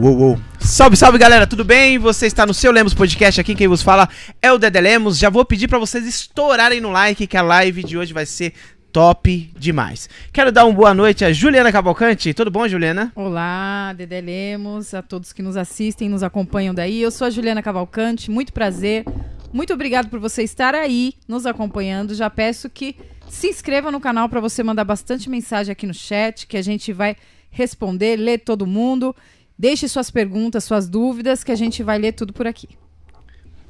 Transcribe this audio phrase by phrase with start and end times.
[0.00, 0.38] uou, uou.
[0.58, 1.98] Salve, salve galera, tudo bem?
[1.98, 4.08] Você está no seu Lemos Podcast, aqui quem vos fala
[4.40, 5.18] é o Dedé Lemos.
[5.18, 8.54] Já vou pedir para vocês estourarem no like que a live de hoje vai ser
[8.90, 10.08] top demais.
[10.32, 12.32] Quero dar uma boa noite a Juliana Cavalcante.
[12.32, 13.12] Tudo bom, Juliana?
[13.14, 17.02] Olá, Dedé Lemos, a todos que nos assistem, nos acompanham daí.
[17.02, 19.04] Eu sou a Juliana Cavalcante, muito prazer.
[19.52, 22.14] Muito obrigado por você estar aí nos acompanhando.
[22.14, 22.96] Já peço que
[23.28, 26.90] se inscreva no canal para você mandar bastante mensagem aqui no chat, que a gente
[26.90, 27.16] vai
[27.50, 29.14] responder, ler todo mundo.
[29.60, 32.66] Deixe suas perguntas, suas dúvidas, que a gente vai ler tudo por aqui.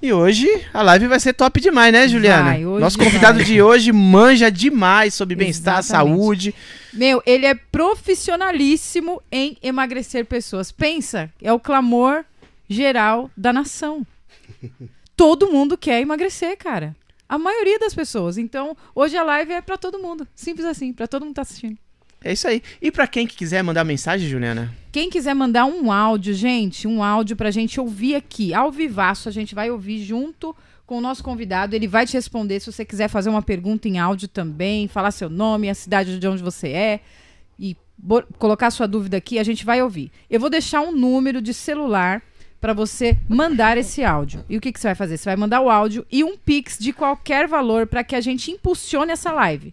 [0.00, 2.52] E hoje a live vai ser top demais, né, Juliana?
[2.52, 3.44] Vai, Nosso convidado vai.
[3.44, 6.54] de hoje manja demais sobre bem-estar, saúde.
[6.92, 10.70] Meu, ele é profissionalíssimo em emagrecer pessoas.
[10.70, 12.24] Pensa, é o clamor
[12.68, 14.06] geral da nação.
[15.16, 16.94] Todo mundo quer emagrecer, cara.
[17.28, 18.38] A maioria das pessoas.
[18.38, 20.26] Então, hoje a live é pra todo mundo.
[20.36, 21.76] Simples assim, pra todo mundo tá assistindo.
[22.22, 22.62] É isso aí.
[22.80, 24.72] E pra quem que quiser mandar mensagem, Juliana?
[24.92, 29.32] Quem quiser mandar um áudio, gente, um áudio pra gente ouvir aqui, ao vivaço, a
[29.32, 30.54] gente vai ouvir junto
[30.84, 31.74] com o nosso convidado.
[31.74, 35.30] Ele vai te responder se você quiser fazer uma pergunta em áudio também, falar seu
[35.30, 37.00] nome, a cidade de onde você é
[37.58, 37.76] e
[38.38, 40.10] colocar sua dúvida aqui, a gente vai ouvir.
[40.28, 42.22] Eu vou deixar um número de celular
[42.60, 44.44] pra você mandar esse áudio.
[44.48, 45.16] E o que, que você vai fazer?
[45.16, 48.50] Você vai mandar o áudio e um pix de qualquer valor pra que a gente
[48.50, 49.72] impulsione essa live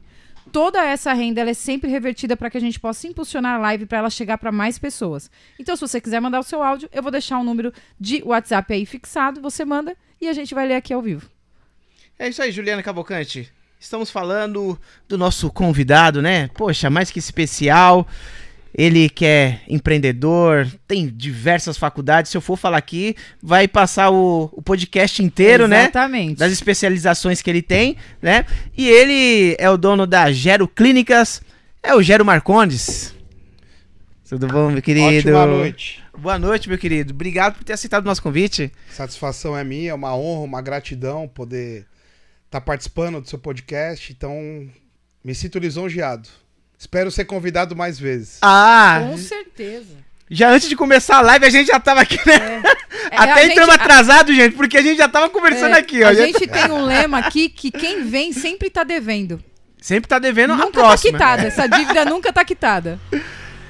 [0.52, 3.86] toda essa renda ela é sempre revertida para que a gente possa impulsionar a live
[3.86, 5.30] para ela chegar para mais pessoas.
[5.60, 8.74] Então, se você quiser mandar o seu áudio, eu vou deixar um número de WhatsApp
[8.74, 11.30] aí fixado, você manda e a gente vai ler aqui ao vivo.
[12.18, 13.52] É isso aí, Juliana Cavalcante.
[13.80, 16.48] Estamos falando do nosso convidado, né?
[16.56, 18.08] Poxa, mais que especial.
[18.78, 22.30] Ele que é empreendedor, tem diversas faculdades.
[22.30, 25.82] Se eu for falar aqui, vai passar o, o podcast inteiro, né?
[25.84, 26.38] Exatamente.
[26.38, 28.46] Das especializações que ele tem, né?
[28.78, 31.42] E ele é o dono da Gero Clínicas,
[31.82, 33.16] é o Gero Marcondes.
[34.30, 35.08] Tudo bom, meu querido?
[35.08, 36.04] Ótima noite.
[36.16, 37.14] Boa noite, meu querido.
[37.14, 38.72] Obrigado por ter aceitado o nosso convite.
[38.92, 41.88] Satisfação é minha, é uma honra, uma gratidão poder
[42.46, 44.12] estar participando do seu podcast.
[44.12, 44.70] Então,
[45.24, 46.30] me sinto lisonjeado.
[46.78, 48.38] Espero ser convidado mais vezes.
[48.42, 49.96] Ah, Com certeza.
[50.30, 52.62] já antes de começar a live, a gente já tava aqui, né?
[53.12, 56.04] É, Até a gente- entramos atrasado, gente, porque a gente já tava conversando É, aqui,
[56.04, 56.08] ó.
[56.10, 59.44] A Já- gente tem um lema aqui que quem vem sempre tá devendo.
[59.82, 61.14] Sempre tá devendo a nunca tá próxima.
[61.14, 61.44] quitada.
[61.44, 63.00] Essa dívida nunca tá quitada.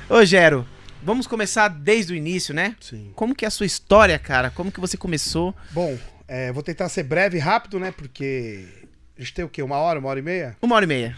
[0.10, 0.68] Ô, Gero,
[1.04, 2.76] vamos começar desde o início, né?
[2.82, 3.12] Sim.
[3.16, 4.50] Como que é a sua história, cara?
[4.50, 5.56] Como que você começou?
[5.72, 5.98] Bom,
[6.28, 7.94] é, vou tentar ser breve e rápido, né?
[7.96, 8.66] Porque
[9.18, 9.62] a gente tem o quê?
[9.62, 10.58] Uma hora, uma hora e meia?
[10.62, 11.16] Uma hora e meia.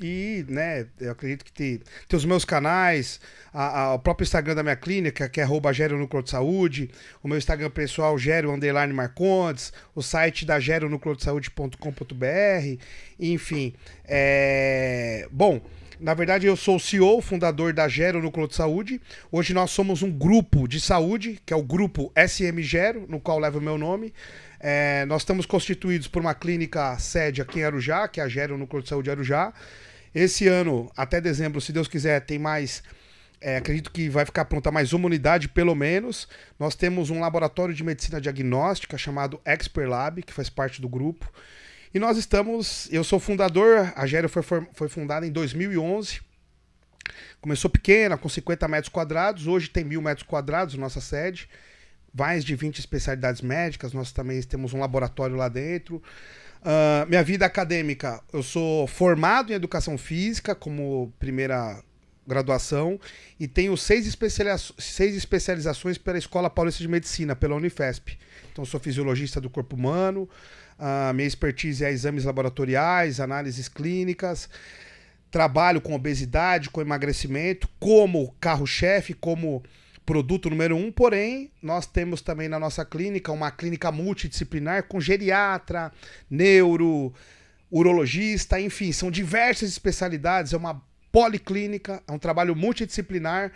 [0.00, 3.20] E, né, eu acredito que tem, tem os meus canais,
[3.52, 6.90] a- a- o próprio Instagram da minha clínica, que é Gero Núcleo de Saúde,
[7.22, 12.78] o meu Instagram pessoal, Gero Underline Marcondes, o site da Gero de Saúde.com.br,
[13.18, 13.74] enfim.
[14.04, 15.26] É...
[15.32, 15.60] Bom,
[16.00, 19.00] na verdade eu sou o CEO, fundador da Gero Núcleo de Saúde.
[19.32, 23.38] Hoje nós somos um grupo de saúde, que é o grupo SM Gero, no qual
[23.38, 24.12] leva o meu nome.
[24.60, 28.58] É, nós estamos constituídos por uma clínica sede aqui em Arujá, que é a Gero
[28.58, 29.52] Núcleo de Saúde Arujá.
[30.18, 32.82] Esse ano, até dezembro, se Deus quiser, tem mais.
[33.40, 36.26] é, acredito que vai ficar pronta mais uma unidade, pelo menos.
[36.58, 41.32] Nós temos um laboratório de medicina diagnóstica chamado Expert Lab, que faz parte do grupo.
[41.94, 42.88] E nós estamos.
[42.90, 46.20] Eu sou fundador, a Gero foi, foi fundada em 2011.
[47.40, 49.46] Começou pequena, com 50 metros quadrados.
[49.46, 51.48] Hoje tem mil metros quadrados, nossa sede.
[52.12, 53.92] Mais de 20 especialidades médicas.
[53.92, 56.02] Nós também temos um laboratório lá dentro.
[56.62, 61.82] Ah, minha vida acadêmica, eu sou formado em educação física como primeira
[62.26, 63.00] graduação
[63.40, 68.18] e tenho seis, especializa- seis especializações pela Escola Paulista de Medicina, pela Unifesp.
[68.52, 70.28] Então, sou fisiologista do corpo humano,
[70.78, 74.48] ah, minha expertise é exames laboratoriais, análises clínicas,
[75.30, 79.62] trabalho com obesidade, com emagrecimento, como carro-chefe, como
[80.08, 85.92] produto número um, porém, nós temos também na nossa clínica uma clínica multidisciplinar com geriatra,
[86.30, 87.12] neuro,
[87.70, 90.82] urologista, enfim, são diversas especialidades, é uma
[91.12, 93.52] policlínica, é um trabalho multidisciplinar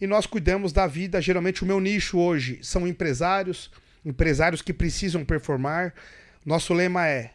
[0.00, 1.22] e nós cuidamos da vida.
[1.22, 3.70] Geralmente, o meu nicho hoje são empresários,
[4.04, 5.94] empresários que precisam performar.
[6.44, 7.34] Nosso lema é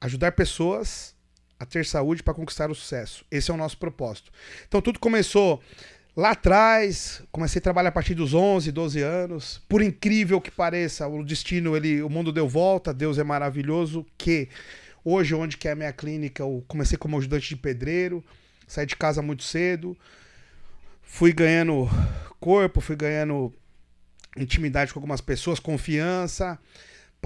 [0.00, 1.12] ajudar pessoas
[1.58, 3.24] a ter saúde para conquistar o sucesso.
[3.32, 4.30] Esse é o nosso propósito.
[4.68, 5.60] Então, tudo começou
[6.16, 7.22] lá atrás.
[7.30, 9.62] Comecei a trabalhar a partir dos 11, 12 anos.
[9.68, 12.94] Por incrível que pareça, o destino, ele, o mundo deu volta.
[12.94, 14.06] Deus é maravilhoso.
[14.16, 14.48] Que
[15.04, 18.24] hoje, onde que é a minha clínica, eu comecei como ajudante de pedreiro.
[18.66, 19.96] Saí de casa muito cedo.
[21.02, 21.88] Fui ganhando
[22.40, 23.52] corpo, fui ganhando
[24.36, 26.58] intimidade com algumas pessoas, confiança.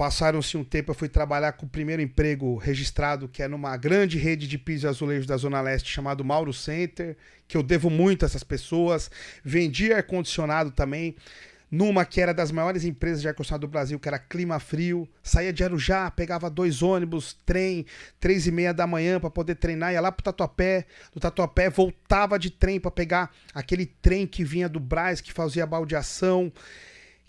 [0.01, 4.17] Passaram-se um tempo, eu fui trabalhar com o primeiro emprego registrado, que é numa grande
[4.17, 7.15] rede de piso e azulejo da Zona Leste, chamado Mauro Center,
[7.47, 9.11] que eu devo muito a essas pessoas.
[9.43, 11.15] Vendi ar-condicionado também
[11.69, 15.07] numa que era das maiores empresas de ar-condicionado do Brasil, que era Clima Frio.
[15.21, 17.85] Saía de Arujá, pegava dois ônibus, trem,
[18.19, 20.87] três e meia da manhã para poder treinar, ia lá pro Tatuapé.
[21.13, 25.63] Do Tatuapé voltava de trem para pegar aquele trem que vinha do Braz, que fazia
[25.63, 26.51] baldeação,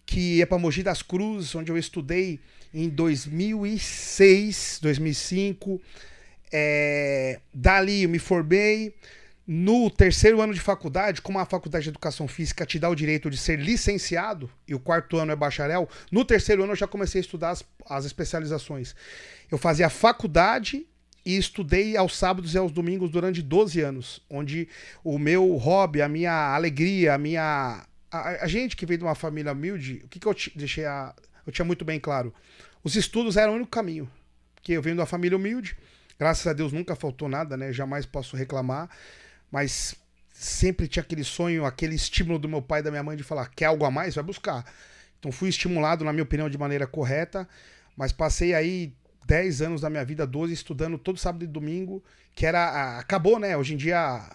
[0.07, 2.41] que ia para Mogi das Cruzes, onde eu estudei
[2.73, 5.81] em 2006, 2005.
[6.53, 8.95] É, dali eu me formei.
[9.45, 13.29] No terceiro ano de faculdade, como a faculdade de educação física te dá o direito
[13.29, 17.21] de ser licenciado e o quarto ano é bacharel, no terceiro ano eu já comecei
[17.21, 18.95] a estudar as, as especializações.
[19.51, 20.87] Eu fazia faculdade
[21.25, 24.69] e estudei aos sábados e aos domingos durante 12 anos, onde
[25.05, 27.85] o meu hobby, a minha alegria, a minha.
[28.11, 31.15] A, a gente que veio de uma família humilde, o que, que eu deixei a.
[31.47, 32.33] Eu tinha muito bem claro.
[32.83, 34.11] Os estudos eram o único caminho.
[34.55, 35.77] Porque eu venho uma família humilde,
[36.19, 37.73] graças a Deus nunca faltou nada, né?
[37.73, 38.89] Jamais posso reclamar
[39.53, 39.95] mas
[40.33, 43.51] sempre tinha aquele sonho, aquele estímulo do meu pai e da minha mãe de falar:
[43.51, 44.15] quer algo a mais?
[44.15, 44.65] Vai buscar.
[45.21, 47.47] Então fui estimulado, na minha opinião, de maneira correta,
[47.95, 48.95] mas passei aí
[49.27, 52.03] 10 anos da minha vida, 12, estudando todo sábado e domingo,
[52.35, 52.99] que era.
[52.99, 53.55] Acabou, né?
[53.57, 54.27] Hoje em dia.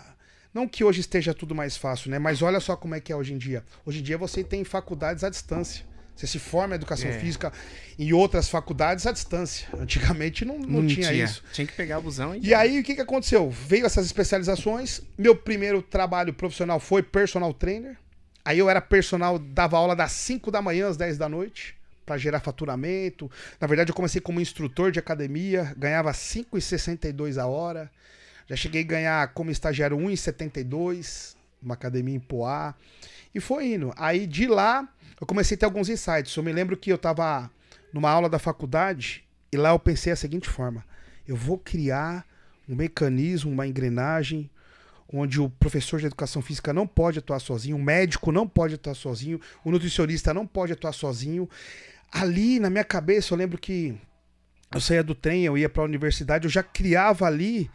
[0.53, 2.17] Não que hoje esteja tudo mais fácil, né?
[2.17, 3.63] Mas olha só como é que é hoje em dia.
[3.85, 5.85] Hoje em dia você tem faculdades à distância.
[6.17, 7.19] Você se forma em educação é.
[7.19, 7.53] física
[7.97, 9.67] em outras faculdades à distância.
[9.79, 11.43] Antigamente não, não, não tinha, tinha, isso.
[11.53, 12.47] Tinha que pegar o busão e.
[12.47, 13.49] E aí o que, que aconteceu?
[13.51, 15.01] Veio essas especializações.
[15.17, 17.95] Meu primeiro trabalho profissional foi personal trainer.
[18.43, 22.17] Aí eu era personal, dava aula das 5 da manhã às 10 da noite para
[22.17, 23.29] gerar faturamento.
[23.59, 27.91] Na verdade, eu comecei como instrutor de academia, ganhava 5,62 a hora.
[28.47, 32.73] Já cheguei a ganhar como estagiário 1,72, uma academia em Poá.
[33.35, 33.93] E foi indo.
[33.97, 34.87] Aí de lá
[35.19, 36.35] eu comecei a ter alguns insights.
[36.35, 37.49] Eu me lembro que eu estava
[37.91, 40.85] numa aula da faculdade e lá eu pensei a seguinte forma:
[41.27, 42.25] eu vou criar
[42.67, 44.49] um mecanismo, uma engrenagem
[45.11, 48.93] onde o professor de educação física não pode atuar sozinho, o médico não pode atuar
[48.93, 51.49] sozinho, o nutricionista não pode atuar sozinho.
[52.11, 53.97] Ali na minha cabeça, eu lembro que
[54.73, 57.71] eu saía do trem, eu ia para a universidade, eu já criava ali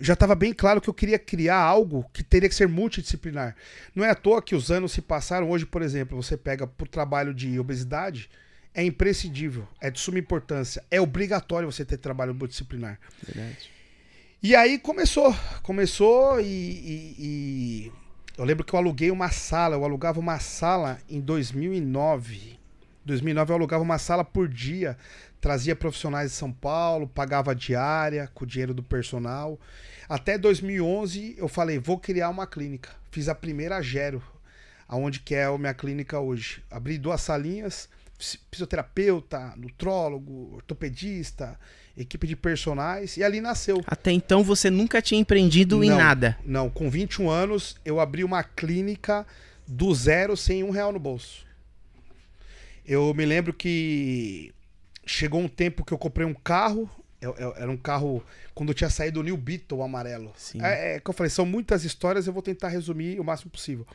[0.00, 3.54] já estava bem claro que eu queria criar algo que teria que ser multidisciplinar.
[3.94, 5.50] Não é à toa que os anos se passaram.
[5.50, 8.30] Hoje, por exemplo, você pega para o trabalho de obesidade,
[8.74, 12.98] é imprescindível, é de suma importância, é obrigatório você ter trabalho multidisciplinar.
[13.22, 13.70] Verdade.
[14.42, 17.92] E aí começou, começou e, e, e,
[18.38, 22.58] eu lembro que eu aluguei uma sala, eu alugava uma sala em 2009.
[23.04, 24.96] 2009 eu alugava uma sala por dia,
[25.42, 29.60] trazia profissionais de São Paulo, pagava diária com o dinheiro do personal.
[30.10, 32.90] Até 2011 eu falei, vou criar uma clínica.
[33.12, 34.20] Fiz a primeira Gero,
[34.88, 36.64] aonde que é a minha clínica hoje.
[36.68, 37.88] Abri duas salinhas,
[38.50, 41.56] fisioterapeuta, nutrólogo, ortopedista,
[41.96, 43.80] equipe de personagens e ali nasceu.
[43.86, 46.36] Até então você nunca tinha empreendido não, em nada?
[46.44, 49.24] Não, com 21 anos eu abri uma clínica
[49.64, 51.46] do zero sem um real no bolso.
[52.84, 54.52] Eu me lembro que
[55.06, 56.90] chegou um tempo que eu comprei um carro
[57.20, 58.24] era um carro
[58.54, 60.32] quando eu tinha saído o New Beetle amarelo.
[60.64, 63.86] É, é que eu falei, são muitas histórias, eu vou tentar resumir o máximo possível.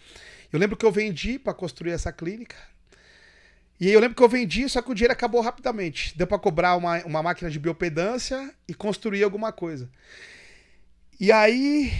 [0.54, 2.56] Eu lembro que eu vendi para construir essa clínica.
[3.80, 6.18] E eu lembro que eu vendi, só que o dinheiro acabou rapidamente.
[6.18, 9.90] Deu para cobrar uma, uma máquina de biopedância e construir alguma coisa.
[11.20, 11.92] E aí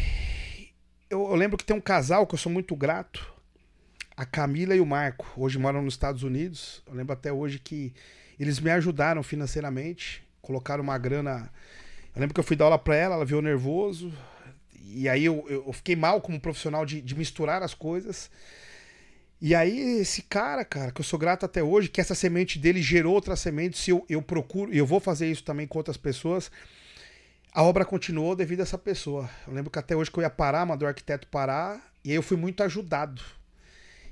[1.10, 3.34] eu, eu lembro que tem um casal que eu sou muito grato,
[4.16, 5.28] a Camila e o Marco.
[5.36, 6.82] Hoje moram nos Estados Unidos.
[6.88, 7.94] Eu lembro até hoje que
[8.40, 11.50] eles me ajudaram financeiramente colocaram uma grana.
[12.16, 14.14] Eu lembro que eu fui dar aula pra ela, ela viu nervoso.
[14.80, 18.30] E aí eu, eu fiquei mal como profissional de, de misturar as coisas.
[19.42, 22.82] E aí, esse cara, cara, que eu sou grato até hoje, que essa semente dele
[22.82, 25.98] gerou outra semente, se eu, eu procuro, e eu vou fazer isso também com outras
[25.98, 26.50] pessoas,
[27.54, 29.30] a obra continuou devido a essa pessoa.
[29.46, 32.16] Eu lembro que até hoje que eu ia parar, mandou o arquiteto parar, e aí
[32.16, 33.22] eu fui muito ajudado.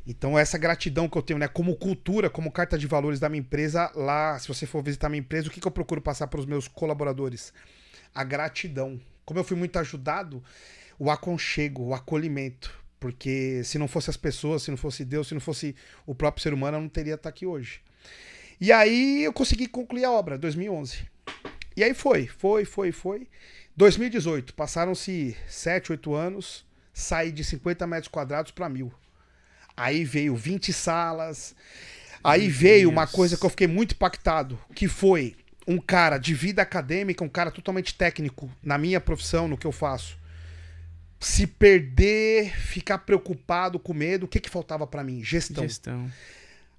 [0.06, 3.40] Então, essa gratidão que eu tenho, né, como cultura, como carta de valores da minha
[3.40, 6.40] empresa, lá, se você for visitar minha empresa, o que, que eu procuro passar para
[6.40, 7.54] os meus colaboradores?
[8.14, 9.00] A gratidão.
[9.26, 10.44] Como eu fui muito ajudado,
[11.00, 12.84] o aconchego, o acolhimento.
[13.00, 16.44] Porque se não fosse as pessoas, se não fosse Deus, se não fosse o próprio
[16.44, 17.82] ser humano, eu não teria estar aqui hoje.
[18.60, 21.06] E aí eu consegui concluir a obra, 2011.
[21.76, 23.28] E aí foi, foi, foi, foi.
[23.76, 28.94] 2018, passaram-se 7, 8 anos, saí de 50 metros quadrados para mil.
[29.75, 31.56] Aí veio 20 salas.
[32.24, 32.92] Aí Meu veio Deus.
[32.92, 35.36] uma coisa que eu fiquei muito impactado, que foi
[35.68, 39.72] um cara de vida acadêmica, um cara totalmente técnico na minha profissão, no que eu
[39.72, 40.18] faço.
[41.20, 45.24] Se perder, ficar preocupado, com medo, o que que faltava para mim?
[45.24, 45.63] Gestão.
[45.63, 46.12] Gestão.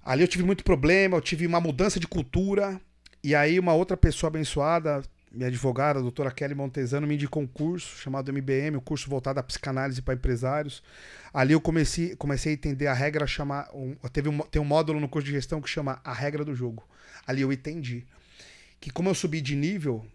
[0.03, 2.79] Ali eu tive muito problema, eu tive uma mudança de cultura.
[3.23, 5.03] E aí uma outra pessoa abençoada
[5.35, 9.39] minha advogada, a doutora Kelly Montesano, me indicou um curso chamado MBM, um curso voltado
[9.39, 10.81] à psicanálise para empresários.
[11.33, 14.99] Ali eu comecei, comecei a entender a regra, chamar, um, teve um, tem um módulo
[14.99, 16.87] no curso de gestão que chama a regra do jogo.
[17.27, 18.05] Ali eu entendi
[18.79, 20.05] que como eu subi de nível,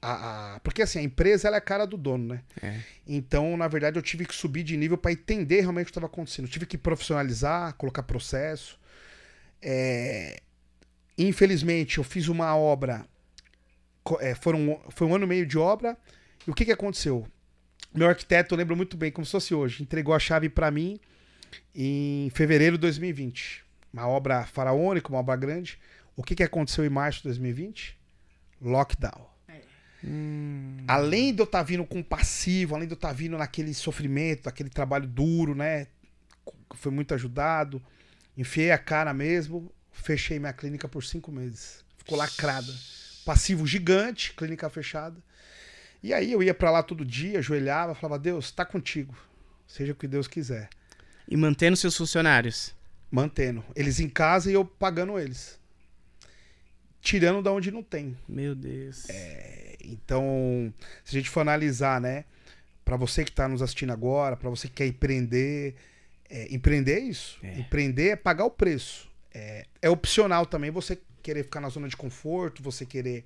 [0.00, 2.42] a, a, porque assim, a empresa ela é a cara do dono, né?
[2.62, 2.80] É.
[3.06, 6.06] Então, na verdade, eu tive que subir de nível para entender realmente o que estava
[6.06, 6.46] acontecendo.
[6.46, 8.78] Eu tive que profissionalizar, colocar processo.
[9.60, 10.40] É,
[11.16, 13.06] Infelizmente, eu fiz uma obra.
[14.20, 15.96] É, foram, foi um ano e meio de obra.
[16.46, 17.26] E o que, que aconteceu?
[17.94, 20.98] Meu arquiteto, eu lembro muito bem, como se fosse hoje, entregou a chave para mim
[21.74, 23.64] em fevereiro de 2020.
[23.92, 25.78] Uma obra faraônica, uma obra grande.
[26.16, 27.98] O que, que aconteceu em março de 2020?
[28.60, 29.32] Lockdown.
[30.02, 30.84] Hum.
[30.86, 33.72] Além de eu estar tá vindo com passivo, além de eu estar tá vindo naquele
[33.72, 35.86] sofrimento, aquele trabalho duro, né?
[36.74, 37.82] Foi muito ajudado.
[38.36, 41.84] Enfiei a cara mesmo fechei minha clínica por cinco meses.
[41.96, 42.72] Ficou lacrada.
[43.24, 45.16] Passivo gigante, clínica fechada.
[46.02, 49.16] E aí eu ia para lá todo dia, ajoelhava, falava, Deus, tá contigo.
[49.66, 50.68] Seja o que Deus quiser.
[51.26, 52.74] E mantendo seus funcionários?
[53.10, 53.64] Mantendo.
[53.74, 55.58] Eles em casa e eu pagando eles.
[57.00, 58.16] Tirando da onde não tem.
[58.28, 59.08] Meu Deus.
[59.08, 60.72] É, então,
[61.04, 62.24] se a gente for analisar, né?
[62.84, 65.74] Para você que está nos assistindo agora, para você que quer empreender,
[66.28, 67.38] é, empreender é isso.
[67.42, 67.58] É.
[67.58, 69.08] Empreender é pagar o preço.
[69.32, 73.24] É, é opcional também você querer ficar na zona de conforto, você querer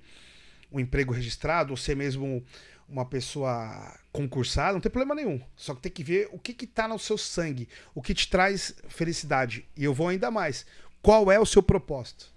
[0.71, 2.43] um emprego registrado, ou ser mesmo
[2.87, 5.39] uma pessoa concursada, não tem problema nenhum.
[5.55, 8.27] Só que tem que ver o que que tá no seu sangue, o que te
[8.27, 9.67] traz felicidade.
[9.75, 10.65] E eu vou ainda mais.
[11.01, 12.31] Qual é o seu propósito?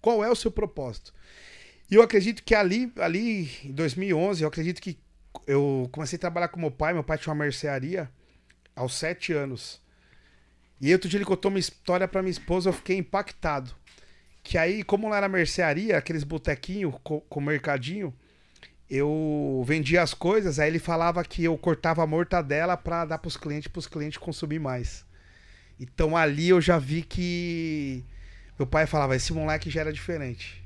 [0.00, 1.14] Qual é o seu propósito?
[1.90, 4.98] E eu acredito que ali, ali em 2011, eu acredito que
[5.46, 6.92] eu comecei a trabalhar com meu pai.
[6.92, 8.10] Meu pai tinha uma mercearia
[8.74, 9.80] aos sete anos.
[10.80, 13.74] E outro dia ele contou uma história pra minha esposa, eu fiquei impactado.
[14.46, 18.14] Que aí, como lá era mercearia, aqueles botequinhos com, com mercadinho,
[18.88, 23.36] eu vendia as coisas, aí ele falava que eu cortava a mortadela pra dar pros
[23.36, 25.04] clientes, pros clientes consumir mais.
[25.80, 28.04] Então ali eu já vi que
[28.56, 30.62] meu pai falava, esse moleque já era diferente.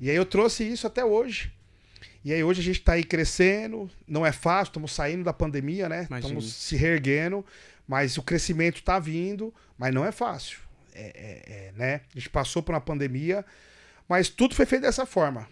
[0.00, 1.52] E aí eu trouxe isso até hoje.
[2.24, 5.88] E aí hoje a gente tá aí crescendo, não é fácil, estamos saindo da pandemia,
[5.88, 6.08] né?
[6.10, 7.46] Estamos se reerguendo.
[7.86, 10.63] Mas o crescimento está vindo, mas não é fácil.
[10.94, 12.00] É, é, é, né?
[12.14, 13.44] A gente passou por uma pandemia,
[14.08, 15.48] mas tudo foi feito dessa forma.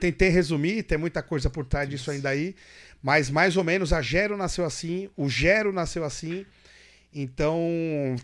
[0.00, 2.54] Tentei resumir, tem muita coisa por trás disso ainda aí,
[3.02, 6.44] mas mais ou menos a Gero nasceu assim, o Gero nasceu assim.
[7.14, 7.58] Então,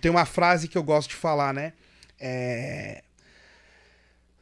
[0.01, 1.73] tem uma frase que eu gosto de falar, né?
[2.19, 3.03] É...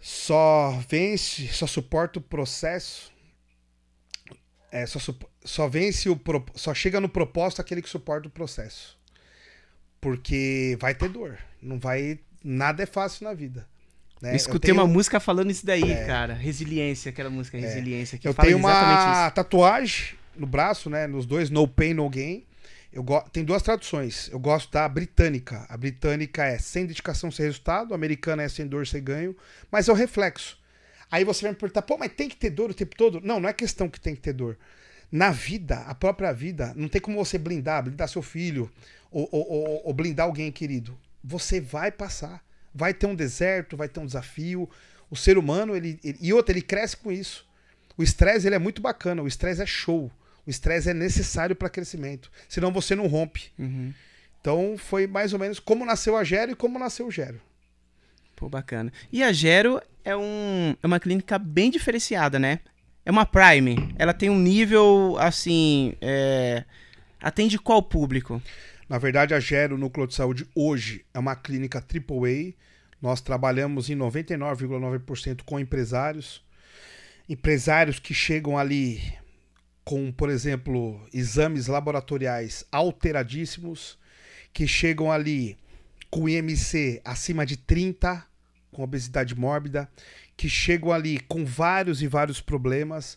[0.00, 3.12] Só vence, só suporta o processo.
[4.72, 4.98] É, só,
[5.44, 6.18] só vence o
[6.54, 8.98] só chega no propósito aquele que suporta o processo.
[10.00, 13.66] Porque vai ter dor, não vai nada é fácil na vida.
[14.20, 14.32] Né?
[14.32, 14.86] Eu escutei eu tenho...
[14.86, 16.04] uma música falando isso daí, é.
[16.04, 16.34] cara.
[16.34, 17.60] Resiliência, aquela música é.
[17.60, 22.44] Resiliência que Eu tenho uma tatuagem no braço, né, nos dois No Pain No Gain.
[22.92, 23.20] Eu go...
[23.32, 24.28] Tem duas traduções.
[24.32, 25.64] Eu gosto da britânica.
[25.68, 27.92] A britânica é sem dedicação, sem resultado.
[27.92, 29.36] A americana é sem dor, sem ganho.
[29.70, 30.58] Mas é o reflexo.
[31.10, 33.20] Aí você vai me perguntar, pô, mas tem que ter dor o tempo todo?
[33.22, 34.56] Não, não é questão que tem que ter dor.
[35.10, 38.70] Na vida, a própria vida, não tem como você blindar, blindar seu filho
[39.10, 40.96] ou, ou, ou blindar alguém querido.
[41.22, 42.42] Você vai passar.
[42.74, 44.68] Vai ter um deserto, vai ter um desafio.
[45.10, 47.48] O ser humano, ele, ele e outro, ele cresce com isso.
[47.96, 49.22] O estresse, ele é muito bacana.
[49.22, 50.10] O estresse é show.
[50.46, 52.30] O estresse é necessário para crescimento.
[52.48, 53.52] Senão você não rompe.
[53.58, 53.92] Uhum.
[54.40, 57.40] Então, foi mais ou menos como nasceu a Gero e como nasceu o Gero.
[58.34, 58.90] Pô, bacana.
[59.12, 62.60] E a Gero é, um, é uma clínica bem diferenciada, né?
[63.04, 63.94] É uma Prime.
[63.98, 65.94] Ela tem um nível, assim.
[66.00, 66.64] É...
[67.20, 68.42] Atende qual público?
[68.90, 72.54] Na verdade, a Gero Núcleo de Saúde hoje é uma clínica AAA.
[73.00, 76.44] Nós trabalhamos em 99,9% com empresários.
[77.28, 79.00] Empresários que chegam ali
[79.84, 83.96] com, por exemplo, exames laboratoriais alteradíssimos,
[84.52, 85.56] que chegam ali
[86.10, 88.26] com IMC acima de 30,
[88.72, 89.88] com obesidade mórbida,
[90.36, 93.16] que chegam ali com vários e vários problemas.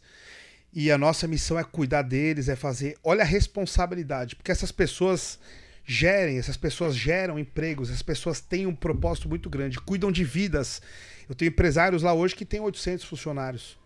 [0.72, 2.96] E a nossa missão é cuidar deles, é fazer.
[3.04, 5.40] Olha a responsabilidade, porque essas pessoas
[5.86, 10.82] gerem, essas pessoas geram empregos, essas pessoas têm um propósito muito grande, cuidam de vidas.
[11.28, 13.78] Eu tenho empresários lá hoje que têm 800 funcionários.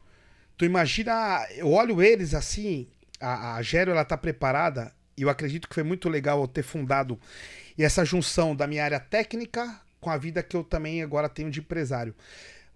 [0.58, 2.88] Tu imagina, eu olho eles assim,
[3.20, 6.64] a, a Gero ela tá preparada, e eu acredito que foi muito legal eu ter
[6.64, 7.20] fundado
[7.78, 11.50] e essa junção da minha área técnica com a vida que eu também agora tenho
[11.50, 12.14] de empresário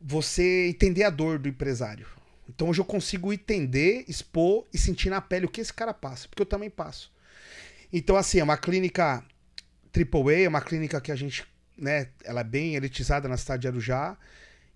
[0.01, 2.07] você entender a dor do empresário.
[2.49, 6.27] Então hoje eu consigo entender, expor e sentir na pele o que esse cara passa,
[6.27, 7.11] porque eu também passo.
[7.91, 9.23] Então, assim, é uma clínica
[9.93, 11.45] AAA, é uma clínica que a gente,
[11.77, 14.17] né, ela é bem elitizada na cidade de Arujá.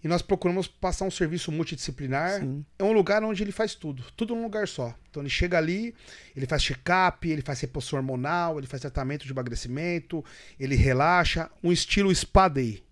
[0.04, 2.40] E nós procuramos passar um serviço multidisciplinar.
[2.40, 2.64] Sim.
[2.78, 4.94] É um lugar onde ele faz tudo, tudo num lugar só.
[5.10, 5.96] Então ele chega ali,
[6.36, 10.24] ele faz check-up, ele faz reposição hormonal, ele faz tratamento de emagrecimento,
[10.60, 12.84] ele relaxa, um estilo spa day.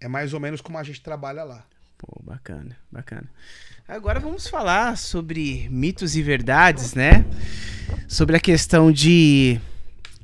[0.00, 1.64] É mais ou menos como a gente trabalha lá.
[1.96, 3.30] Pô, bacana, bacana.
[3.86, 7.24] Agora vamos falar sobre mitos e verdades, né?
[8.08, 9.60] Sobre a questão de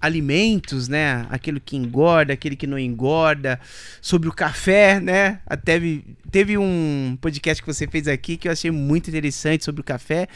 [0.00, 1.26] alimentos, né?
[1.28, 3.60] Aquilo que engorda, aquele que não engorda,
[4.00, 5.40] sobre o café, né?
[5.46, 9.82] Até vi- teve um podcast que você fez aqui que eu achei muito interessante sobre
[9.82, 10.26] o café.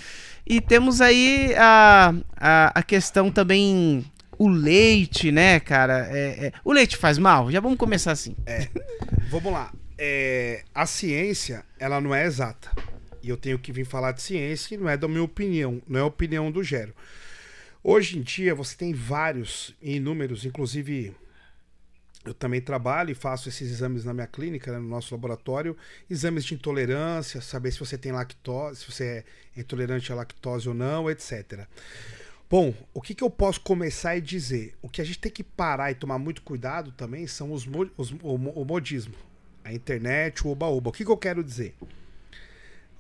[0.47, 4.05] E temos aí a, a, a questão também.
[4.37, 6.09] O leite, né, cara?
[6.11, 7.51] É- é- o leite faz mal?
[7.53, 8.35] Já vamos começar assim.
[9.31, 9.73] Vamos lá.
[9.97, 12.69] É, a ciência, ela não é exata.
[13.25, 15.99] E eu tenho que vir falar de ciência e não é da minha opinião, não
[15.99, 16.95] é a opinião do Gero.
[17.83, 21.15] Hoje em dia você tem vários, inúmeros, inclusive
[22.23, 25.75] eu também trabalho e faço esses exames na minha clínica, né, no nosso laboratório,
[26.09, 29.25] exames de intolerância, saber se você tem lactose, se você
[29.57, 31.67] é intolerante à lactose ou não, etc.
[32.51, 34.75] Bom, o que, que eu posso começar e dizer?
[34.83, 37.67] O que a gente tem que parar e tomar muito cuidado também são os,
[37.97, 39.15] os- o, o modismo,
[39.65, 40.91] a internet, o oba-oba.
[40.91, 41.75] O que, que eu quero dizer?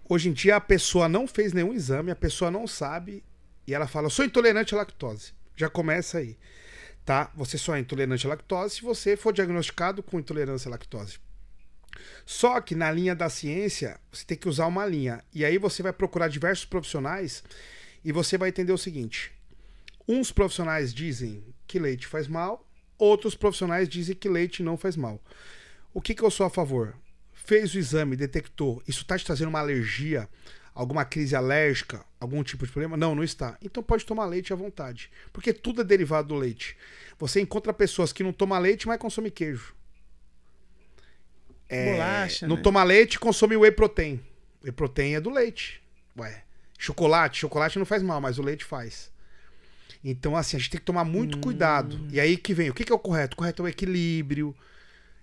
[0.06, 3.25] Hoje em dia a pessoa não fez nenhum exame, a pessoa não sabe
[3.66, 5.32] e ela fala: "Eu sou intolerante à lactose".
[5.56, 6.37] Já começa aí,
[7.04, 7.30] tá?
[7.34, 11.18] Você só é intolerante à lactose se você for diagnosticado com intolerância à lactose.
[12.26, 15.23] Só que na linha da ciência, você tem que usar uma linha.
[15.32, 17.42] E aí você vai procurar diversos profissionais
[18.04, 19.32] e você vai entender o seguinte:
[20.06, 22.68] uns profissionais dizem que leite faz mal,
[22.99, 25.20] outros profissionais dizem que leite não faz mal.
[25.92, 26.94] O que, que eu sou a favor?
[27.44, 30.26] Fez o exame, detectou, isso está te trazendo uma alergia,
[30.74, 32.96] alguma crise alérgica, algum tipo de problema?
[32.96, 33.58] Não, não está.
[33.62, 35.10] Então pode tomar leite à vontade.
[35.30, 36.74] Porque tudo é derivado do leite.
[37.18, 39.74] Você encontra pessoas que não tomam leite, mas consomem queijo.
[41.68, 42.62] É, Bolacha, não né?
[42.62, 44.20] toma leite, consome whey protein.
[44.62, 45.82] Whey protein é do leite.
[46.18, 46.44] Ué,
[46.78, 49.12] chocolate, chocolate não faz mal, mas o leite faz.
[50.02, 51.98] Então, assim, a gente tem que tomar muito cuidado.
[52.10, 53.34] E aí que vem, o que, que é o correto?
[53.34, 54.54] O correto é o equilíbrio,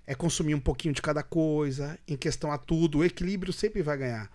[0.06, 3.98] é consumir um pouquinho de cada coisa, em questão a tudo, o equilíbrio sempre vai
[3.98, 4.30] ganhar.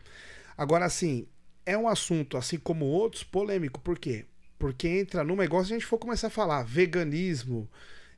[0.57, 1.27] Agora, assim,
[1.65, 3.81] é um assunto, assim como outros, polêmico.
[3.81, 4.25] Por quê?
[4.59, 7.69] Porque entra num negócio, a gente for começar a falar veganismo,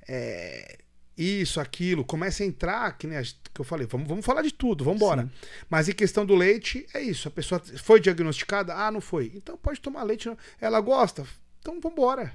[0.07, 0.79] é,
[1.17, 4.85] isso, aquilo, começa a entrar, que, gente- que eu falei, vamos, vamos falar de tudo,
[4.85, 5.29] vamos embora.
[5.69, 7.27] Mas em questão do leite, é isso.
[7.27, 8.73] A pessoa foi diagnosticada?
[8.75, 9.33] Ah, não foi.
[9.35, 10.31] Então pode tomar leite.
[10.61, 11.27] Ela gosta?
[11.59, 12.33] Então vambora.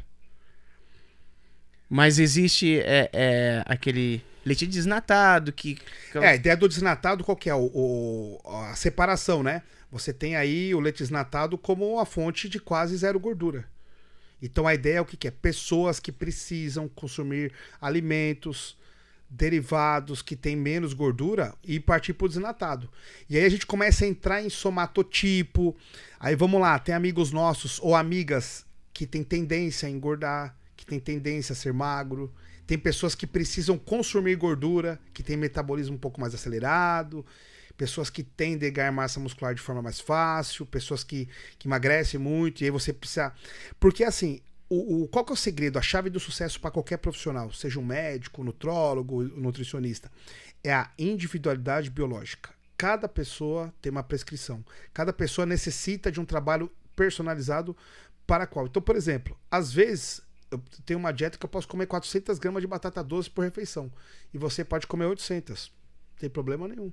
[1.89, 5.77] Mas existe é, é, aquele leite desnatado que.
[6.23, 7.55] É, a ideia do desnatado, qual que é?
[7.55, 9.61] O, o- a separação, né?
[9.91, 13.65] Você tem aí o leite desnatado como a fonte de quase zero gordura.
[14.41, 15.31] Então a ideia é o que, que é?
[15.31, 18.75] Pessoas que precisam consumir alimentos
[19.29, 22.89] derivados que têm menos gordura e partir para o desnatado.
[23.29, 25.75] E aí a gente começa a entrar em somatotipo.
[26.19, 30.99] Aí vamos lá, tem amigos nossos ou amigas que têm tendência a engordar, que têm
[30.99, 32.31] tendência a ser magro.
[32.73, 37.23] Tem pessoas que precisam consumir gordura, que têm metabolismo um pouco mais acelerado.
[37.77, 42.19] Pessoas que tendem a ganhar massa muscular de forma mais fácil, pessoas que, que emagrecem
[42.19, 43.31] muito, e aí você precisa.
[43.79, 46.97] Porque assim, o, o- qual que é o segredo, a chave do sucesso para qualquer
[46.97, 50.11] profissional, seja um médico, nutrólogo, nutricionista?
[50.63, 52.49] É a individualidade biológica.
[52.75, 54.65] Cada pessoa tem uma prescrição.
[54.91, 57.77] Cada pessoa necessita de um trabalho personalizado
[58.25, 58.65] para qual.
[58.65, 62.61] Então, por exemplo, às vezes eu tenho uma dieta que eu posso comer 400 gramas
[62.61, 63.91] de batata doce por refeição.
[64.33, 65.71] E você pode comer 800.
[66.11, 66.91] Não tem problema nenhum.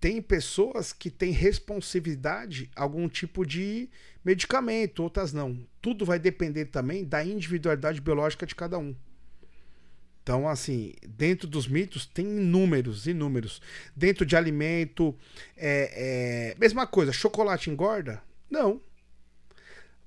[0.00, 3.88] Tem pessoas que têm responsividade a algum tipo de
[4.24, 5.58] medicamento, outras não.
[5.80, 8.94] Tudo vai depender também da individualidade biológica de cada um.
[10.22, 13.60] Então, assim, dentro dos mitos tem inúmeros, inúmeros.
[13.94, 15.14] Dentro de alimento,
[15.56, 18.22] é, é, mesma coisa, chocolate engorda?
[18.50, 18.80] Não.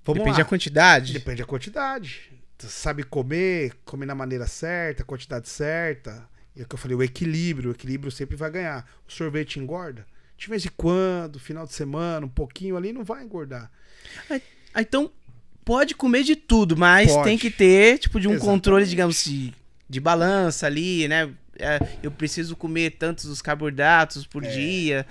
[0.05, 0.43] Vamos Depende lá.
[0.43, 1.13] da quantidade.
[1.13, 2.31] Depende da quantidade.
[2.57, 6.27] Tu sabe comer, comer na maneira certa, quantidade certa.
[6.55, 8.85] E é o que eu falei, o equilíbrio, o equilíbrio sempre vai ganhar.
[9.07, 10.05] O sorvete engorda?
[10.37, 13.71] De vez em quando, final de semana, um pouquinho ali, não vai engordar.
[14.29, 15.09] Ah, Então,
[15.63, 17.23] pode comer de tudo, mas Pode.
[17.23, 18.51] tem que ter, tipo, de um Exatamente.
[18.53, 19.53] controle, digamos, de,
[19.89, 21.31] de balança ali, né?
[21.57, 25.05] É, eu preciso comer tantos os carboidratos por dia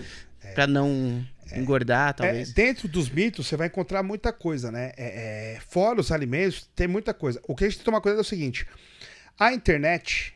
[0.54, 1.24] pra não
[1.58, 2.52] engordar, É, talvez.
[2.52, 4.92] dentro dos mitos, você vai encontrar muita coisa, né?
[4.96, 7.40] É, é, fora os alimentos, tem muita coisa.
[7.46, 8.66] O que a gente tem que tomar cuidado é o seguinte:
[9.38, 10.34] a internet,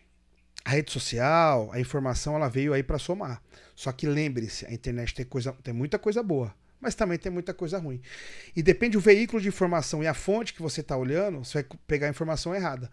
[0.64, 3.40] a rede social, a informação, ela veio aí para somar.
[3.74, 7.54] Só que lembre-se, a internet tem, coisa, tem muita coisa boa, mas também tem muita
[7.54, 8.00] coisa ruim.
[8.54, 11.78] E depende do veículo de informação e a fonte que você está olhando, você vai
[11.86, 12.90] pegar a informação errada.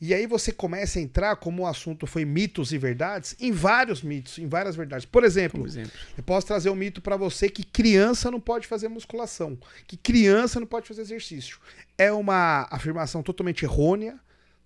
[0.00, 4.02] E aí você começa a entrar, como o assunto foi mitos e verdades, em vários
[4.02, 5.04] mitos, em várias verdades.
[5.04, 5.92] Por exemplo, Por exemplo.
[6.16, 10.58] eu posso trazer um mito para você que criança não pode fazer musculação, que criança
[10.58, 11.58] não pode fazer exercício.
[11.98, 14.18] É uma afirmação totalmente errônea,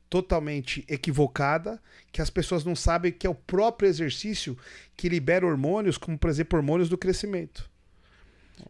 [0.09, 1.81] totalmente equivocada,
[2.11, 4.59] que as pessoas não sabem que é o próprio exercício
[4.97, 7.70] que libera hormônios, como por exemplo hormônios do crescimento.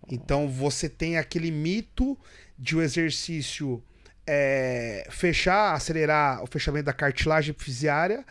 [0.09, 2.18] Então você tem aquele mito
[2.59, 3.83] de o exercício
[4.26, 8.24] é, fechar, acelerar o fechamento da cartilagem epifisiária.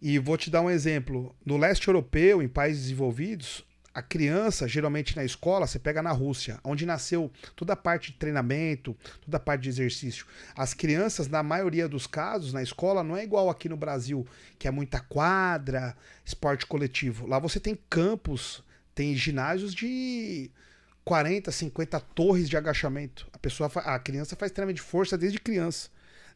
[0.00, 1.34] E vou te dar um exemplo.
[1.44, 6.58] No leste europeu, em países desenvolvidos, a criança, geralmente na escola, você pega na Rússia,
[6.64, 10.26] onde nasceu toda a parte de treinamento, toda a parte de exercício.
[10.56, 14.26] As crianças, na maioria dos casos, na escola, não é igual aqui no Brasil,
[14.58, 17.26] que é muita quadra, esporte coletivo.
[17.26, 20.50] Lá você tem campos, tem ginásios de
[21.04, 23.28] 40, 50 torres de agachamento.
[23.32, 25.88] A pessoa, a criança faz treinamento de força desde criança.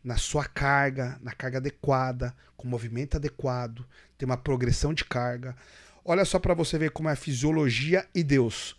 [0.02, 5.56] Na sua carga, na carga adequada, com movimento adequado, tem uma progressão de carga.
[6.04, 8.76] Olha só para você ver como é a fisiologia e Deus.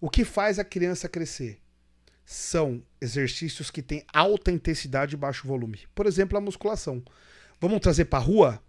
[0.00, 1.60] O que faz a criança crescer?
[2.24, 5.80] São exercícios que têm alta intensidade e baixo volume.
[5.94, 7.02] Por exemplo, a musculação.
[7.60, 8.60] Vamos trazer para rua?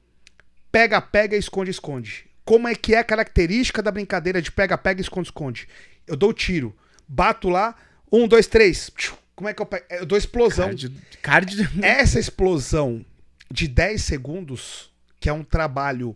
[0.72, 2.30] Pega, pega, esconde, esconde.
[2.44, 5.68] Como é que é a característica da brincadeira de pega, pega, esconde, esconde?
[6.08, 6.76] Eu dou tiro,
[7.08, 7.76] bato lá,
[8.12, 8.90] um, dois, três.
[9.36, 9.86] Como é que eu pego?
[9.90, 10.68] Eu dou explosão.
[10.68, 10.92] Cardio,
[11.22, 13.06] cardio- Essa explosão
[13.52, 16.16] de 10 segundos, que é um trabalho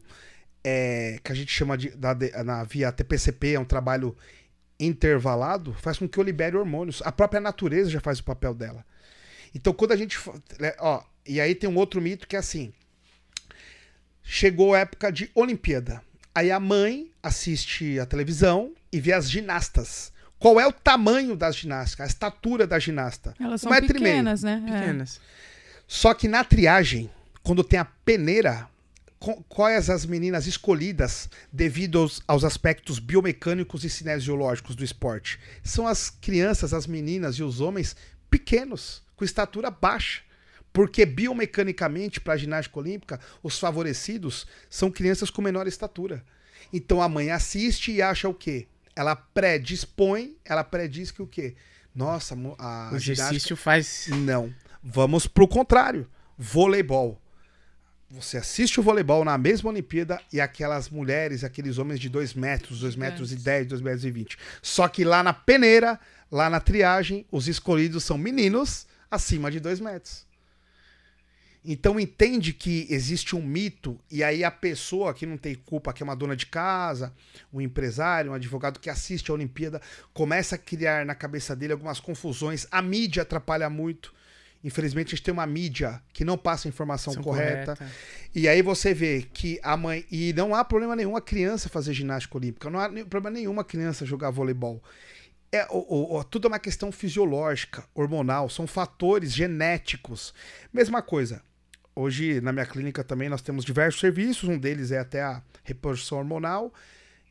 [0.63, 4.15] é, que a gente chama de da- na via TPCP, é um trabalho
[4.79, 7.01] intervalado, faz com que eu libere hormônios.
[7.05, 8.85] A própria natureza já faz o papel dela.
[9.55, 10.17] Então, quando a gente.
[10.59, 12.71] né, Ó, e aí tem um outro mito que é assim:
[14.23, 16.01] chegou a época de Olimpíada.
[16.39, 20.09] Aí a mãe assiste a televisão e vê as ginastas.
[20.39, 23.33] Qual é o tamanho das ginásticas, a estatura da ginasta?
[23.37, 24.15] Elas Um são metro e meio.
[24.15, 24.63] pequenas, né?
[24.65, 24.79] É.
[24.79, 25.19] Pequenas.
[25.85, 27.09] Só que na triagem,
[27.43, 28.69] quando tem a peneira,
[29.49, 35.37] quais as meninas escolhidas devido aos, aos aspectos biomecânicos e cinesiológicos do esporte?
[35.61, 37.97] São as crianças, as meninas e os homens
[38.29, 40.21] pequenos, com estatura baixa.
[40.71, 46.23] Porque biomecanicamente, para a ginástica olímpica, os favorecidos são crianças com menor estatura.
[46.71, 48.67] Então a mãe assiste e acha o quê?
[48.95, 51.55] Ela predispõe, ela prediz que o quê?
[51.95, 54.07] Nossa, a O ginástica exercício faz.
[54.09, 54.53] não.
[54.83, 56.09] Vamos pro contrário.
[56.37, 57.21] Voleibol.
[58.11, 62.79] Você assiste o voleibol na mesma Olimpíada e aquelas mulheres, aqueles homens de 2 metros,
[62.79, 64.37] 2 metros e 10, 2 metros e 20.
[64.61, 65.99] Só que lá na peneira,
[66.31, 70.25] lá na triagem, os escolhidos são meninos acima de 2 metros.
[71.71, 76.01] Então entende que existe um mito e aí a pessoa que não tem culpa, que
[76.01, 77.13] é uma dona de casa,
[77.53, 79.79] um empresário, um advogado que assiste a Olimpíada,
[80.11, 82.65] começa a criar na cabeça dele algumas confusões.
[82.71, 84.11] A mídia atrapalha muito.
[84.63, 87.75] Infelizmente a gente tem uma mídia que não passa a informação correta.
[87.75, 87.95] correta.
[88.33, 90.03] E aí você vê que a mãe.
[90.11, 92.67] E não há problema nenhum a criança fazer ginástica olímpica.
[92.71, 94.83] Não há problema nenhum a criança jogar voleibol.
[95.51, 100.33] É, o- o- o- tudo é uma questão fisiológica, hormonal, são fatores genéticos.
[100.73, 101.41] Mesma coisa.
[102.01, 106.17] Hoje, na minha clínica também, nós temos diversos serviços, um deles é até a reposição
[106.17, 106.73] hormonal,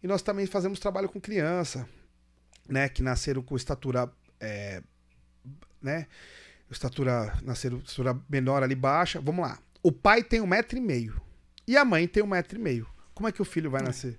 [0.02, 1.88] e nós também fazemos trabalho com criança,
[2.68, 4.82] né, que nasceram com estatura, é,
[5.80, 6.06] né,
[6.70, 9.22] estatura, nasceram estatura menor ali baixa.
[9.22, 9.58] Vamos lá.
[9.82, 11.18] O pai tem um metro e meio
[11.66, 12.86] e a mãe tem um metro e meio.
[13.14, 14.18] Como é que o filho vai nascer?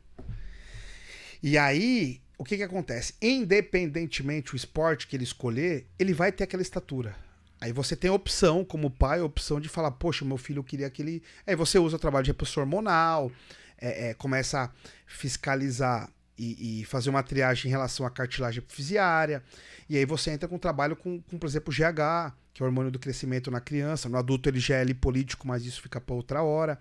[1.43, 3.13] E aí, o que que acontece?
[3.21, 7.15] Independentemente o esporte que ele escolher, ele vai ter aquela estatura.
[7.61, 10.87] Aí você tem a opção, como pai, a opção de falar, poxa, meu filho queria
[10.87, 11.21] aquele.
[11.45, 13.31] Aí você usa o trabalho de reposição hormonal,
[13.77, 14.69] é, é, começa a
[15.05, 19.43] fiscalizar e, e fazer uma triagem em relação à cartilagem epifisiária.
[19.89, 22.67] E aí você entra com trabalho com, com, por exemplo, o GH, que é o
[22.67, 24.07] hormônio do crescimento na criança.
[24.07, 26.79] No adulto ele já é lipolítico, mas isso fica para outra hora.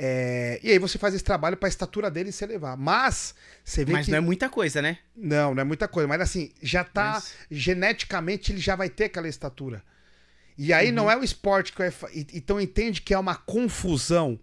[0.00, 2.76] É, e aí você faz esse trabalho para a estatura dele se elevar.
[2.76, 4.98] Mas você vê Mas que não é muita coisa, né?
[5.14, 9.04] não, não é muita coisa, mas assim, já tá Mas- geneticamente ele já vai ter
[9.04, 9.82] aquela estatura.
[10.58, 11.92] E aí não é o esporte que vai.
[12.34, 14.38] Então entende que é uma confusão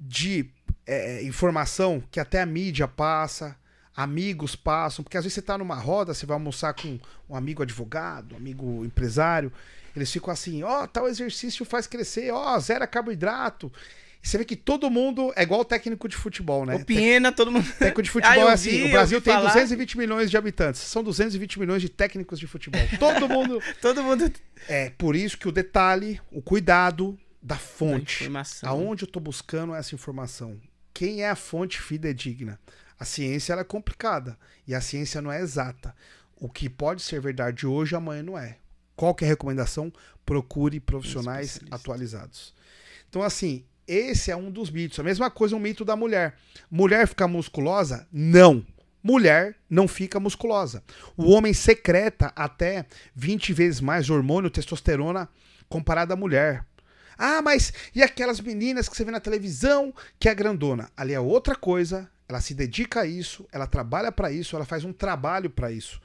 [0.00, 0.48] de
[0.86, 3.56] é, informação que até a mídia passa,
[3.96, 7.62] amigos passam, porque às vezes você tá numa roda, você vai almoçar com um amigo
[7.62, 9.52] advogado, um amigo empresário,
[9.94, 13.72] eles ficam assim, ó, tal exercício faz crescer, ó, zero carboidrato.
[14.24, 16.76] E você vê que todo mundo é igual o técnico de futebol, né?
[16.76, 17.70] O Piena, todo mundo.
[17.78, 19.48] Técnico de Ah, futebol eu é assim, vi, o Brasil tem falar.
[19.52, 20.80] 220 milhões de habitantes.
[20.80, 22.80] São 220 milhões de técnicos de futebol.
[22.98, 23.60] Todo mundo.
[23.82, 24.32] Todo mundo.
[24.66, 28.22] É por isso que o detalhe, o cuidado da Da fonte.
[28.22, 28.68] informação.
[28.70, 30.58] Aonde eu tô buscando essa informação?
[30.94, 32.58] Quem é a fonte fidedigna?
[32.98, 35.94] A ciência ela é complicada e a ciência não é exata.
[36.36, 38.56] O que pode ser verdade hoje, amanhã não é.
[38.96, 39.92] Qual que é recomendação?
[40.24, 42.54] Procure profissionais atualizados.
[43.10, 44.98] Então, assim, esse é um dos mitos.
[44.98, 46.36] A mesma coisa um mito da mulher.
[46.70, 48.06] Mulher fica musculosa?
[48.12, 48.64] Não.
[49.02, 50.82] Mulher não fica musculosa.
[51.16, 55.28] O homem secreta até 20 vezes mais hormônio testosterona
[55.68, 56.64] comparado à mulher.
[57.18, 60.90] Ah, mas e aquelas meninas que você vê na televisão que é grandona?
[60.96, 62.10] Ali é outra coisa.
[62.26, 66.00] Ela se dedica a isso, ela trabalha para isso, ela faz um trabalho para isso.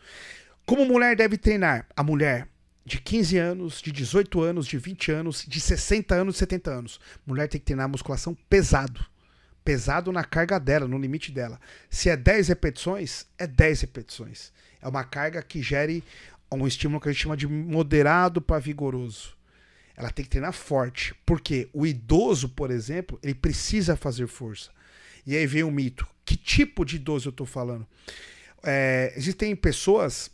[0.66, 1.88] Como mulher deve treinar?
[1.96, 2.48] A mulher
[2.90, 7.00] de 15 anos, de 18 anos, de 20 anos, de 60 anos, 70 anos.
[7.26, 9.06] Mulher tem que treinar musculação pesado.
[9.64, 11.60] Pesado na carga dela, no limite dela.
[11.88, 14.52] Se é 10 repetições, é 10 repetições.
[14.82, 16.04] É uma carga que gere
[16.52, 19.38] um estímulo que a gente chama de moderado para vigoroso.
[19.96, 21.14] Ela tem que treinar forte.
[21.26, 24.72] Porque o idoso, por exemplo, ele precisa fazer força.
[25.28, 26.08] E aí vem o mito.
[26.26, 27.86] Que tipo de idoso eu estou falando?
[28.64, 30.32] É, existem pessoas,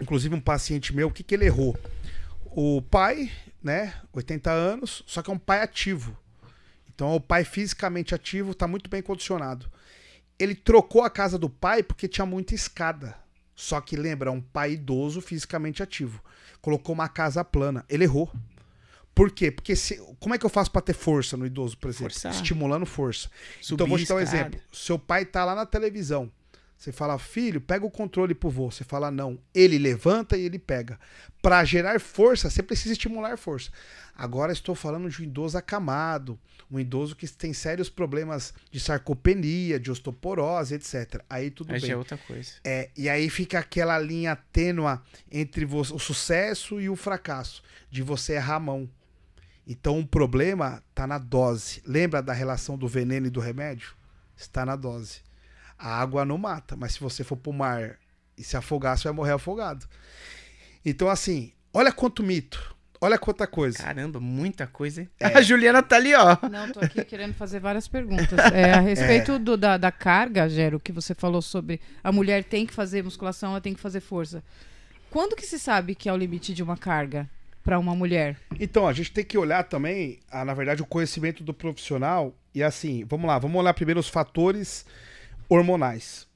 [0.00, 1.78] inclusive um paciente meu, o que, que ele errou?
[2.44, 3.30] O pai,
[3.62, 6.16] né, 80 anos, só que é um pai ativo.
[6.88, 9.70] Então é o pai fisicamente ativo, está muito bem condicionado.
[10.38, 13.16] Ele trocou a casa do pai porque tinha muita escada.
[13.54, 16.22] Só que lembra, é um pai idoso fisicamente ativo.
[16.62, 17.84] Colocou uma casa plana.
[17.88, 18.30] Ele errou.
[19.14, 19.50] Por quê?
[19.50, 22.12] Porque se, como é que eu faço para ter força no idoso, por exemplo?
[22.12, 22.32] Forçar.
[22.32, 23.28] Estimulando força.
[23.60, 24.40] Subir então vou te dar um escada.
[24.40, 24.60] exemplo.
[24.72, 26.30] Seu pai tá lá na televisão.
[26.80, 28.70] Você fala, filho, pega o controle pro vô.
[28.70, 29.38] Você fala, não.
[29.54, 30.98] Ele levanta e ele pega.
[31.42, 33.70] Para gerar força, você precisa estimular força.
[34.16, 36.40] Agora estou falando de um idoso acamado,
[36.70, 41.22] um idoso que tem sérios problemas de sarcopenia, de osteoporose, etc.
[41.28, 41.88] Aí tudo Aí bem.
[41.88, 42.52] já é outra coisa.
[42.64, 48.36] É, e aí fica aquela linha tênua entre o sucesso e o fracasso, de você
[48.36, 48.88] errar a mão.
[49.66, 51.82] Então o problema está na dose.
[51.84, 53.94] Lembra da relação do veneno e do remédio?
[54.34, 55.28] Está na dose.
[55.82, 57.96] A água não mata, mas se você for pro mar
[58.36, 59.86] e se afogar, você vai morrer afogado.
[60.84, 62.76] Então, assim, olha quanto mito.
[63.02, 63.78] Olha quanta coisa.
[63.78, 65.08] Caramba, muita coisa, hein?
[65.18, 65.26] É.
[65.28, 66.36] A Juliana tá ali, ó.
[66.50, 68.38] Não, tô aqui querendo fazer várias perguntas.
[68.52, 72.66] É, a respeito do- da, da carga, Gero, que você falou sobre a mulher tem
[72.66, 74.44] que fazer musculação, ela tem que fazer força.
[75.10, 77.26] Quando que se sabe que é o limite de uma carga
[77.64, 78.36] para uma mulher?
[78.60, 82.34] Então, a gente tem que olhar também, ah, na verdade, o conhecimento do profissional.
[82.54, 84.84] E assim, vamos lá, vamos olhar primeiro os fatores
[85.50, 86.26] hormonais.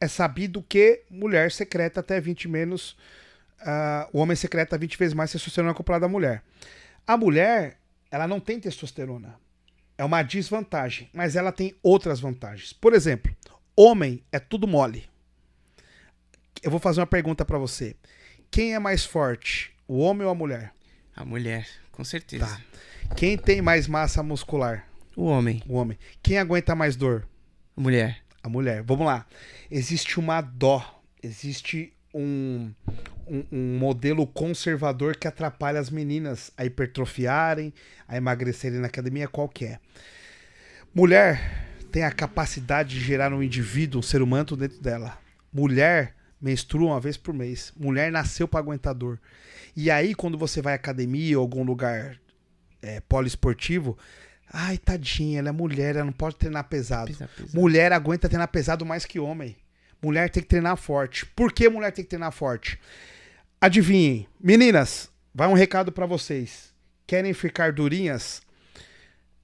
[0.00, 2.96] É sabido que mulher secreta até 20 menos,
[3.60, 6.42] ah, o homem secreta 20 vezes mais testosterona comparado à mulher.
[7.06, 7.76] A mulher,
[8.10, 9.34] ela não tem testosterona.
[9.98, 12.72] É uma desvantagem, mas ela tem outras vantagens.
[12.72, 13.34] Por exemplo,
[13.76, 15.08] homem é tudo mole.
[16.62, 17.94] Eu vou fazer uma pergunta pra você.
[18.50, 20.72] Quem é mais forte, o homem ou a mulher?
[21.14, 22.46] A mulher, com certeza.
[22.46, 23.14] Tá.
[23.16, 24.86] Quem tem mais massa muscular?
[25.16, 25.98] O homem, O homem.
[26.22, 27.28] Quem aguenta mais dor?
[27.76, 28.21] a mulher.
[28.42, 28.82] A mulher.
[28.82, 29.26] Vamos lá.
[29.70, 31.02] Existe uma dó.
[31.22, 32.72] Existe um,
[33.26, 37.72] um, um modelo conservador que atrapalha as meninas a hipertrofiarem,
[38.06, 39.78] a emagrecerem na academia, qual que é?
[40.94, 45.18] Mulher tem a capacidade de gerar um indivíduo, um ser humano dentro dela.
[45.52, 47.72] Mulher menstrua uma vez por mês.
[47.78, 49.20] Mulher nasceu para aguentar dor.
[49.76, 52.18] E aí, quando você vai à academia ou algum lugar
[52.82, 53.96] é, poliesportivo,
[54.52, 57.06] ai, tadinha, ela é mulher, ela não pode treinar pesado.
[57.06, 57.58] Pisa, pisa.
[57.58, 59.56] Mulher aguenta treinar pesado mais que homem.
[60.02, 61.24] Mulher tem que treinar forte.
[61.24, 62.78] Por que mulher tem que treinar forte?
[63.60, 66.72] Adivinhem, meninas, vai um recado pra vocês.
[67.06, 68.42] Querem ficar durinhas?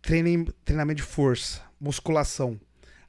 [0.03, 2.61] Treinem treinamento de força, musculação.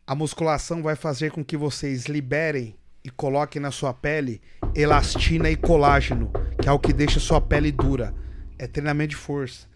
[0.05, 4.41] A musculação vai fazer com que vocês liberem e coloquem na sua pele
[4.75, 6.31] elastina e colágeno,
[6.61, 8.13] que é o que deixa sua pele dura.
[8.57, 9.68] É treinamento de força.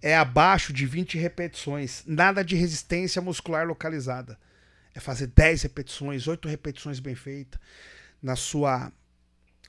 [0.00, 4.38] É abaixo de 20 repetições, nada de resistência muscular localizada.
[4.94, 7.60] É fazer 10 repetições, 8 repetições bem feitas,
[8.22, 8.92] na sua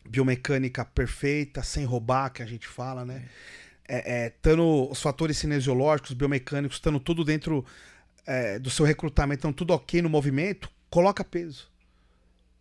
[0.08, 3.26] biomecânica perfeita, sem roubar, que a gente fala, né?
[3.88, 7.66] É, é, tando os fatores cinesiológicos, biomecânicos, estando tudo dentro
[8.26, 11.68] é, do seu recrutamento, estando tudo ok no movimento, coloca peso.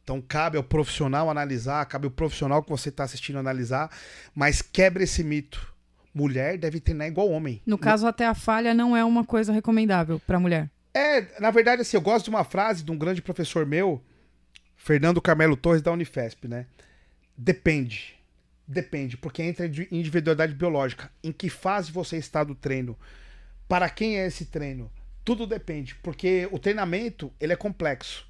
[0.03, 3.91] Então cabe ao profissional analisar, cabe ao profissional que você está assistindo analisar,
[4.35, 5.75] mas quebra esse mito.
[6.19, 7.63] Mulher deve treinar igual homem.
[7.65, 10.69] No caso, até a falha não é uma coisa recomendável para mulher.
[10.93, 14.03] É, na verdade, assim, eu gosto de uma frase de um grande professor meu,
[14.77, 16.67] Fernando Carmelo Torres, da Unifesp, né?
[17.37, 18.17] Depende.
[18.67, 21.09] Depende, porque entra individualidade biológica.
[21.23, 22.99] Em que fase você está do treino?
[23.69, 24.91] Para quem é esse treino?
[25.25, 28.27] Tudo depende, porque o treinamento, ele é complexo.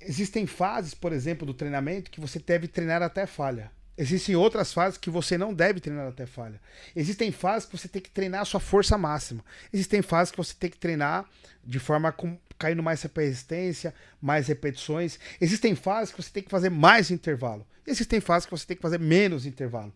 [0.00, 3.72] Existem fases, por exemplo, do treinamento que você deve treinar até falha.
[3.96, 6.60] Existem outras fases que você não deve treinar até falha.
[6.96, 9.44] Existem fases que você tem que treinar a sua força máxima.
[9.72, 11.26] Existem fases que você tem que treinar
[11.64, 15.18] de forma com caindo mais resistência, mais repetições.
[15.40, 17.66] Existem fases que você tem que fazer mais intervalo.
[17.86, 19.92] Existem fases que você tem que fazer menos intervalo.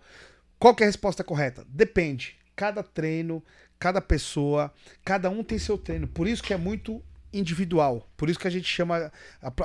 [0.59, 1.65] Qual é a resposta correta?
[1.69, 2.37] Depende.
[2.55, 3.43] Cada treino,
[3.79, 4.73] cada pessoa,
[5.05, 6.09] cada um tem seu treino.
[6.09, 7.03] Por isso que é muito
[7.39, 8.09] individual.
[8.17, 9.11] Por isso que a gente chama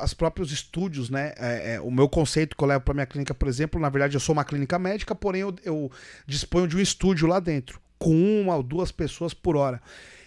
[0.03, 1.33] os próprios estúdios, né?
[1.37, 4.15] É, é, o meu conceito que eu levo para minha clínica, por exemplo, na verdade
[4.15, 5.91] eu sou uma clínica médica, porém eu, eu
[6.25, 9.81] disponho de um estúdio lá dentro, com uma ou duas pessoas por hora.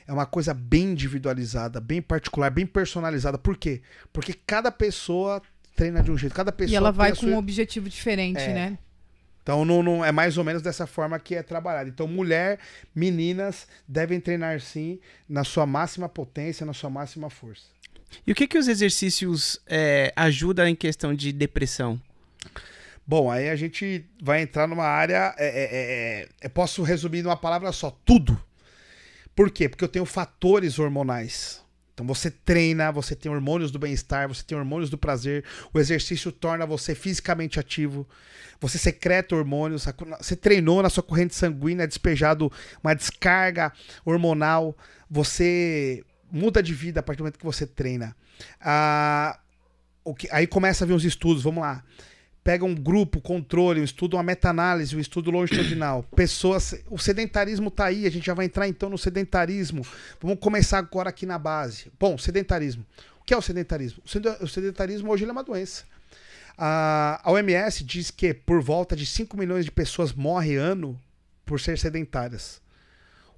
[0.07, 3.39] É uma coisa bem individualizada, bem particular, bem personalizada.
[3.39, 3.81] Por quê?
[4.13, 5.41] Porque cada pessoa
[5.75, 6.75] treina de um jeito, cada pessoa.
[6.75, 7.31] E ela vai com sua...
[7.31, 8.55] um objetivo diferente, é.
[8.55, 8.79] né?
[9.45, 11.91] Então não, não, é mais ou menos dessa forma que é trabalhado.
[11.91, 12.59] Então mulher,
[12.95, 17.67] meninas devem treinar sim na sua máxima potência, na sua máxima força.
[18.27, 22.01] E o que que os exercícios é, ajudam em questão de depressão?
[23.07, 25.35] Bom, aí a gente vai entrar numa área.
[25.37, 28.43] É, é, é, é posso resumir numa palavra só: tudo.
[29.37, 29.69] Por quê?
[29.69, 31.64] Porque eu tenho fatores hormonais.
[31.95, 36.33] Então você treina, você tem hormônios do bem-estar, você tem hormônios do prazer, o exercício
[36.33, 38.07] torna você fisicamente ativo,
[38.61, 39.87] você secreta hormônios,
[40.19, 42.51] você treinou na sua corrente sanguínea, é despejado
[42.83, 43.73] uma descarga
[44.05, 44.77] hormonal,
[45.09, 48.17] você muda de vida a partir do momento que você treina.
[48.61, 49.39] Ah,
[50.19, 51.85] que, aí começa a vir os estudos, vamos lá
[52.45, 56.03] pega um grupo, controle, um estudo, uma meta-análise, um estudo longitudinal.
[56.15, 56.75] Pessoas.
[56.91, 59.85] O sedentarismo tá aí, a gente já vai entrar então no sedentarismo.
[60.21, 61.91] Vamos começar agora aqui na base.
[61.99, 62.85] Bom, sedentarismo.
[63.23, 64.03] O que é o sedentarismo?
[64.43, 65.85] O sedentarismo hoje é uma doença.
[66.57, 71.01] A OMS diz que por volta de 5 milhões de pessoas morrem ano
[71.47, 72.61] por ser sedentárias.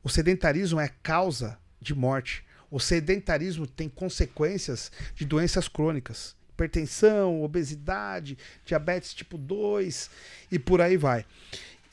[0.02, 2.44] O sedentarismo é causa de morte.
[2.68, 10.10] O sedentarismo tem consequências de doenças crônicas hipertensão, obesidade, diabetes tipo 2
[10.50, 11.24] e por aí vai.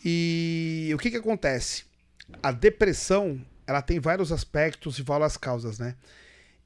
[0.04, 1.84] E o que, que acontece?
[2.42, 5.96] A depressão ela tem vários aspectos e várias causas, né?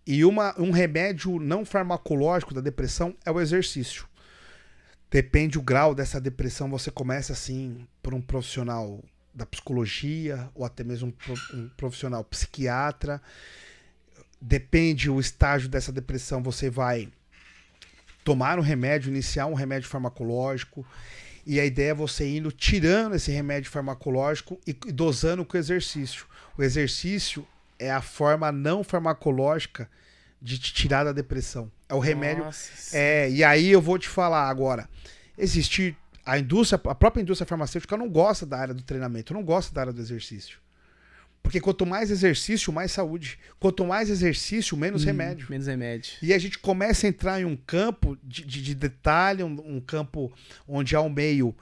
[0.05, 4.07] E uma, um remédio não farmacológico da depressão é o exercício.
[5.11, 10.83] Depende o grau dessa depressão, você começa assim por um profissional da psicologia ou até
[10.83, 11.13] mesmo
[11.53, 13.21] um profissional psiquiatra.
[14.41, 17.09] Depende o estágio dessa depressão, você vai
[18.27, 20.85] tomar um remédio, iniciar um remédio farmacológico.
[21.45, 26.25] E a ideia é você indo tirando esse remédio farmacológico e dosando com o exercício.
[26.57, 27.47] O exercício
[27.79, 29.89] é a forma não farmacológica
[30.41, 31.71] de te tirar da depressão.
[31.87, 32.43] É o remédio.
[32.43, 34.89] Nossa, é, e aí eu vou te falar agora.
[35.37, 39.73] Existe a indústria, a própria indústria farmacêutica não gosta da área do treinamento, não gosta
[39.73, 40.59] da área do exercício.
[41.47, 43.39] Porque quanto mais exercício, mais saúde.
[43.57, 45.47] Quanto mais exercício, menos hum, remédio.
[45.49, 46.11] Menos remédio.
[46.21, 49.79] E a gente começa a entrar em um campo de, de, de detalhe, um, um,
[49.79, 50.29] campo
[50.67, 51.55] onde há um meio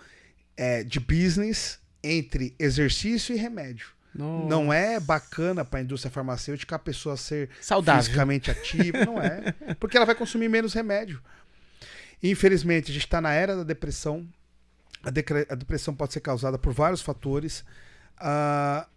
[0.57, 3.89] é, de business entre exercício e remédio.
[4.15, 4.49] Nossa.
[4.49, 8.01] Não é bacana para a indústria farmacêutica a pessoa ser Saudável.
[8.01, 9.51] fisicamente ativa, não é.
[9.79, 11.21] Porque ela vai consumir menos remédio.
[12.23, 14.27] Infelizmente, a gente está na era da depressão.
[15.03, 17.63] A, a, depressão pode ser causada por vários fatores.
[18.19, 18.94] Uh,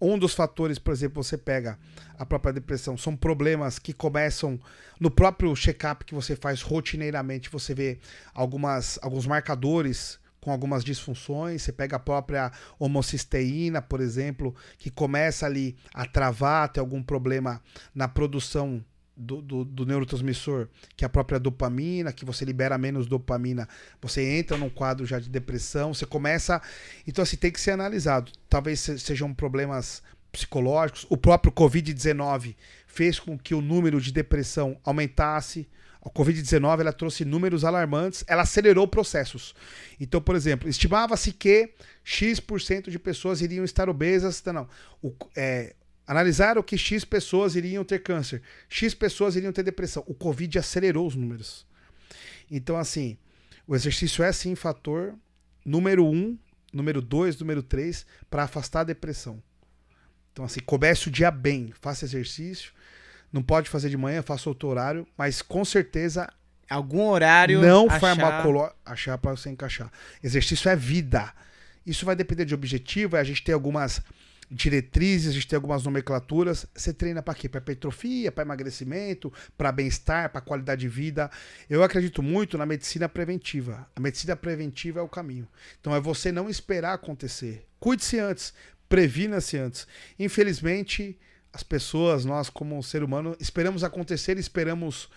[0.00, 1.78] um dos fatores, por exemplo, você pega
[2.18, 4.60] a própria depressão, são problemas que começam
[5.00, 7.98] no próprio check-up que você faz rotineiramente, você vê
[8.34, 15.44] algumas, alguns marcadores com algumas disfunções, você pega a própria homocisteína, por exemplo, que começa
[15.44, 17.60] ali a travar, tem algum problema
[17.94, 18.84] na produção
[19.16, 23.66] do, do, do, neurotransmissor, que é a própria dopamina, que você libera menos dopamina,
[24.00, 26.60] você entra num quadro já de depressão, você começa.
[27.06, 28.30] Então, assim, tem que ser analisado.
[28.48, 31.06] Talvez sejam problemas psicológicos.
[31.08, 32.54] O próprio Covid-19
[32.86, 35.66] fez com que o número de depressão aumentasse.
[36.02, 39.54] A Covid-19 ela trouxe números alarmantes, ela acelerou processos.
[39.98, 41.74] Então, por exemplo, estimava-se que
[42.04, 44.40] X% de pessoas iriam estar obesas.
[44.44, 44.68] Não,
[45.02, 45.74] o, é,
[46.06, 50.04] Analisaram que X pessoas iriam ter câncer, X pessoas iriam ter depressão.
[50.06, 51.66] O Covid acelerou os números.
[52.50, 53.18] Então, assim,
[53.66, 55.14] o exercício é sim fator
[55.64, 56.38] número um,
[56.72, 59.42] número dois, número três, para afastar a depressão.
[60.32, 62.72] Então, assim, comece o dia bem, faça exercício.
[63.32, 66.32] Não pode fazer de manhã, faça outro horário, mas com certeza.
[66.70, 67.60] Algum horário.
[67.60, 68.00] Não achar...
[68.00, 68.76] farmacológico.
[68.84, 69.90] Achar para você encaixar.
[70.22, 71.32] Exercício é vida.
[71.84, 74.02] Isso vai depender de objetivo, a gente tem algumas
[74.50, 76.66] diretrizes, a gente tem algumas nomenclaturas.
[76.74, 77.48] Você treina para quê?
[77.48, 81.30] Para hipertrofia, para emagrecimento, para bem-estar, para qualidade de vida.
[81.68, 83.88] Eu acredito muito na medicina preventiva.
[83.96, 85.48] A medicina preventiva é o caminho.
[85.80, 87.66] Então é você não esperar acontecer.
[87.80, 88.54] Cuide-se antes,
[88.88, 89.86] previna-se antes.
[90.18, 91.18] Infelizmente,
[91.52, 95.08] as pessoas, nós como ser humano, esperamos acontecer, esperamos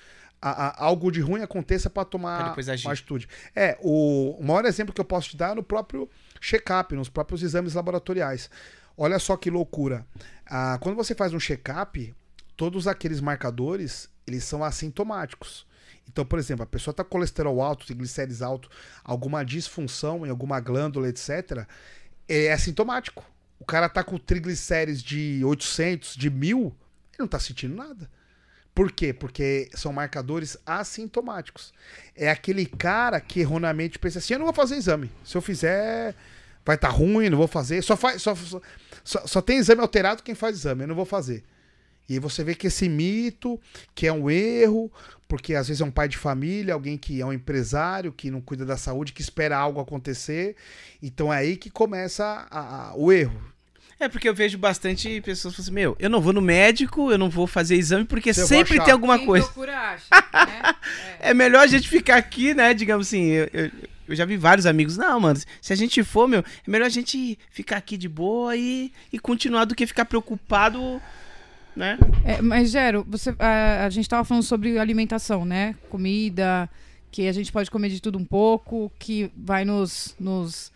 [0.42, 2.40] a- a- algo de ruim aconteça para tomar
[2.88, 3.28] uma atitude.
[3.54, 6.10] É, o, o maior exemplo que eu posso te dar é no próprio
[6.40, 8.50] check-up, nos próprios exames laboratoriais.
[9.02, 10.06] Olha só que loucura.
[10.46, 12.14] Ah, quando você faz um check-up,
[12.58, 15.66] todos aqueles marcadores, eles são assintomáticos.
[16.06, 18.70] Então, por exemplo, a pessoa está com colesterol alto, triglicérides alto,
[19.02, 21.66] alguma disfunção em alguma glândula, etc.,
[22.28, 23.24] é assintomático.
[23.58, 26.76] O cara tá com triglicérides de 800, de 1000, ele
[27.20, 28.10] não tá sentindo nada.
[28.76, 29.14] Por quê?
[29.14, 31.74] Porque são marcadores assintomáticos.
[32.14, 35.10] É aquele cara que erroneamente pensa assim: eu não vou fazer exame.
[35.24, 36.16] Se eu fizer,
[36.66, 37.82] vai estar ruim, não vou fazer.
[37.82, 38.62] Só, faz, só, só,
[39.10, 41.44] só, só tem exame alterado quem faz exame, eu não vou fazer.
[42.08, 43.60] E aí você vê que esse mito,
[43.96, 44.92] que é um erro,
[45.28, 48.42] porque às vezes é um pai de família, alguém que é um empresário, que não
[48.42, 50.56] cuida da saúde, que espera algo acontecer.
[51.02, 53.40] Então é aí que começa a- a- o erro.
[54.00, 57.18] É porque eu vejo bastante pessoas falando assim, meu, eu não vou no médico, eu
[57.18, 59.46] não vou fazer exame, porque vou sempre tem alguma Quem coisa.
[59.46, 60.76] procura acha, né?
[61.20, 62.74] É melhor a gente ficar aqui, né?
[62.74, 63.72] Digamos assim, eu, eu,
[64.10, 64.98] eu já vi vários amigos.
[64.98, 68.56] Não, mano, se a gente for, meu, é melhor a gente ficar aqui de boa
[68.56, 71.02] e, e continuar do que ficar preocupado,
[71.76, 71.98] né?
[72.26, 75.76] É, mas, Gero, você, a, a gente tava falando sobre alimentação, né?
[75.90, 76.70] Comida,
[77.12, 80.16] que a gente pode comer de tudo um pouco, que vai nos.
[80.20, 80.72] nos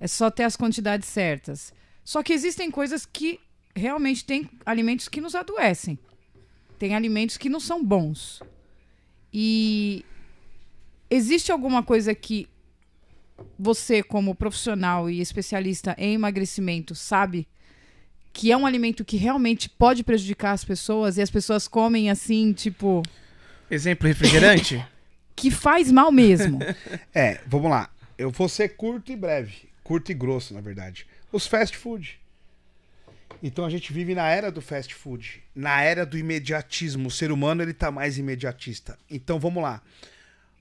[0.00, 1.72] é só ter as quantidades certas.
[2.04, 3.40] Só que existem coisas que
[3.74, 5.98] realmente tem alimentos que nos adoecem.
[6.78, 8.42] Tem alimentos que não são bons.
[9.32, 10.04] E
[11.10, 12.48] existe alguma coisa que
[13.58, 17.46] você, como profissional e especialista em emagrecimento, sabe
[18.32, 22.52] que é um alimento que realmente pode prejudicar as pessoas e as pessoas comem assim,
[22.52, 23.02] tipo,
[23.70, 24.84] Exemplo, refrigerante.
[25.34, 26.58] que faz mal mesmo.
[27.14, 27.90] É, vamos lá.
[28.18, 29.68] Eu vou ser curto e breve.
[29.82, 31.06] Curto e grosso, na verdade.
[31.32, 32.20] Os fast food.
[33.42, 37.08] Então a gente vive na era do fast food, na era do imediatismo.
[37.08, 38.98] O ser humano ele tá mais imediatista.
[39.10, 39.82] Então vamos lá.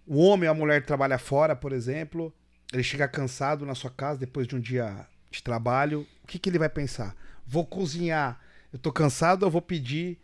[0.05, 2.33] O homem ou a mulher trabalha fora, por exemplo,
[2.75, 6.05] ele chega cansado na sua casa depois de um dia de trabalho.
[6.23, 7.15] O que, que ele vai pensar?
[7.47, 8.39] Vou cozinhar.
[8.71, 10.19] Eu tô cansado, eu vou pedir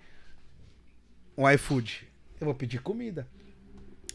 [1.38, 2.08] um iFood.
[2.40, 3.26] Eu vou pedir comida.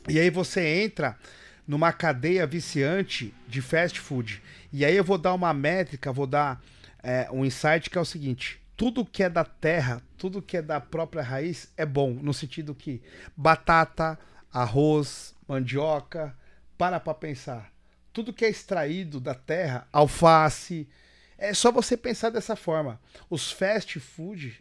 [0.07, 1.19] E aí você entra
[1.67, 4.43] numa cadeia viciante de fast food.
[4.71, 6.63] E aí eu vou dar uma métrica, vou dar
[7.03, 10.63] é, um insight que é o seguinte: tudo que é da terra, tudo que é
[10.63, 13.01] da própria raiz é bom, no sentido que
[13.35, 14.19] batata,
[14.53, 16.37] arroz, mandioca,
[16.77, 17.76] para pra pensar.
[18.17, 20.89] Tudo que é extraído da terra, alface,
[21.37, 22.99] é só você pensar dessa forma.
[23.29, 24.59] Os fast food,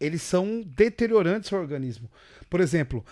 [0.00, 2.10] eles são deteriorantes ao organismo.
[2.48, 3.04] Por exemplo,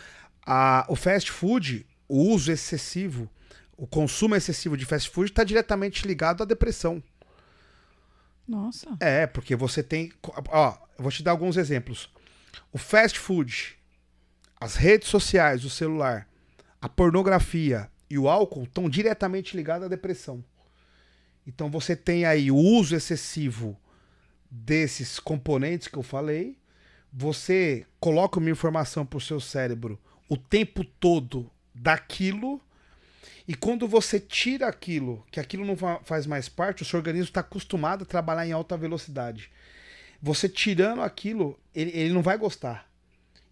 [0.46, 3.30] a- o fast food, o uso excessivo,
[3.76, 7.02] o consumo excessivo de fast food está diretamente ligado à depressão.
[8.48, 8.96] Nossa.
[9.00, 10.10] É, porque você tem.
[10.48, 12.10] Ó, eu vou te dar alguns exemplos.
[12.72, 13.76] O fast food,
[14.58, 16.26] as redes sociais, o celular,
[16.80, 20.44] a pornografia e o álcool estão diretamente ligados à depressão.
[21.46, 23.76] Então você tem aí o uso excessivo
[24.50, 26.56] desses componentes que eu falei.
[27.12, 29.98] Você coloca uma informação para o seu cérebro
[30.28, 32.60] o tempo todo daquilo.
[33.46, 37.28] E quando você tira aquilo, que aquilo não fa- faz mais parte, o seu organismo
[37.28, 39.50] está acostumado a trabalhar em alta velocidade.
[40.22, 42.88] Você tirando aquilo, ele, ele não vai gostar.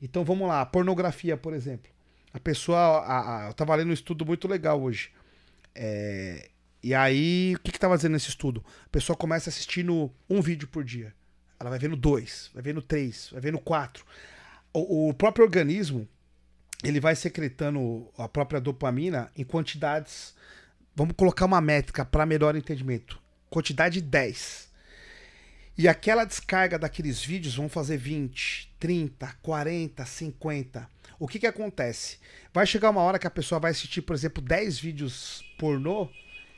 [0.01, 1.93] Então vamos lá, pornografia, por exemplo.
[2.33, 2.79] A pessoa.
[2.79, 5.11] A, a, eu tava lendo um estudo muito legal hoje.
[5.75, 6.51] É,
[6.83, 8.65] e aí, o que que tava dizendo nesse estudo?
[8.87, 11.15] A pessoa começa assistindo um vídeo por dia.
[11.59, 14.05] Ela vai vendo dois, vai vendo três, vai vendo quatro.
[14.73, 16.09] O, o próprio organismo,
[16.83, 20.35] ele vai secretando a própria dopamina em quantidades.
[20.97, 23.21] Vamos colocar uma métrica para melhor entendimento.
[23.49, 24.73] Quantidade 10.
[25.79, 30.91] E aquela descarga daqueles vídeos vão fazer 20, 30, 40, 50.
[31.23, 32.19] O que que acontece?
[32.53, 36.09] Vai chegar uma hora que a pessoa vai assistir, por exemplo, 10 vídeos pornô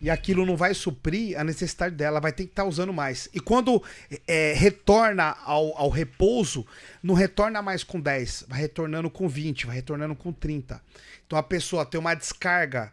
[0.00, 3.28] e aquilo não vai suprir a necessidade dela, vai ter que estar usando mais.
[3.34, 3.82] E quando
[4.26, 6.66] é, retorna ao, ao repouso,
[7.02, 10.80] não retorna mais com 10, vai retornando com 20, vai retornando com 30.
[11.26, 12.90] Então a pessoa tem uma descarga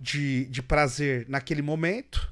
[0.00, 2.28] de, de prazer naquele momento.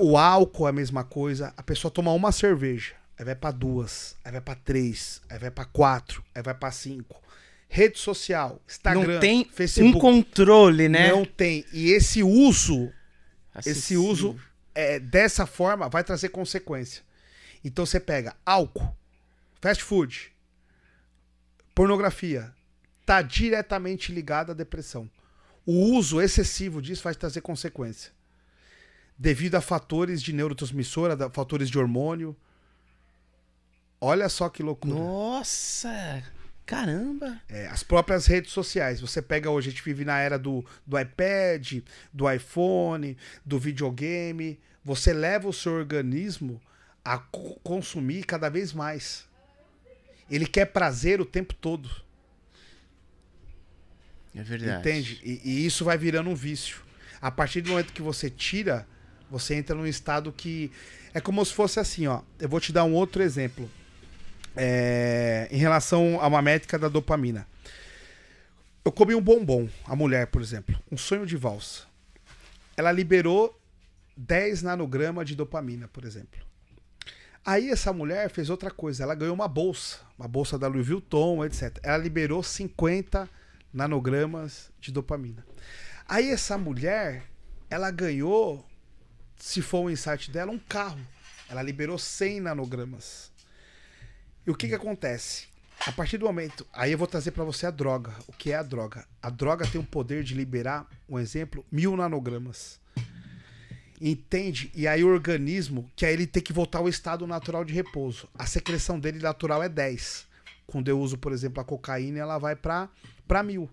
[0.00, 1.52] O álcool é a mesma coisa.
[1.58, 5.50] A pessoa toma uma cerveja, aí vai pra duas, aí vai pra três, aí vai
[5.50, 7.25] pra quatro, aí vai pra cinco.
[7.68, 9.96] Rede social, Instagram, não tem Facebook.
[9.96, 11.10] um controle, né?
[11.10, 11.64] Não tem.
[11.72, 12.92] E esse uso
[13.64, 14.38] esse uso
[14.74, 17.02] é, dessa forma vai trazer consequência.
[17.64, 18.94] Então você pega álcool,
[19.60, 20.32] fast food,
[21.74, 22.52] pornografia,
[23.04, 25.08] tá diretamente ligado à depressão.
[25.64, 28.12] O uso excessivo disso vai trazer consequência.
[29.18, 32.36] Devido a fatores de neurotransmissora, fatores de hormônio.
[33.98, 34.94] Olha só que loucura.
[34.94, 36.22] Nossa!
[36.66, 37.40] Caramba!
[37.48, 39.00] É, as próprias redes sociais.
[39.00, 41.80] Você pega hoje, a gente vive na era do, do iPad,
[42.12, 44.58] do iPhone, do videogame.
[44.84, 46.60] Você leva o seu organismo
[47.04, 49.24] a co- consumir cada vez mais.
[50.28, 51.88] Ele quer prazer o tempo todo.
[54.34, 54.80] É verdade.
[54.80, 55.20] Entende?
[55.24, 56.78] E, e isso vai virando um vício.
[57.22, 58.86] A partir do momento que você tira,
[59.30, 60.70] você entra num estado que.
[61.14, 62.22] É como se fosse assim, ó.
[62.38, 63.70] Eu vou te dar um outro exemplo.
[64.56, 67.46] É, em relação a uma métrica da dopamina.
[68.84, 71.82] Eu comi um bombom, a mulher, por exemplo, um sonho de valsa.
[72.76, 73.58] Ela liberou
[74.16, 76.40] 10 nanogramas de dopamina, por exemplo.
[77.44, 81.44] Aí essa mulher fez outra coisa, ela ganhou uma bolsa, uma bolsa da Louis Vuitton,
[81.44, 81.78] etc.
[81.82, 83.28] Ela liberou 50
[83.72, 85.46] nanogramas de dopamina.
[86.08, 87.24] Aí essa mulher,
[87.68, 88.64] ela ganhou,
[89.36, 91.00] se for o insight dela, um carro.
[91.48, 93.30] Ela liberou 100 nanogramas.
[94.46, 95.46] E o que que acontece?
[95.84, 98.12] A partir do momento, aí eu vou trazer para você a droga.
[98.26, 99.06] O que é a droga?
[99.22, 102.80] A droga tem o poder de liberar, um exemplo, mil nanogramas.
[104.00, 104.70] Entende?
[104.74, 108.28] E aí o organismo, que aí ele tem que voltar ao estado natural de repouso.
[108.38, 110.26] A secreção dele natural é 10.
[110.66, 112.88] Quando eu uso, por exemplo, a cocaína, ela vai para
[113.44, 113.68] mil.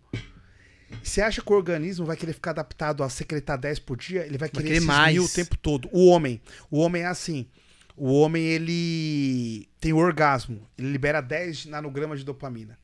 [1.01, 4.25] Você acha que o organismo vai querer ficar adaptado a secretar 10 por dia?
[4.25, 5.13] Ele vai querer, querer esses mais.
[5.13, 5.89] mil o tempo todo.
[5.91, 6.41] O homem.
[6.69, 7.47] O homem é assim.
[7.95, 10.67] O homem, ele tem orgasmo.
[10.77, 12.77] Ele libera 10 nanogramas de dopamina.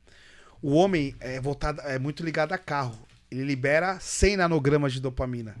[0.62, 2.98] O homem é, voltado, é muito ligado a carro.
[3.30, 5.56] Ele libera 100 nanogramas de dopamina.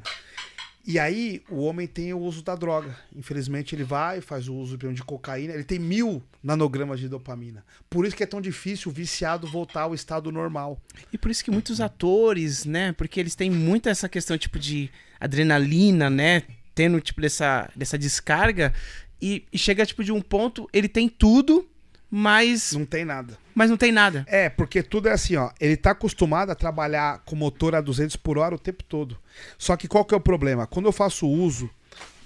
[0.86, 2.96] E aí, o homem tem o uso da droga.
[3.14, 5.52] Infelizmente, ele vai, faz o uso de cocaína.
[5.52, 7.64] Ele tem mil nanogramas de dopamina.
[7.88, 10.80] Por isso que é tão difícil o viciado voltar ao estado normal.
[11.12, 12.92] E por isso que muitos atores, né?
[12.92, 14.90] Porque eles têm muito essa questão, tipo, de
[15.20, 16.42] adrenalina, né?
[16.74, 18.72] Tendo, tipo, dessa, dessa descarga.
[19.20, 21.68] E, e chega, tipo, de um ponto, ele tem tudo,
[22.10, 23.38] mas, Não tem nada.
[23.54, 24.24] mas não tem nada.
[24.28, 25.50] É, porque tudo é assim, ó.
[25.60, 29.16] Ele tá acostumado a trabalhar com motor a 200 por hora o tempo todo.
[29.56, 30.66] Só que qual que é o problema?
[30.66, 31.70] Quando eu faço uso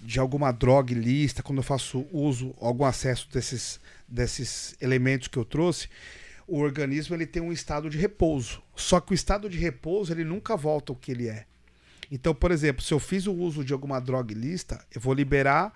[0.03, 5.45] de alguma droga ilícita, quando eu faço uso, algum acesso desses, desses elementos que eu
[5.45, 5.89] trouxe,
[6.47, 8.63] o organismo ele tem um estado de repouso.
[8.77, 11.45] Só que o estado de repouso ele nunca volta ao que ele é.
[12.11, 15.73] Então, por exemplo, se eu fiz o uso de alguma droga ilícita, eu vou liberar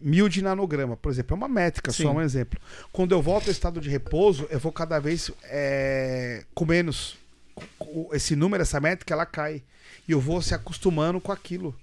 [0.00, 2.04] mil de nanograma, por exemplo, é uma métrica, Sim.
[2.04, 2.60] só um exemplo.
[2.92, 7.16] Quando eu volto ao estado de repouso, eu vou cada vez é, com menos.
[8.12, 9.62] Esse número, essa métrica, ela cai.
[10.08, 11.74] E eu vou se acostumando com aquilo.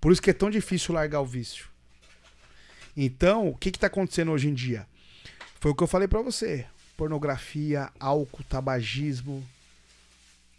[0.00, 1.66] Por isso que é tão difícil largar o vício.
[2.96, 4.86] Então, o que está acontecendo hoje em dia?
[5.60, 9.46] Foi o que eu falei para você: pornografia, álcool, tabagismo,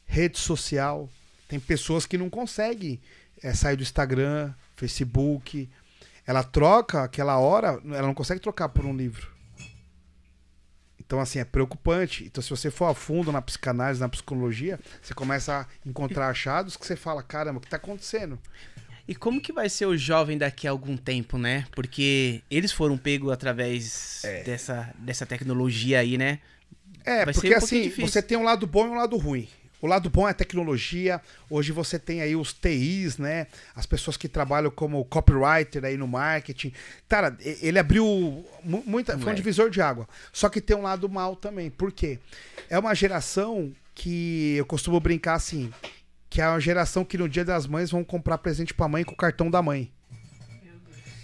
[0.05, 1.09] rede social.
[1.47, 2.99] Tem pessoas que não conseguem
[3.41, 5.69] é, sair do Instagram, Facebook.
[6.25, 9.33] Ela troca aquela hora, ela não consegue trocar por um livro.
[11.05, 12.23] Então, assim, é preocupante.
[12.23, 16.77] Então, se você for a fundo na psicanálise, na psicologia, você começa a encontrar achados
[16.77, 18.39] que você fala: caramba, o que está acontecendo?
[19.07, 21.65] E como que vai ser o jovem daqui a algum tempo, né?
[21.71, 26.39] Porque eles foram pegos através dessa, dessa tecnologia aí, né?
[27.03, 29.49] É, Vai porque um assim, você tem um lado bom e um lado ruim.
[29.83, 31.21] O lado bom é a tecnologia.
[31.49, 33.47] Hoje você tem aí os TIs, né?
[33.75, 36.71] As pessoas que trabalham como copywriter aí no marketing.
[37.09, 38.05] Cara, ele abriu
[38.63, 39.17] mu- muita.
[39.19, 40.07] Foi um divisor de água.
[40.31, 41.69] Só que tem um lado mal também.
[41.69, 42.17] Por quê?
[42.69, 45.69] É uma geração que eu costumo brincar assim.
[46.29, 49.11] Que é uma geração que no dia das mães vão comprar presente pra mãe com
[49.11, 49.91] o cartão da mãe.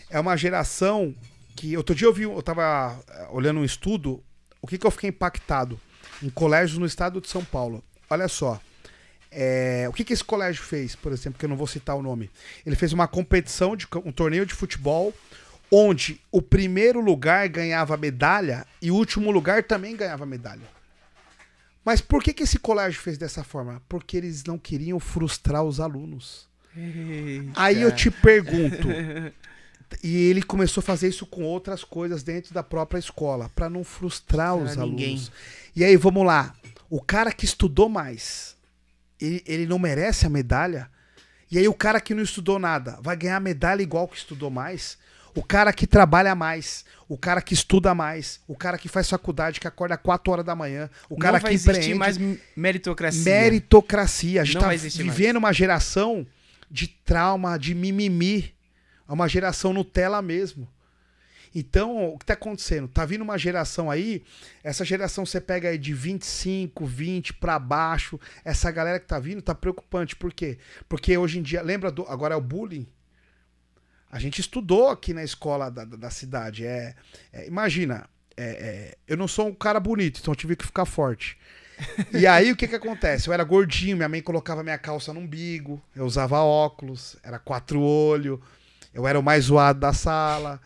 [0.10, 1.16] É uma geração
[1.56, 1.78] que.
[1.78, 4.22] Outro dia eu vi, eu tava eh, olhando um estudo.
[4.62, 5.80] O que, que eu fiquei impactado?
[6.22, 7.82] Em colégios no estado de São Paulo.
[8.10, 8.60] Olha só.
[9.32, 12.02] é, o que, que esse colégio fez, por exemplo, que eu não vou citar o
[12.02, 12.30] nome?
[12.66, 15.14] Ele fez uma competição, de, um torneio de futebol,
[15.72, 20.68] onde o primeiro lugar ganhava medalha e o último lugar também ganhava medalha.
[21.86, 23.82] Mas por que, que esse colégio fez dessa forma?
[23.88, 26.48] Porque eles não queriam frustrar os alunos.
[27.56, 28.88] Aí eu te pergunto.
[30.04, 33.84] E ele começou a fazer isso com outras coisas dentro da própria escola, para não
[33.84, 35.06] frustrar os Pra ninguém.
[35.08, 35.32] alunos.
[35.76, 36.54] E aí, vamos lá.
[36.90, 38.56] O cara que estudou mais,
[39.20, 40.90] ele, ele não merece a medalha?
[41.52, 44.50] E aí, o cara que não estudou nada vai ganhar a medalha igual que estudou
[44.50, 44.98] mais?
[45.36, 49.60] O cara que trabalha mais, o cara que estuda mais, o cara que faz faculdade,
[49.60, 52.18] que acorda 4 horas da manhã, o cara não vai que existir empreende, mais
[52.56, 53.24] meritocracia.
[53.24, 54.42] meritocracia.
[54.42, 55.18] A gente Não tá existir mais.
[55.18, 56.26] vivendo uma geração
[56.70, 58.54] de trauma, de mimimi.
[59.08, 60.68] É uma geração Nutella mesmo.
[61.54, 62.88] Então, o que tá acontecendo?
[62.88, 64.24] Tá vindo uma geração aí,
[64.64, 69.42] essa geração você pega aí de 25, 20 pra baixo, essa galera que tá vindo
[69.42, 70.16] tá preocupante.
[70.16, 70.58] Por quê?
[70.88, 72.88] Porque hoje em dia, lembra do, agora é o bullying?
[74.12, 76.66] A gente estudou aqui na escola da, da- da cidade.
[76.66, 76.96] É,
[77.32, 80.86] é, imagina, é, é, eu não sou um cara bonito, então eu tive que ficar
[80.86, 81.38] forte.
[82.14, 83.28] E aí o que que acontece?
[83.28, 87.82] Eu era gordinho, minha mãe colocava minha calça no umbigo, eu usava óculos, era quatro
[87.82, 88.40] olhos,
[88.94, 90.60] eu era o mais zoado da sala.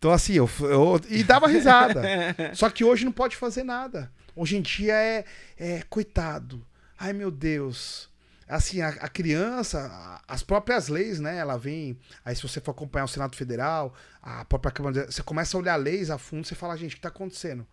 [0.00, 2.02] Então assim, eu, eu e dava risada.
[2.56, 4.10] Só que hoje não pode fazer nada.
[4.34, 5.24] Hoje em dia é,
[5.58, 6.66] é coitado.
[6.98, 8.08] Ai meu Deus.
[8.48, 11.36] Assim, a, a criança, a- as próprias leis, né?
[11.36, 11.98] Ela vem.
[12.24, 15.10] Aí, se você for acompanhar o Senado Federal, a própria Câmara.
[15.10, 17.66] Você começa a olhar leis a fundo, você fala, gente, o que tá acontecendo?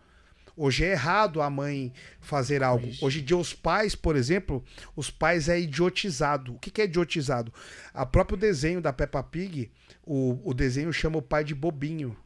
[0.60, 2.90] Hoje é errado a mãe fazer algo.
[3.00, 6.56] Hoje em dia, os pais, por exemplo, os pais é idiotizado.
[6.56, 7.54] O que, que é idiotizado?
[7.94, 9.72] A próprio desenho da Peppa Pig,
[10.04, 12.18] o, o desenho chama o pai de bobinho.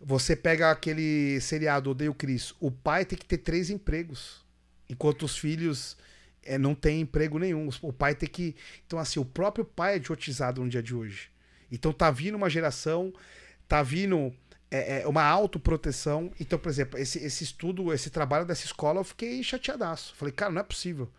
[0.00, 4.44] Você pega aquele seriado Odeio Cris, o pai tem que ter três empregos,
[4.88, 5.96] enquanto os filhos
[6.44, 7.68] eh, não têm emprego nenhum.
[7.82, 8.54] O pai tem que.
[8.86, 11.30] Então, assim, o próprio pai é idiotizado no dia de hoje.
[11.70, 13.12] Então tá vindo uma geração,
[13.66, 14.32] tá vindo
[14.72, 16.32] é, é, uma autoproteção.
[16.40, 20.14] Então, por exemplo, esse, esse estudo, esse trabalho dessa escola, eu fiquei chateadaço.
[20.16, 21.10] Falei, cara, não é possível.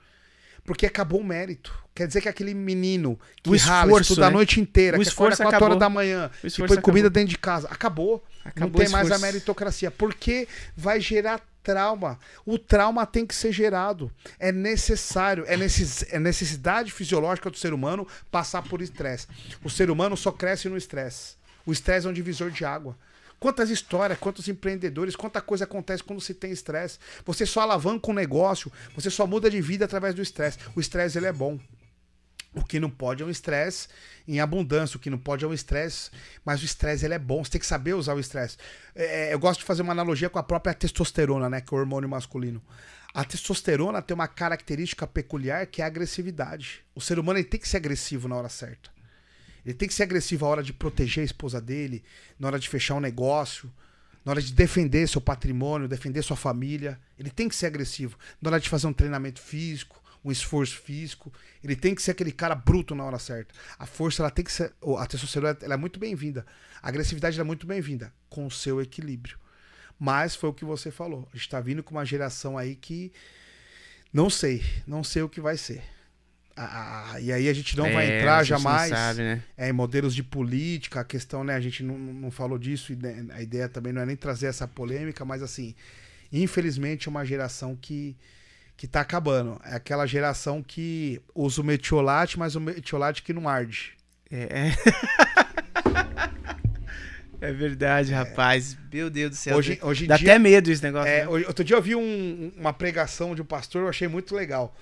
[0.66, 1.78] Porque acabou o mérito.
[1.94, 4.36] Quer dizer que aquele menino que O rala, esforço, estuda a né?
[4.36, 5.68] noite inteira, O que acorda esforço 4 acabou.
[5.68, 7.68] horas da manhã, que põe comida dentro de casa.
[7.68, 8.24] Acabou.
[8.44, 9.92] Acabou não tem mais a meritocracia.
[9.92, 12.18] Porque vai gerar trauma.
[12.46, 14.12] O trauma tem que ser gerado.
[14.40, 15.44] É necessário.
[15.48, 16.06] É, necess...
[16.10, 19.28] é necessidade fisiológica do ser humano passar por estresse.
[19.64, 21.36] O ser humano só cresce no estresse.
[21.66, 22.98] O estresse é um divisor de água.
[23.44, 26.98] Quantas histórias, quantos empreendedores, quanta coisa acontece quando se tem estresse.
[27.26, 30.58] Você só alavanca um negócio, você só muda de vida através do estresse.
[30.74, 31.60] O estresse ele é bom.
[32.56, 33.90] O que não pode é um estresse
[34.26, 36.10] em abundância, o que não pode é um estresse,
[36.46, 38.56] mas o estresse ele é bom, você tem que saber usar o estresse.
[38.96, 41.82] É, eu gosto de fazer uma analogia com a própria testosterona, né, que é o
[41.82, 42.64] hormônio masculino.
[43.14, 46.82] A testosterona tem uma característica peculiar que é a agressividade.
[46.96, 48.90] O ser humano tem que ser agressivo na hora certa.
[49.66, 52.04] Ele tem que ser agressivo na hora de proteger a esposa dele,
[52.38, 53.72] na hora de fechar um negócio,
[54.26, 57.00] na hora de defender seu patrimônio, defender sua família.
[57.18, 58.18] Ele tem que ser agressivo.
[58.42, 61.32] Na hora de fazer um treinamento físico, um esforço físico.
[61.64, 63.54] Ele tem que ser aquele cara bruto na hora certa.
[63.78, 64.74] A força, ela tem que ser.
[64.98, 66.46] A testosterona ela é muito bem-vinda.
[66.82, 69.38] A agressividade é muito bem-vinda, com o seu equilíbrio.
[70.00, 71.28] Mas foi o que você falou.
[71.34, 73.12] A gente tá vindo com uma geração aí que.
[74.12, 74.64] Não sei.
[74.88, 75.84] Não sei o que vai ser.
[76.56, 79.44] Ah, e aí a gente não vai É, a entrar jamais sabe, né?
[79.58, 83.26] é, em modelos de política, a questão, né, a gente não, não falou disso, né,
[83.32, 85.74] a ideia também não é nem trazer essa polêmica, mas assim,
[86.32, 88.16] infelizmente é uma geração que,
[88.78, 89.60] que tá acabando.
[89.66, 93.94] É aquela geração que usa o metiolate, mas o metiolate que não arde.
[94.30, 94.74] É, é.
[97.42, 98.78] É verdade, rapaz.
[98.92, 99.58] Meu Deus do céu.
[99.58, 101.10] Hoje, hoje Dá dia, até medo esse negócio.
[101.10, 101.28] é, né?
[101.28, 104.74] hoje- outro dia eu vi um- uma pregação de um pastor, eu achei muito legal.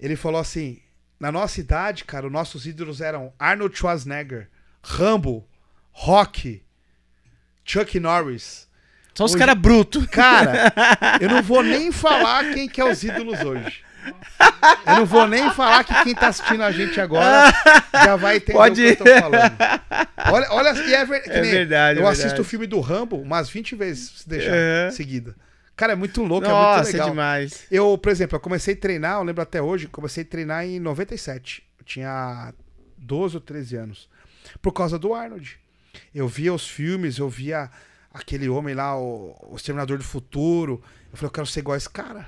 [0.00, 0.78] Ele falou assim,
[1.18, 4.48] na nossa idade, cara, os nossos ídolos eram Arnold Schwarzenegger,
[4.82, 5.46] Rambo,
[5.92, 6.62] Rock,
[7.64, 8.66] Chuck Norris.
[9.14, 10.04] Só os hoje- caras brutos.
[10.12, 10.72] Cara,
[11.20, 13.82] eu não vou nem falar quem que é os ídolos hoje.
[14.86, 17.50] Eu não vou nem falar que quem tá assistindo a gente agora
[17.94, 19.56] já vai entender Pode o que eu tô falando.
[20.30, 22.40] Olha, olha e é, ver- É verdade, é Eu assisto verdade.
[22.42, 24.90] o filme do Rambo umas 20 vezes, se deixar, É.
[24.90, 25.34] seguida.
[25.76, 27.10] Cara, é muito louco, é Nossa, muito é legal.
[27.10, 27.66] demais.
[27.70, 30.80] Eu, por exemplo, eu comecei a treinar, eu lembro até hoje, comecei a treinar em
[30.80, 31.62] 97.
[31.78, 32.54] Eu tinha
[32.96, 34.08] 12 ou 13 anos.
[34.62, 35.58] Por causa do Arnold.
[36.14, 37.70] Eu via os filmes, eu via
[38.12, 40.82] aquele homem lá, o, o Exterminador do Futuro.
[41.12, 42.26] Eu falei, eu quero ser igual a esse cara.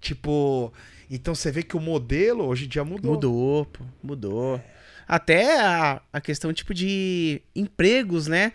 [0.00, 0.72] Tipo,
[1.10, 3.14] então você vê que o modelo hoje em dia mudou.
[3.14, 4.62] Mudou, pô, mudou.
[5.06, 8.52] Até a, a questão, tipo, de empregos, né?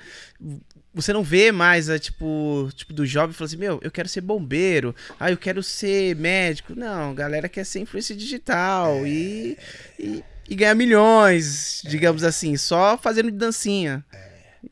[0.97, 4.21] Você não vê mais, a, tipo, tipo, do jovem falando assim, meu, eu quero ser
[4.21, 6.73] bombeiro, ah, eu quero ser médico.
[6.75, 9.57] Não, galera quer ser influência digital e,
[9.99, 14.03] e, e ganhar milhões, digamos assim, só fazendo dancinha.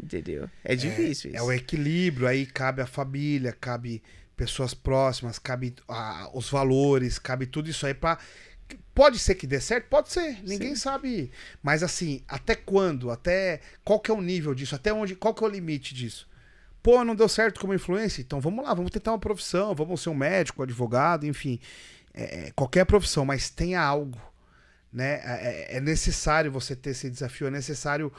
[0.04, 0.50] Entendeu?
[0.64, 1.46] É difícil É isso.
[1.46, 4.02] o equilíbrio, aí cabe a família, cabe
[4.36, 8.18] pessoas próximas, cabe ah, os valores, cabe tudo isso aí pra.
[8.96, 9.90] Pode ser que dê certo?
[9.90, 11.30] Pode ser, ninguém sabe.
[11.62, 13.12] Mas assim, até quando?
[13.12, 14.74] Até qual que é o nível disso?
[14.74, 15.18] Até onde?
[15.18, 16.26] Qual que é o limite disso?
[16.82, 18.22] Pô, não deu certo como influência?
[18.22, 21.60] Então vamos lá, vamos tentar uma profissão, vamos ser um médico, um advogado, enfim.
[22.14, 24.18] É, qualquer profissão, mas tenha algo.
[24.94, 25.20] Né?
[25.26, 28.14] É, é necessário você ter esse desafio, é necessário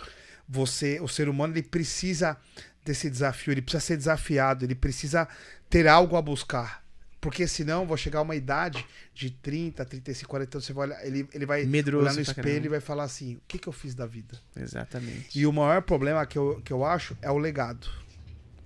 [0.47, 2.37] você, o ser humano, ele precisa
[2.85, 5.27] desse desafio, ele precisa ser desafiado, ele precisa
[5.70, 6.86] ter algo a buscar.
[7.27, 11.05] Porque senão, vou chegar a uma idade de 30, 35, 40 anos, você vai olhar,
[11.05, 13.72] ele, ele vai Medroso olhar no espelho e vai falar assim: o que, que eu
[13.72, 14.39] fiz da vida?
[14.55, 15.37] Exatamente.
[15.37, 17.89] E o maior problema que eu, que eu acho é o legado.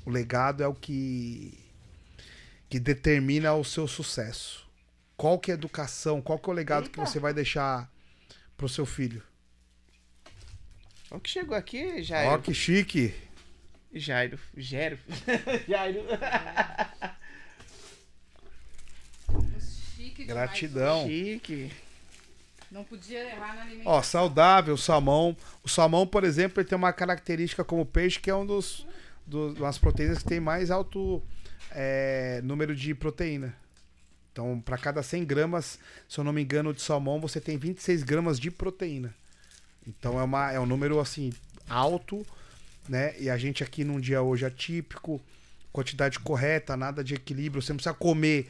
[0.05, 1.59] O legado é o que,
[2.69, 4.69] que determina o seu sucesso.
[5.17, 7.91] Qual que é a educação, qual que é o legado que você vai deixar
[8.59, 9.23] pro seu filho?
[11.11, 13.15] O que chegou aqui já Ó, que chique.
[13.91, 14.39] Jairo.
[14.55, 14.99] Gero.
[15.67, 16.01] Jairo.
[20.21, 20.51] Chique demais.
[20.51, 21.07] Gratidão.
[21.07, 21.73] Chique.
[22.71, 23.93] Não podia errar na alimentação.
[23.93, 25.37] Ó, saudável, salmão.
[25.65, 28.87] O salmão, por exemplo, ele tem uma característica como peixe que é um dos,
[29.27, 31.23] dos das proteínas que tem mais alto
[31.73, 33.55] é, número de proteína.
[34.33, 38.05] Então, para cada 100 gramas, se eu não me engano, de salmão, você tem 26
[38.05, 39.13] gramas de proteína.
[39.87, 41.33] Então é, uma, é um número assim
[41.69, 42.25] alto,
[42.89, 43.15] né?
[43.19, 45.21] E a gente aqui num dia hoje atípico,
[45.73, 47.61] quantidade correta, nada de equilíbrio.
[47.61, 48.49] Você não precisa comer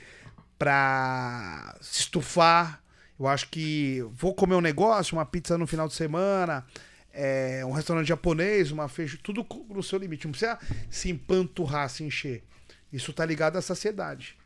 [0.61, 2.83] pra se estufar.
[3.19, 6.65] Eu acho que vou comer um negócio, uma pizza no final de semana,
[7.13, 10.27] é, um restaurante japonês, uma feijo, tudo no seu limite.
[10.27, 10.59] Não precisa
[10.91, 12.45] se empanturrar, se encher.
[12.93, 14.37] Isso tá ligado à saciedade.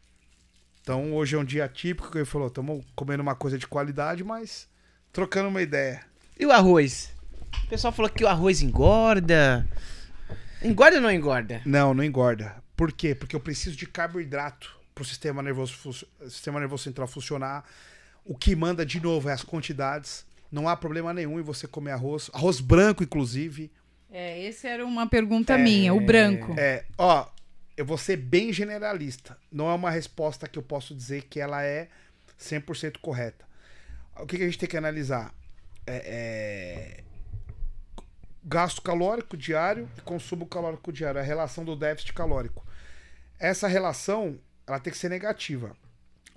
[0.81, 4.23] Então hoje é um dia típico que ele falou, estamos comendo uma coisa de qualidade,
[4.23, 4.69] mas
[5.13, 6.01] trocando uma ideia.
[6.39, 7.13] E o arroz?
[7.65, 9.67] O pessoal falou que o arroz engorda.
[10.63, 11.61] Engorda ou não engorda?
[11.65, 12.57] Não, não engorda.
[12.77, 13.15] Por quê?
[13.15, 17.65] Porque eu preciso de carboidrato pro sistema nervoso, sistema nervoso central funcionar.
[18.25, 20.25] O que manda de novo é as quantidades.
[20.51, 22.31] Não há problema nenhum em você comer arroz.
[22.33, 23.71] Arroz branco, inclusive.
[24.11, 26.55] É, essa era uma pergunta minha, o branco.
[26.57, 27.27] É, ó,
[27.77, 29.37] eu vou ser bem generalista.
[29.51, 31.89] Não é uma resposta que eu posso dizer que ela é
[32.39, 33.45] 100% correta.
[34.17, 35.35] O que, que a gente tem que analisar?
[35.87, 37.05] É, é,
[38.45, 42.65] gasto calórico diário e consumo calórico diário, a relação do déficit calórico.
[43.39, 45.77] Essa relação, ela tem que ser negativa.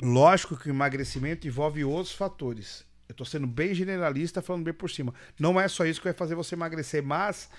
[0.02, 2.86] Lógico que o emagrecimento envolve outros fatores.
[3.10, 5.14] Eu tô sendo bem generalista, falando bem por cima.
[5.40, 7.50] Não é só isso que vai fazer você emagrecer, mas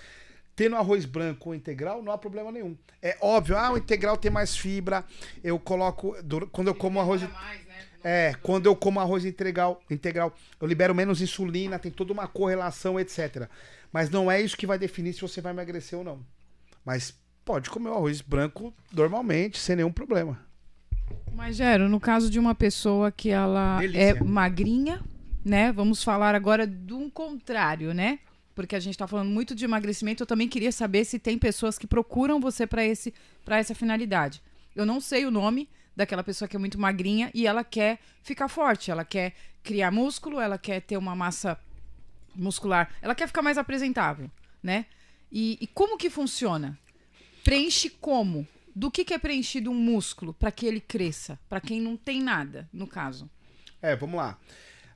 [0.54, 2.76] tendo arroz branco ou integral, não há problema nenhum.
[3.00, 5.04] É óbvio, ah, o integral tem mais fibra.
[5.42, 6.14] Eu coloco.
[6.52, 7.22] Quando eu como arroz.
[7.22, 7.30] Né?
[8.04, 12.98] É, quando eu como arroz integral, integral, eu libero menos insulina, tem toda uma correlação,
[12.98, 13.48] etc.
[13.92, 16.24] Mas não é isso que vai definir se você vai emagrecer ou não.
[16.84, 17.14] Mas
[17.44, 20.47] pode comer o arroz branco normalmente, sem nenhum problema.
[21.34, 24.00] Mas, Gero, no caso de uma pessoa que ela Delícia.
[24.00, 25.00] é magrinha,
[25.44, 25.72] né?
[25.72, 28.18] Vamos falar agora de um contrário, né?
[28.54, 30.22] Porque a gente tá falando muito de emagrecimento.
[30.22, 33.14] Eu também queria saber se tem pessoas que procuram você para esse
[33.44, 34.42] para essa finalidade.
[34.74, 38.48] Eu não sei o nome daquela pessoa que é muito magrinha e ela quer ficar
[38.48, 41.58] forte, ela quer criar músculo, ela quer ter uma massa
[42.34, 44.30] muscular, ela quer ficar mais apresentável,
[44.62, 44.86] né?
[45.30, 46.78] E, e como que funciona?
[47.42, 48.46] Preenche como?
[48.78, 51.36] Do que, que é preenchido um músculo para que ele cresça?
[51.48, 53.28] Para quem não tem nada, no caso.
[53.82, 54.38] É, vamos lá.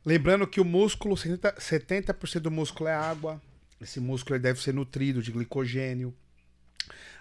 [0.06, 3.42] Lembrando que o músculo, 70%, 70% do músculo é água.
[3.80, 6.14] Esse músculo deve ser nutrido de glicogênio.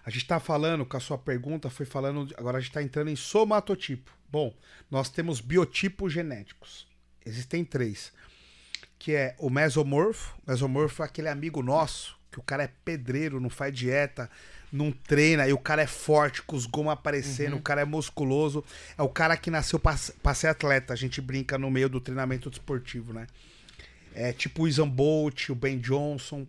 [0.05, 2.31] A gente está falando, com a sua pergunta, foi falando.
[2.37, 4.15] Agora a gente está entrando em somatotipo.
[4.29, 4.55] Bom,
[4.91, 6.87] nós temos biotipos genéticos.
[7.25, 8.13] Existem três.
[8.99, 10.37] Que é o mesomorfo.
[10.45, 14.29] O mesomorfo é aquele amigo nosso, que o cara é pedreiro, não faz dieta,
[14.71, 18.63] não treina, e o cara é forte, com os gomos aparecendo, o cara é musculoso.
[18.97, 20.93] É o cara que nasceu pra, pra ser atleta.
[20.93, 23.27] A gente brinca no meio do treinamento desportivo, né?
[24.13, 26.45] É tipo o Isan Bolt, o Ben Johnson,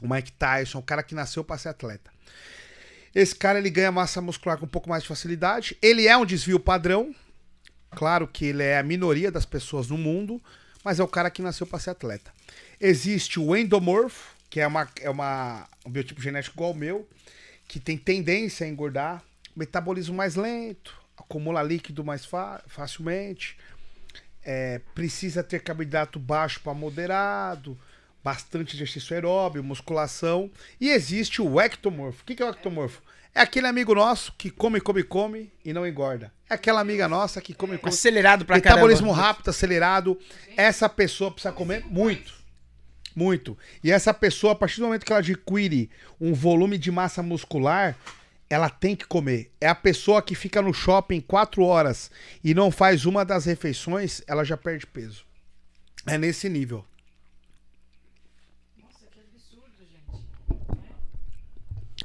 [0.00, 2.10] o Mike Tyson, o cara que nasceu pra ser atleta.
[3.14, 5.76] Esse cara ele ganha massa muscular com um pouco mais de facilidade.
[5.82, 7.14] Ele é um desvio padrão.
[7.90, 10.40] Claro que ele é a minoria das pessoas no mundo,
[10.84, 12.30] mas é o cara que nasceu para ser atleta.
[12.80, 17.08] Existe o endomorfo, que é, uma, é uma, um biotipo genético igual ao meu,
[17.68, 19.22] que tem tendência a engordar,
[19.54, 23.56] metabolismo mais lento, acumula líquido mais fa- facilmente,
[24.42, 27.78] é, precisa ter carboidrato baixo para moderado,
[28.24, 30.50] bastante exercício aeróbio, musculação.
[30.80, 32.22] E existe o ectomorfo.
[32.22, 33.02] O que é o ectomorfo?
[33.34, 36.32] É aquele amigo nosso que come, come, come e não engorda.
[36.48, 37.92] É aquela amiga nossa que come, come.
[37.92, 39.22] Acelerado pra Metabolismo caramba.
[39.28, 40.18] rápido, acelerado.
[40.56, 42.32] Essa pessoa precisa comer muito.
[43.18, 43.58] Muito.
[43.82, 45.90] E essa pessoa, a partir do momento que ela adquire
[46.20, 47.96] um volume de massa muscular,
[48.48, 49.50] ela tem que comer.
[49.60, 52.12] É a pessoa que fica no shopping quatro horas
[52.44, 55.24] e não faz uma das refeições, ela já perde peso.
[56.06, 56.84] É nesse nível.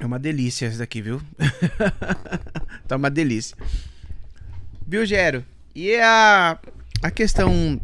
[0.00, 1.22] É uma delícia esse daqui, viu?
[2.88, 3.56] tá uma delícia.
[4.84, 5.44] Viu, Gero?
[5.76, 6.58] E a,
[7.00, 7.80] a questão,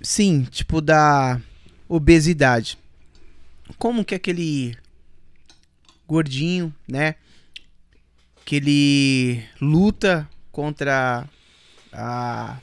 [0.00, 1.40] sim, tipo, da
[1.88, 2.78] obesidade.
[3.78, 4.76] Como que aquele
[6.06, 7.16] gordinho, né?
[8.44, 11.28] Que ele luta contra
[11.92, 12.58] a,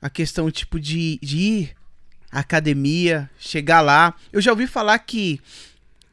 [0.00, 1.76] a questão, tipo, de, de ir
[2.30, 4.14] à academia, chegar lá.
[4.32, 5.40] Eu já ouvi falar que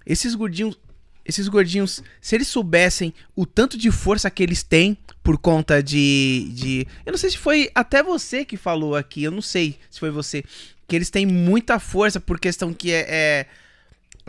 [0.06, 0.78] esses gordinhos,
[1.26, 6.50] esses gordinhos, se eles soubessem o tanto de força que eles têm por conta de,
[6.54, 10.00] de, eu não sei se foi até você que falou aqui, eu não sei se
[10.00, 10.44] foi você,
[10.90, 13.46] que eles têm muita força por questão que é, é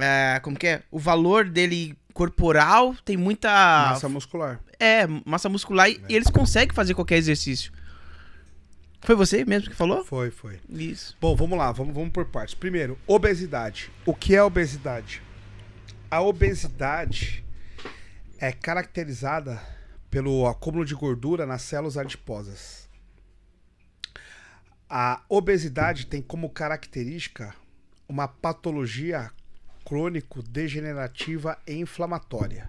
[0.01, 0.83] é, como que é?
[0.91, 3.49] O valor dele corporal tem muita.
[3.49, 4.61] Massa muscular.
[4.79, 7.73] É, massa muscular e, e eles conseguem fazer qualquer exercício.
[9.03, 10.05] Foi você mesmo que falou?
[10.05, 10.59] Foi, foi.
[10.69, 11.17] Isso.
[11.21, 12.55] Bom, vamos lá, vamos, vamos por partes.
[12.55, 13.91] Primeiro, obesidade.
[14.05, 15.23] O que é obesidade?
[16.11, 17.45] A obesidade
[18.39, 19.61] é caracterizada
[20.11, 22.90] pelo acúmulo de gordura nas células adiposas.
[24.93, 27.55] A obesidade tem como característica
[28.09, 29.31] uma patologia
[29.85, 32.69] crônico-degenerativa e inflamatória.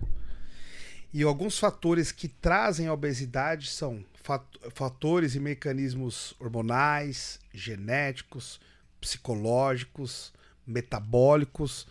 [1.11, 4.45] E alguns fatores que trazem a obesidade são fat-
[4.76, 8.61] fatores e mecanismos hormonais, genéticos,
[8.99, 10.32] psicológicos,
[10.63, 11.88] metabólicos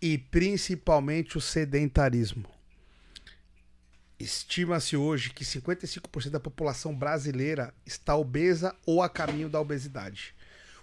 [0.00, 2.48] e principalmente o sedentarismo.
[4.18, 10.34] Estima-se hoje que 55% da população brasileira está obesa ou a caminho da obesidade.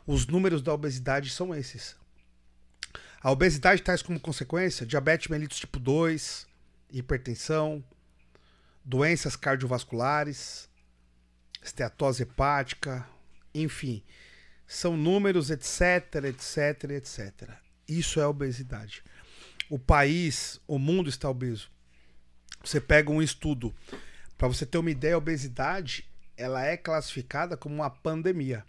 [0.05, 1.95] Os números da obesidade são esses.
[3.21, 6.45] A obesidade traz como consequência diabetes mellitus tipo 2,
[6.91, 7.83] hipertensão,
[8.83, 10.69] doenças cardiovasculares,
[11.63, 13.07] esteatose hepática,
[13.53, 14.03] enfim,
[14.67, 17.49] são números, etc, etc, etc.
[17.87, 19.03] Isso é obesidade.
[19.69, 21.71] O país, o mundo está obeso.
[22.63, 23.75] Você pega um estudo,
[24.37, 26.05] para você ter uma ideia, a obesidade,
[26.37, 28.63] ela é classificada como uma pandemia.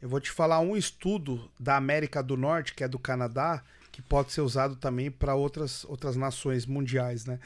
[0.00, 4.02] Eu vou te falar um estudo da América do Norte, que é do Canadá, que
[4.02, 7.40] pode ser usado também para outras, outras nações mundiais, né?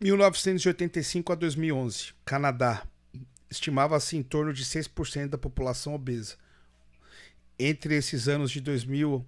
[0.00, 2.82] 1985 a 2011, Canadá.
[3.48, 6.36] Estimava-se em torno de 6% da população obesa.
[7.58, 9.24] Entre esses anos de 2000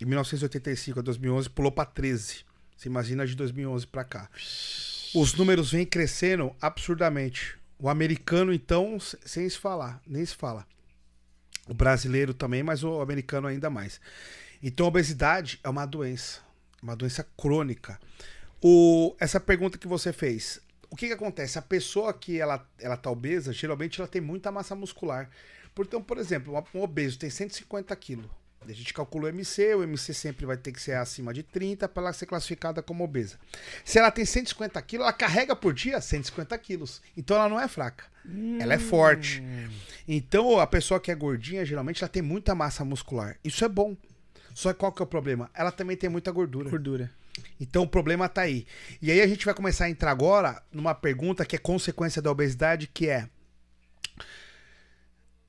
[0.00, 2.45] e 1985 a 2011 pulou para 13.
[2.76, 4.30] Você imagina de 2011 para cá.
[5.14, 7.56] Os números vêm crescendo absurdamente.
[7.78, 10.66] O americano então, sem se falar, nem se fala.
[11.68, 14.00] O brasileiro também, mas o americano ainda mais.
[14.62, 16.40] Então a obesidade é uma doença,
[16.82, 17.98] uma doença crônica.
[18.62, 20.60] O, essa pergunta que você fez,
[20.90, 21.58] o que, que acontece?
[21.58, 25.30] A pessoa que ela, ela tá obesa, geralmente ela tem muita massa muscular.
[25.78, 28.30] Então, por exemplo, um obeso tem 150 quilos.
[28.72, 31.88] A gente calcula o MC, o MC sempre vai ter que ser acima de 30
[31.88, 33.38] para ela ser classificada como obesa.
[33.84, 37.00] Se ela tem 150 quilos, ela carrega por dia 150 quilos.
[37.16, 38.04] Então ela não é fraca,
[38.60, 39.42] ela é forte.
[40.06, 43.36] Então a pessoa que é gordinha, geralmente, ela tem muita massa muscular.
[43.44, 43.96] Isso é bom.
[44.54, 45.50] Só que qual que é o problema?
[45.52, 46.70] Ela também tem muita gordura.
[46.70, 47.10] Gordura.
[47.60, 48.66] Então o problema tá aí.
[49.00, 52.30] E aí a gente vai começar a entrar agora numa pergunta que é consequência da
[52.30, 53.28] obesidade, que é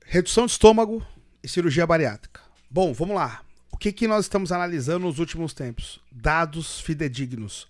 [0.04, 1.04] redução de estômago
[1.42, 2.47] e cirurgia bariátrica.
[2.70, 3.42] Bom, vamos lá.
[3.72, 6.00] O que, que nós estamos analisando nos últimos tempos?
[6.12, 7.66] Dados fidedignos.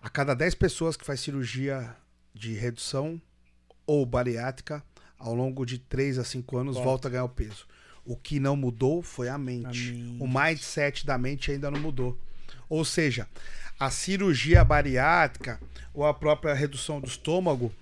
[0.00, 1.96] A cada 10 pessoas que faz cirurgia
[2.32, 3.20] de redução
[3.84, 4.80] ou bariátrica,
[5.18, 6.88] ao longo de 3 a 5 anos, Volta.
[6.88, 7.66] volta a ganhar o peso.
[8.04, 9.66] O que não mudou foi a mente.
[9.66, 10.16] A mente.
[10.20, 12.16] O mindset da mente ainda não mudou.
[12.68, 13.26] Ou seja,
[13.80, 15.60] a cirurgia bariátrica
[15.92, 17.72] ou a própria redução do estômago,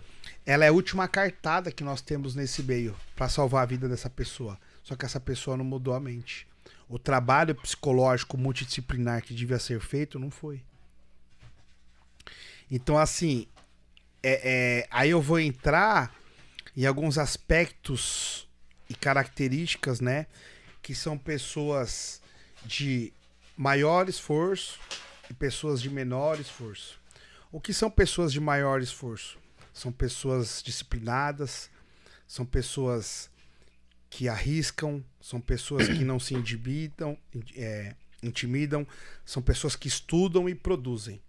[0.47, 4.09] ela é a última cartada que nós temos nesse meio para salvar a vida dessa
[4.09, 4.59] pessoa.
[4.85, 6.47] Só que essa pessoa não mudou a mente.
[6.89, 10.63] O trabalho psicológico multidisciplinar que devia ser feito não foi.
[12.71, 13.47] Então, assim,
[14.23, 16.15] é- é, aí eu vou entrar
[16.77, 18.47] em alguns aspectos
[18.89, 20.27] e características, né?
[20.83, 22.21] Que são pessoas
[22.65, 23.13] de
[23.57, 24.79] maior esforço
[25.31, 27.01] e pessoas de menor esforço.
[27.51, 29.39] O que são pessoas de maior esforço?
[29.73, 31.71] São pessoas disciplinadas,
[32.27, 33.31] são pessoas
[34.17, 37.19] que arriscam, são pessoas que não se intimidam,
[37.57, 38.87] é, intimidam,
[39.25, 41.21] são pessoas que estudam e produzem.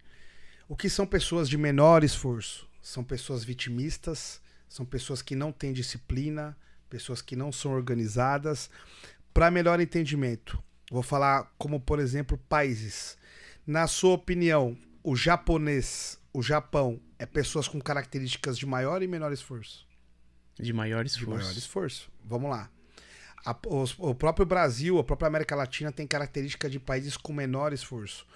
[0.68, 2.68] O que são pessoas de menor esforço?
[2.80, 6.56] São pessoas vitimistas, são pessoas que não têm disciplina,
[6.88, 8.70] pessoas que não são organizadas.
[9.34, 13.18] Para melhor entendimento, vou falar como, por exemplo, países.
[13.66, 19.32] Na sua opinião, o japonês, o Japão, é pessoas com características de maior e menor
[19.32, 19.84] esforço?
[20.56, 21.44] De maior De esforço.
[21.44, 22.12] maior esforço.
[22.24, 22.70] Vamos lá.
[23.46, 27.72] A- os- o próprio Brasil, a própria América Latina tem característica de países com menor
[27.72, 28.26] esforço.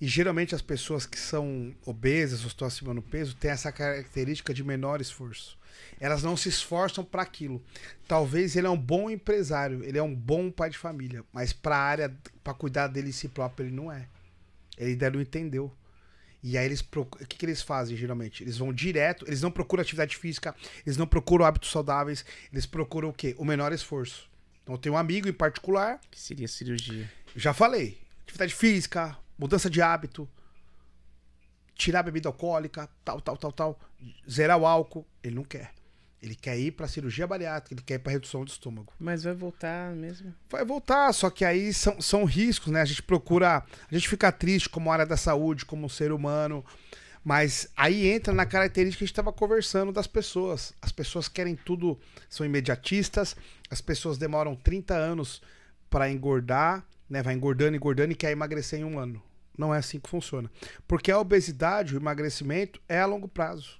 [0.00, 4.54] E geralmente as pessoas que são obesas ou estão acima do peso têm essa característica
[4.54, 5.58] de menor esforço.
[6.00, 7.62] Elas não se esforçam para aquilo.
[8.08, 11.76] Talvez ele é um bom empresário, ele é um bom pai de família, mas para
[11.76, 14.08] a área, para cuidar dele si próprio, ele não é.
[14.76, 15.72] Ele ainda não entendeu.
[16.42, 18.42] E aí eles o que, que eles fazem geralmente?
[18.42, 20.54] Eles vão direto, eles não procuram atividade física,
[20.84, 23.36] eles não procuram hábitos saudáveis, eles procuram o quê?
[23.38, 24.28] O menor esforço.
[24.62, 27.10] Então tem um amigo em particular, Que seria cirurgia.
[27.34, 30.28] já falei, atividade física, mudança de hábito,
[31.74, 33.80] tirar a bebida alcoólica, tal, tal, tal, tal,
[34.30, 35.72] zerar o álcool, ele não quer.
[36.22, 38.92] Ele quer ir pra cirurgia bariátrica, ele quer ir pra redução do estômago.
[39.00, 40.32] Mas vai voltar mesmo.
[40.48, 42.80] Vai voltar, só que aí são, são riscos, né?
[42.80, 43.56] A gente procura.
[43.90, 46.64] A gente fica triste como área da saúde, como ser humano.
[47.24, 50.72] Mas aí entra na característica que a gente estava conversando das pessoas.
[50.82, 51.98] As pessoas querem tudo,
[52.28, 53.36] são imediatistas,
[53.70, 55.40] as pessoas demoram 30 anos
[55.88, 57.22] para engordar, né?
[57.22, 59.22] Vai engordando, engordando e quer emagrecer em um ano.
[59.56, 60.50] Não é assim que funciona.
[60.88, 63.78] Porque a obesidade, o emagrecimento, é a longo prazo.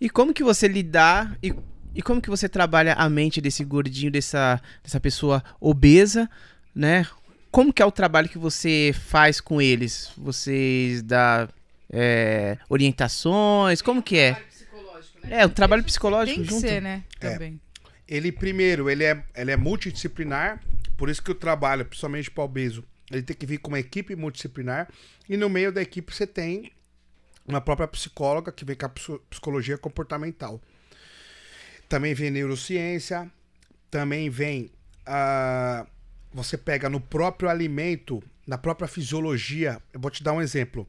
[0.00, 1.54] E como que você lidar e,
[1.94, 6.30] e como que você trabalha a mente desse gordinho, dessa, dessa pessoa obesa,
[6.74, 7.06] né?
[7.50, 10.10] Como que é o trabalho que você faz com eles?
[10.16, 11.48] Vocês dá
[11.90, 13.80] é, orientações?
[13.80, 14.42] Como que é?
[15.28, 16.60] É, o trabalho psicológico Tem que junto.
[16.66, 17.02] ser, né?
[17.20, 17.30] É.
[17.32, 17.60] Também.
[18.06, 20.62] Ele, primeiro, ele é, ele é multidisciplinar,
[20.96, 24.14] por isso que o trabalho, principalmente para obeso, ele tem que vir com uma equipe
[24.14, 24.88] multidisciplinar,
[25.28, 26.70] e no meio da equipe você tem
[27.44, 30.60] uma própria psicóloga que vem com a psico- psicologia comportamental.
[31.88, 33.28] Também vem neurociência,
[33.90, 34.70] também vem.
[35.04, 35.86] ah,
[36.32, 39.80] você pega no próprio alimento, na própria fisiologia.
[39.92, 40.86] Eu vou te dar um exemplo.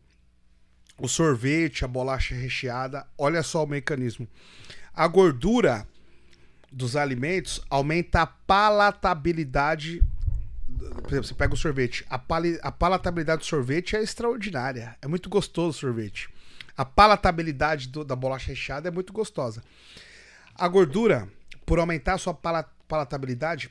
[1.00, 4.28] O sorvete, a bolacha recheada, olha só o mecanismo.
[4.94, 5.88] A gordura
[6.72, 10.04] dos alimentos aumenta a palatabilidade.
[11.04, 12.06] Por exemplo, você pega o sorvete.
[12.10, 14.98] A, pali- a palatabilidade do sorvete é extraordinária.
[15.02, 16.30] É muito gostoso o sorvete.
[16.76, 19.64] A palatabilidade do- da bolacha recheada é muito gostosa.
[20.56, 21.28] A gordura,
[21.66, 23.70] por aumentar a sua pala- palatabilidade,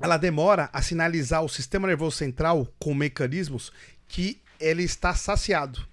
[0.00, 3.72] ela demora a sinalizar o sistema nervoso central com mecanismos
[4.08, 5.86] que ele está saciado.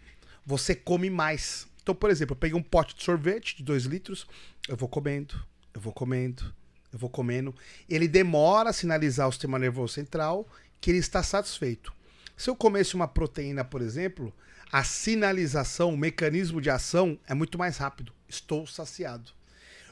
[0.46, 1.68] Você come mais.
[1.82, 4.28] Então, por exemplo, eu peguei um pote de sorvete de 2 litros,
[4.68, 5.36] eu vou comendo,
[5.74, 6.54] eu vou comendo,
[6.92, 7.56] eu vou comendo.
[7.90, 10.48] Ele demora a sinalizar o sistema nervoso central
[10.80, 11.94] que ele está satisfeito.
[12.36, 14.34] Se eu comesse uma proteína, por exemplo,
[14.72, 18.14] a sinalização, o mecanismo de ação é muito mais rápido.
[18.28, 19.32] Estou saciado.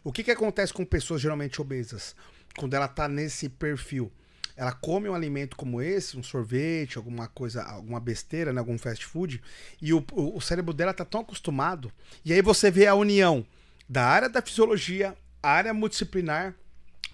[0.03, 2.15] O que, que acontece com pessoas geralmente obesas?
[2.59, 4.11] Quando ela está nesse perfil.
[4.57, 9.05] Ela come um alimento como esse, um sorvete, alguma coisa, alguma besteira, né, algum fast
[9.05, 9.41] food,
[9.81, 11.89] e o, o, cérebro dela tá tão acostumado.
[12.25, 13.47] E aí você vê a união
[13.87, 16.53] da área da fisiologia, área multidisciplinar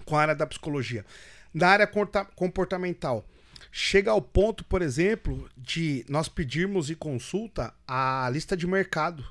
[0.06, 1.06] com a área da psicologia.
[1.54, 1.88] Na área
[2.36, 3.24] comportamental,
[3.72, 9.24] chega ao ponto, por exemplo, de nós pedirmos em consulta a lista de mercado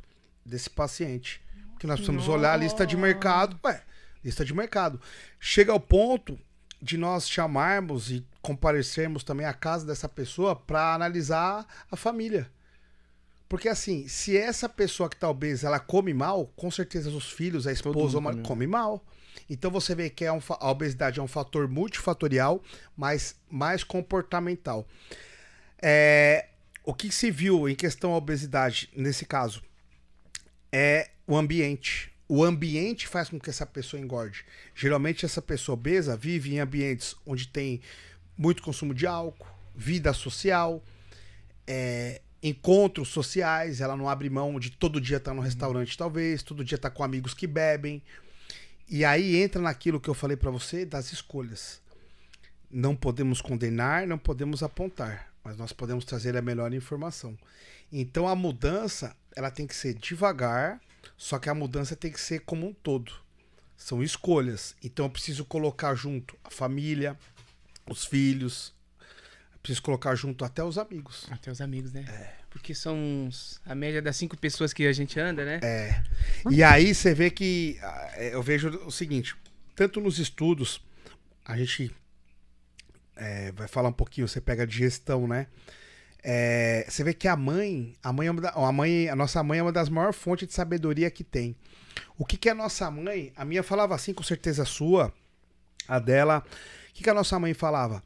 [0.47, 1.43] desse paciente.
[1.81, 3.59] Que nós precisamos olhar a lista de mercado.
[3.65, 3.83] Ué,
[4.25, 5.01] lista de mercado.
[5.39, 6.39] Chega ao ponto
[6.81, 12.51] de nós chamarmos e comparecermos também à casa dessa pessoa para analisar a família.
[13.49, 17.67] Porque assim, se essa pessoa que tá obesa, ela come mal, com certeza os filhos,
[17.67, 19.05] a esposa, uma- come mal.
[19.49, 22.63] Então você vê que é um a obesidade é um fator multifatorial,
[22.97, 24.87] mas mais comportamental.
[25.81, 26.49] É,
[26.85, 29.63] o que se viu em questão à obesidade, nesse caso,
[30.73, 32.13] é o ambiente.
[32.27, 34.45] O ambiente faz com que essa pessoa engorde.
[34.75, 37.81] Geralmente, essa pessoa obesa vive em ambientes onde tem
[38.37, 40.83] muito consumo de álcool, vida social,
[41.67, 43.81] é, encontros sociais.
[43.81, 47.05] Ela não abre mão de todo dia estar no restaurante, talvez, todo dia estar com
[47.05, 48.03] amigos que bebem.
[48.89, 51.81] E aí entra naquilo que eu falei pra você das escolhas.
[52.71, 57.37] Não podemos condenar, não podemos apontar, mas nós podemos trazer a melhor informação.
[57.93, 60.81] Então a mudança, ela tem que ser devagar,
[61.17, 63.13] só que a mudança tem que ser como um todo.
[63.77, 64.75] São escolhas.
[64.83, 67.19] Então eu preciso colocar junto a família,
[67.89, 68.73] os filhos,
[69.65, 71.27] preciso colocar junto até os amigos.
[71.31, 72.05] Até os amigos, né?
[72.51, 73.29] Porque são
[73.65, 75.59] a média das cinco pessoas que a gente anda, né?
[75.63, 76.03] É.
[76.51, 79.35] E aí você vê que ah, é, eu vejo o seguinte,
[79.75, 80.85] tanto nos estudos,
[81.45, 81.91] a gente
[83.17, 85.47] é, vai falar um pouquinho, você pega a digestão, né?
[86.27, 89.63] É, você vê que a mãe, a mãe, é a mãe, a nossa mãe é
[89.63, 91.55] uma das maiores fontes de sabedoria que tem.
[92.17, 93.31] O que, que a nossa mãe?
[93.37, 95.13] A minha falava assim, com certeza sua,
[95.87, 96.43] a dela.
[96.89, 98.03] O que, que a nossa mãe falava?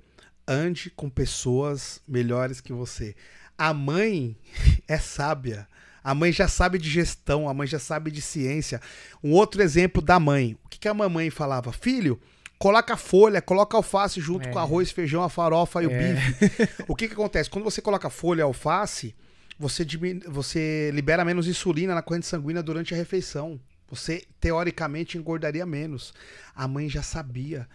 [0.49, 3.15] Ande com pessoas melhores que você.
[3.57, 4.37] A mãe
[4.89, 5.69] é sábia.
[6.03, 8.81] A mãe já sabe de gestão, a mãe já sabe de ciência.
[9.23, 10.59] Um outro exemplo da mãe.
[10.65, 11.71] O que, que a mamãe falava?
[11.71, 12.21] Filho,
[12.59, 14.53] coloca folha, coloca alface junto É.
[14.53, 16.13] com arroz, feijão, a farofa e o É.
[16.15, 16.69] bife.
[16.89, 17.49] O que, que acontece?
[17.51, 19.15] Quando você coloca folha e alface,
[19.59, 23.61] você, diminu- você libera menos insulina na corrente sanguínea durante a refeição.
[23.91, 26.13] Você, teoricamente, engordaria menos.
[26.55, 27.67] A mãe já sabia.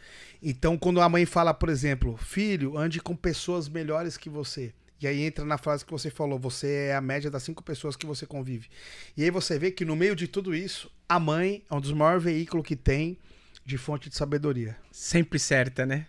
[0.41, 4.73] Então, quando a mãe fala, por exemplo, filho, ande com pessoas melhores que você.
[5.01, 7.95] E aí entra na frase que você falou, você é a média das cinco pessoas
[7.95, 8.69] que você convive.
[9.17, 11.91] E aí você vê que no meio de tudo isso, a mãe é um dos
[11.91, 13.17] maiores veículos que tem
[13.65, 14.75] de fonte de sabedoria.
[14.91, 16.05] Sempre certa, né?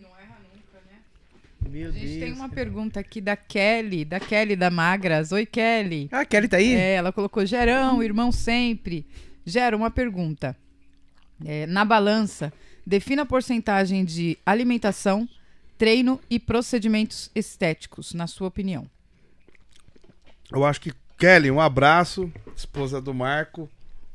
[0.00, 0.98] Não erra nunca, né?
[1.68, 2.54] Meu A gente tem uma cara.
[2.54, 5.32] pergunta aqui da Kelly, da Kelly da Magras.
[5.32, 6.08] Oi, Kelly.
[6.10, 6.74] Ah, a Kelly tá aí?
[6.74, 9.06] É, ela colocou Gerão, irmão sempre.
[9.46, 10.56] Gera uma pergunta.
[11.44, 12.52] É, na balança,
[12.86, 15.28] defina a porcentagem de alimentação,
[15.76, 18.88] treino e procedimentos estéticos, na sua opinião.
[20.50, 23.68] Eu acho que Kelly, um abraço, esposa do Marco,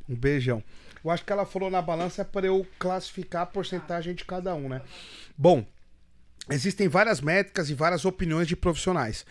[0.07, 0.63] um beijão.
[1.03, 4.67] Eu acho que ela falou na balança para eu classificar a porcentagem de cada um,
[4.67, 4.81] né?
[5.37, 5.65] Bom,
[6.49, 9.25] existem várias métricas e várias opiniões de profissionais.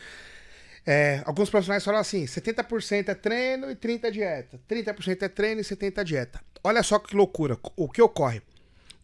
[0.87, 4.61] É, alguns profissionais falam assim: 70% é treino e 30% é dieta.
[4.69, 6.41] 30% é treino e 70% é dieta.
[6.65, 7.59] Olha só que loucura.
[7.77, 8.41] O que ocorre?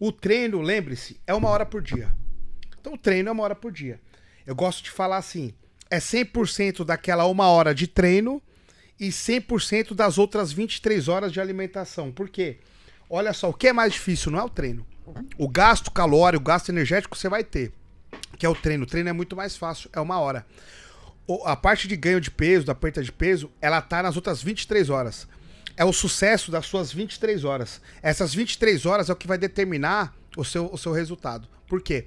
[0.01, 2.11] O treino, lembre-se, é uma hora por dia.
[2.81, 4.01] Então o treino é uma hora por dia.
[4.47, 5.53] Eu gosto de falar assim:
[5.91, 8.43] é 100% daquela uma hora de treino
[8.99, 12.13] e 100% das outras 23 horas de alimentação.
[12.13, 12.59] Por quê?
[13.09, 14.87] Olha só, o que é mais difícil não é o treino.
[15.37, 17.73] O gasto calórico, o gasto energético você vai ter,
[18.39, 18.85] que é o treino.
[18.85, 20.47] O treino é muito mais fácil, é uma hora.
[21.45, 24.91] A parte de ganho de peso, da perda de peso, ela tá nas outras 23
[24.91, 25.27] horas.
[25.77, 27.81] É o sucesso das suas 23 horas.
[28.03, 31.49] Essas 23 horas é o que vai determinar o seu, o seu resultado.
[31.67, 32.07] Por quê?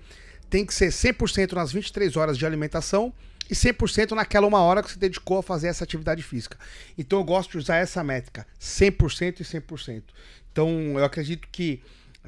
[0.49, 3.13] Tem que ser 100% nas 23 horas de alimentação
[3.49, 6.57] e 100% naquela uma hora que você dedicou a fazer essa atividade física.
[6.97, 10.03] Então eu gosto de usar essa métrica, 100% e 100%.
[10.51, 11.81] Então eu acredito que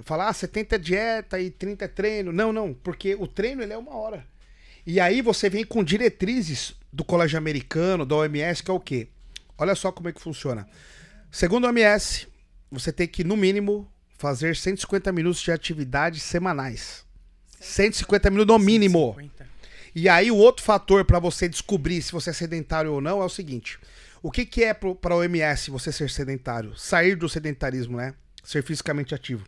[0.04, 2.32] falar ah, 70 é dieta e 30 é treino.
[2.32, 4.26] Não, não, porque o treino ele é uma hora.
[4.86, 9.08] E aí você vem com diretrizes do colégio americano, da OMS, que é o quê?
[9.58, 10.68] Olha só como é que funciona.
[11.32, 12.28] Segundo a OMS,
[12.72, 17.06] você tem que, no mínimo, fazer 150 minutos de atividades semanais.
[17.60, 19.16] 150 minutos no mínimo.
[19.18, 19.49] 150.
[19.96, 23.26] E aí o outro fator para você descobrir se você é sedentário ou não é
[23.26, 23.80] o seguinte:
[24.22, 26.76] o que, que é para a OMS você ser sedentário?
[26.78, 28.14] Sair do sedentarismo, né?
[28.44, 29.46] Ser fisicamente ativo.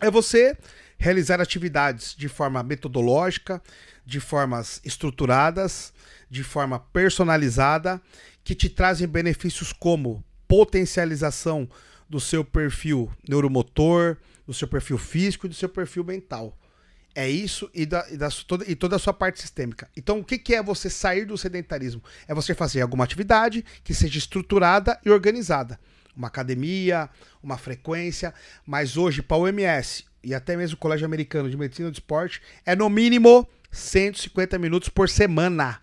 [0.00, 0.56] É você
[0.98, 3.62] realizar atividades de forma metodológica,
[4.04, 5.92] de formas estruturadas,
[6.28, 8.00] de forma personalizada,
[8.42, 11.68] que te trazem benefícios como potencialização
[12.08, 14.16] do seu perfil neuromotor,
[14.46, 16.58] do seu perfil físico e do seu perfil mental.
[17.14, 19.88] É isso e, da, e, da, toda, e toda a sua parte sistêmica.
[19.96, 22.02] Então, o que, que é você sair do sedentarismo?
[22.28, 25.78] É você fazer alguma atividade que seja estruturada e organizada.
[26.16, 27.10] Uma academia,
[27.42, 28.32] uma frequência,
[28.64, 32.40] mas hoje, para o OMS e até mesmo o Colégio Americano de Medicina do Esporte,
[32.64, 35.80] é no mínimo 150 minutos por semana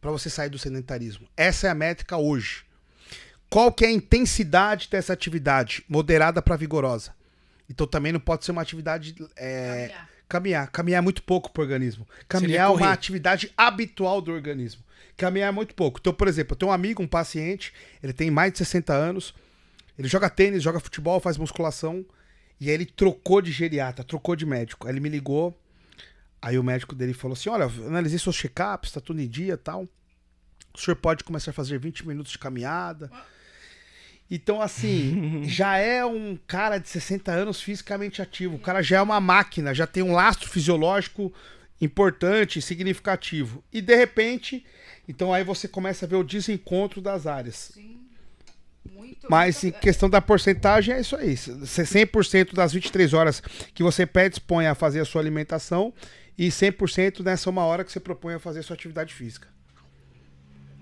[0.00, 1.26] para você sair do sedentarismo.
[1.36, 2.64] Essa é a métrica hoje.
[3.50, 5.84] Qual que é a intensidade dessa atividade?
[5.88, 7.14] Moderada para vigorosa.
[7.68, 9.14] Então também não pode ser uma atividade.
[9.36, 9.94] É,
[10.28, 10.70] Caminhar.
[10.70, 12.06] Caminhar é muito pouco pro organismo.
[12.28, 14.82] Caminhar é uma atividade habitual do organismo.
[15.16, 15.98] Caminhar é muito pouco.
[16.00, 17.72] Então, por exemplo, eu tenho um amigo, um paciente,
[18.02, 19.34] ele tem mais de 60 anos,
[19.98, 22.04] ele joga tênis, joga futebol, faz musculação,
[22.60, 24.86] e aí ele trocou de geriatra, trocou de médico.
[24.86, 25.58] Aí ele me ligou,
[26.42, 29.88] aí o médico dele falou assim: Olha, analisei seus check-ups, tá tudo em dia tal.
[30.74, 33.10] O senhor pode começar a fazer 20 minutos de caminhada.
[33.12, 33.37] Ah
[34.30, 38.56] então, assim, já é um cara de 60 anos fisicamente ativo.
[38.56, 41.32] O cara já é uma máquina, já tem um lastro fisiológico
[41.80, 43.62] importante, significativo.
[43.72, 44.64] E de repente,
[45.08, 47.70] então aí você começa a ver o desencontro das áreas.
[47.74, 48.00] Sim.
[48.92, 49.76] Muito, Mas muito...
[49.76, 51.34] em questão da porcentagem é isso aí.
[51.34, 53.40] 100% das 23 horas
[53.74, 55.92] que você predispõe a fazer a sua alimentação
[56.36, 59.48] e 100% nessa uma hora que você propõe a fazer a sua atividade física.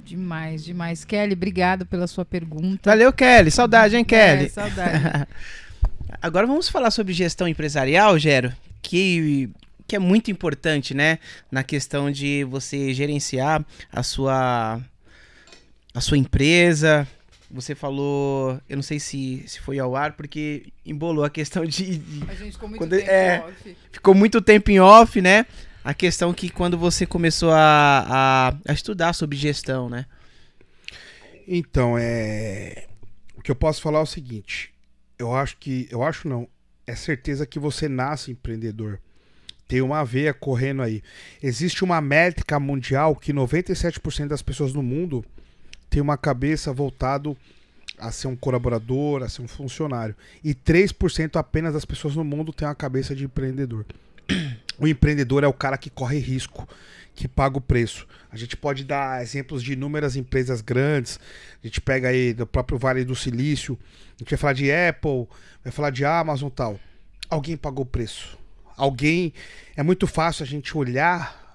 [0.06, 1.04] Demais, demais.
[1.04, 2.88] Kelly, obrigado pela sua pergunta.
[2.88, 3.50] Valeu, Kelly.
[3.50, 4.46] Saudade, hein, Kelly?
[4.46, 5.26] É, saudade.
[6.22, 9.50] Agora vamos falar sobre gestão empresarial, Gero, que,
[9.84, 11.18] que é muito importante, né?
[11.50, 14.80] Na questão de você gerenciar a sua,
[15.92, 17.06] a sua empresa.
[17.50, 21.98] Você falou, eu não sei se, se foi ao ar, porque embolou a questão de.
[21.98, 23.76] de a gente ficou muito quando, tempo é, off.
[23.90, 25.46] Ficou muito tempo em off, né?
[25.86, 30.04] A questão que quando você começou a, a, a, estudar sobre gestão, né?
[31.46, 32.88] Então, é.
[33.36, 34.74] O que eu posso falar é o seguinte.
[35.16, 35.86] Eu acho que.
[35.88, 36.48] Eu acho não.
[36.88, 38.98] É certeza que você nasce empreendedor.
[39.68, 41.04] Tem uma veia correndo aí.
[41.40, 45.24] Existe uma métrica mundial que 97% das pessoas no mundo
[45.88, 47.36] tem uma cabeça voltado
[47.96, 50.16] a ser um colaborador, a ser um funcionário.
[50.42, 53.86] E 3% apenas das pessoas no mundo tem uma cabeça de empreendedor.
[54.78, 56.68] o empreendedor é o cara que corre risco,
[57.14, 58.06] que paga o preço.
[58.30, 61.18] A gente pode dar exemplos de inúmeras empresas grandes.
[61.62, 63.78] A gente pega aí do próprio Vale do Silício.
[64.14, 65.26] A gente vai falar de Apple,
[65.64, 66.78] vai falar de Amazon tal.
[67.30, 68.38] Alguém pagou o preço.
[68.76, 69.32] Alguém.
[69.74, 71.45] É muito fácil a gente olhar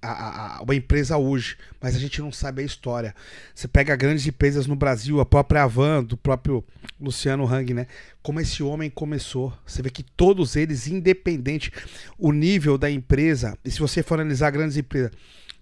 [0.00, 3.14] a, a, uma empresa hoje, mas a gente não sabe a história.
[3.54, 6.64] Você pega grandes empresas no Brasil, a própria Avan, do próprio
[7.00, 7.86] Luciano Hang, né?
[8.22, 9.52] Como esse homem começou.
[9.66, 11.72] Você vê que todos eles, independente
[12.18, 15.10] o nível da empresa, e se você for analisar grandes empresas,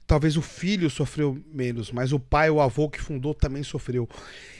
[0.06, 4.08] talvez o filho sofreu menos, mas o pai, o avô que fundou também sofreu.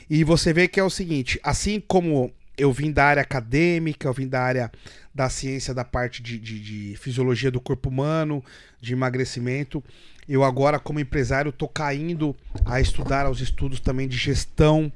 [0.08, 4.12] E você vê que é o seguinte, assim como eu vim da área acadêmica, eu
[4.12, 4.70] vim da área
[5.14, 8.42] da ciência, da parte de, de, de fisiologia do corpo humano,
[8.80, 9.82] de emagrecimento.
[10.28, 12.34] Eu agora, como empresário, estou caindo
[12.64, 14.92] a estudar os estudos também de gestão,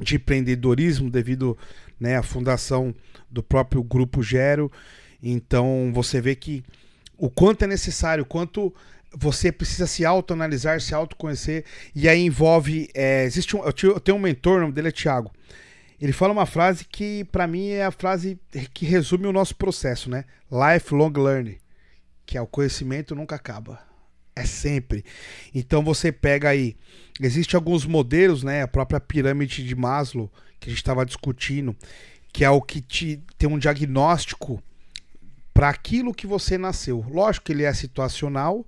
[0.00, 1.56] de empreendedorismo, devido
[1.98, 2.94] né, à fundação
[3.30, 4.70] do próprio Grupo Gero.
[5.22, 6.64] Então, você vê que
[7.16, 8.74] o quanto é necessário, o quanto
[9.16, 12.88] você precisa se autoanalisar, se autoconhecer, e aí envolve.
[12.94, 15.32] É, existe um, eu tenho um mentor, o nome dele é Thiago.
[16.00, 18.38] Ele fala uma frase que, para mim, é a frase
[18.72, 20.24] que resume o nosso processo, né?
[20.50, 21.58] Lifelong learning,
[22.24, 23.80] que é o conhecimento nunca acaba.
[24.36, 25.04] É sempre.
[25.52, 26.76] Então você pega aí.
[27.20, 28.62] Existem alguns modelos, né?
[28.62, 30.30] A própria pirâmide de Maslow,
[30.60, 31.76] que a gente estava discutindo,
[32.32, 34.62] que é o que te tem um diagnóstico
[35.52, 37.04] para aquilo que você nasceu.
[37.10, 38.64] Lógico que ele é situacional,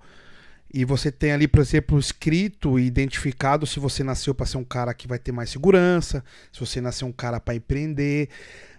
[0.73, 4.65] e você tem ali, por exemplo, escrito e identificado se você nasceu para ser um
[4.65, 8.29] cara que vai ter mais segurança, se você nasceu um cara para empreender.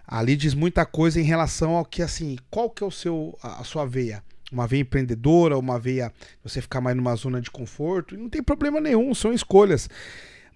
[0.06, 3.62] Ali diz muita coisa em relação ao que assim, qual que é o seu a
[3.62, 4.24] sua veia?
[4.50, 6.12] Uma veia empreendedora, uma veia
[6.42, 9.88] você ficar mais numa zona de conforto, não tem problema nenhum, são escolhas.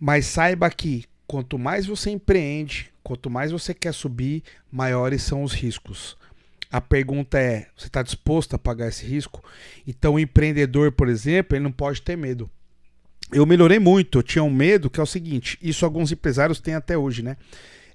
[0.01, 5.53] Mas saiba que quanto mais você empreende, quanto mais você quer subir, maiores são os
[5.53, 6.17] riscos.
[6.71, 9.43] A pergunta é: você está disposto a pagar esse risco?
[9.87, 12.51] Então, o empreendedor, por exemplo, ele não pode ter medo.
[13.33, 14.19] Eu melhorei muito.
[14.19, 17.37] Eu tinha um medo que é o seguinte: isso alguns empresários têm até hoje, né?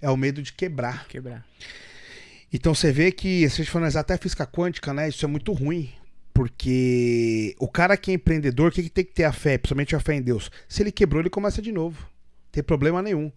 [0.01, 1.07] É o medo de quebrar.
[1.07, 1.45] Quebrar.
[2.51, 5.07] Então você vê que, se a gente for analisar até a física quântica, né?
[5.07, 5.89] Isso é muito ruim.
[6.33, 9.57] Porque o cara que é empreendedor, o que, que tem que ter a fé?
[9.57, 10.49] Principalmente a fé em Deus.
[10.67, 11.99] Se ele quebrou, ele começa de novo.
[12.01, 13.31] Não tem problema nenhum.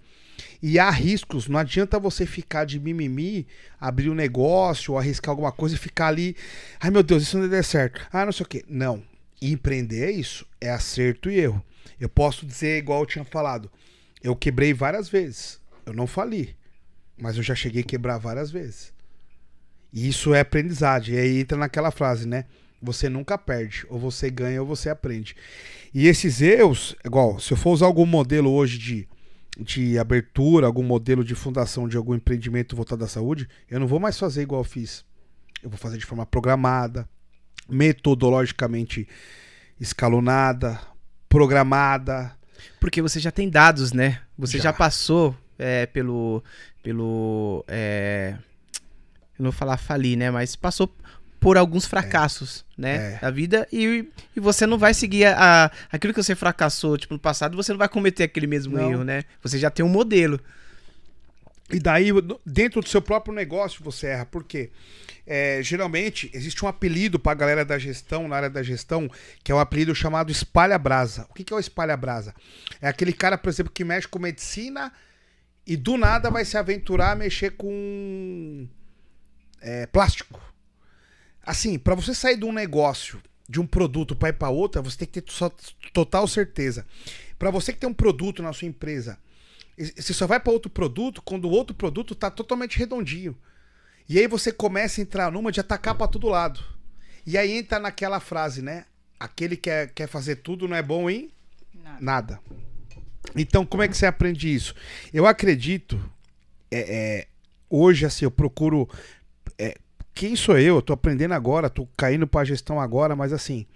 [0.62, 3.47] E há riscos, não adianta você ficar de mimimi,
[3.81, 6.36] abrir um negócio, arriscar alguma coisa e ficar ali.
[6.81, 8.06] Ai meu Deus, isso não der certo.
[8.12, 8.65] Ah, não sei o quê.
[8.69, 9.02] Não.
[9.40, 10.47] empreender é isso.
[10.61, 11.62] É acerto e erro.
[12.01, 13.70] Eu posso dizer, igual eu tinha falado,
[14.23, 15.61] eu quebrei várias vezes.
[15.85, 16.56] Eu não fali.
[17.16, 18.93] Mas eu já cheguei a quebrar várias vezes.
[19.93, 21.15] E isso é aprendizagem.
[21.15, 22.47] E aí entra naquela frase, né?
[22.82, 23.86] Você nunca perde.
[23.89, 25.36] Ou você ganha ou você aprende.
[25.93, 29.09] E esses erros, igual, se eu for usar algum modelo hoje de
[29.59, 34.01] de abertura, algum modelo de fundação de algum empreendimento voltado à saúde, eu não vou
[34.01, 35.05] mais fazer igual eu fiz.
[35.62, 37.09] Eu vou fazer de forma programada,
[37.68, 39.09] metodologicamente
[39.81, 40.81] escalonada,
[41.28, 42.36] programada.
[42.81, 44.20] Porque você já tem dados, né?
[44.36, 46.43] Você já, já passou é, pelo.
[46.82, 48.36] pelo é,
[49.39, 50.31] eu não vou falar falir, né?
[50.31, 50.94] Mas passou
[51.45, 52.81] por alguns fracassos, é.
[52.81, 53.19] né, é.
[53.19, 57.12] da vida e, e você não vai seguir a, a, aquilo que você fracassou, tipo,
[57.12, 58.91] no passado, você não vai cometer aquele mesmo não.
[58.91, 59.25] erro, né?
[59.43, 60.41] Você já tem um modelo.
[61.71, 62.09] E daí,
[62.47, 64.25] dentro do seu próprio negócio, você erra.
[64.25, 64.71] Por quê?
[65.27, 69.11] É, geralmente, existe um apelido para a galera da gestão, na área da gestão,
[69.43, 71.27] que é um apelido chamado espalha-brasa.
[71.29, 72.35] O que, que é o espalha-brasa?
[72.81, 74.91] É aquele cara, por exemplo, que mexe com medicina
[75.66, 78.66] e do nada vai se aventurar a mexer com
[79.61, 80.53] é, plástico.
[81.45, 84.99] Assim, para você sair de um negócio, de um produto para ir para outra, você
[84.99, 85.51] tem que ter só,
[85.93, 86.87] total certeza.
[87.39, 89.19] Para você que tem um produto na sua empresa,
[89.77, 93.37] você só vai para outro produto quando o outro produto tá totalmente redondinho.
[94.09, 96.62] E aí você começa a entrar numa de atacar para todo lado.
[97.27, 98.85] E aí entra naquela frase, né?
[99.19, 101.31] Aquele que quer, quer fazer tudo não é bom em
[101.75, 101.99] nada.
[102.01, 102.41] nada.
[103.35, 104.75] Então, como é que você aprende isso?
[105.12, 105.99] Eu acredito,
[106.71, 107.29] é, é,
[107.69, 108.93] hoje, assim, eu procuro é,
[110.15, 110.77] quem sou eu?
[110.77, 113.66] Eu tô aprendendo agora, tô caindo pra gestão agora, mas assim,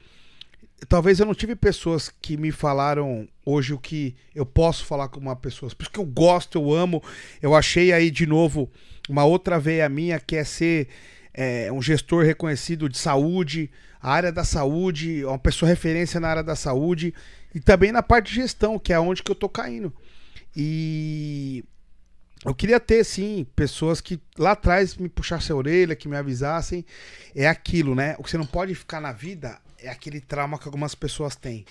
[0.89, 5.19] talvez eu não tive pessoas que me falaram hoje o que eu posso falar com
[5.19, 5.70] uma pessoa.
[5.74, 7.02] Por isso que eu gosto, eu amo.
[7.43, 8.70] Eu achei aí de novo
[9.09, 10.89] uma outra veia minha que é ser
[11.35, 13.70] é, um gestor reconhecido de saúde,
[14.01, 17.12] a área da saúde, uma pessoa referência na área da saúde
[17.55, 19.93] e também na parte de gestão, que é onde que eu tô caindo.
[20.55, 21.65] E
[22.44, 26.85] eu queria ter, sim, pessoas que lá atrás me puxassem a orelha, que me avisassem.
[27.35, 28.15] É aquilo, né?
[28.19, 31.65] O que você não pode ficar na vida é aquele trauma que algumas pessoas têm.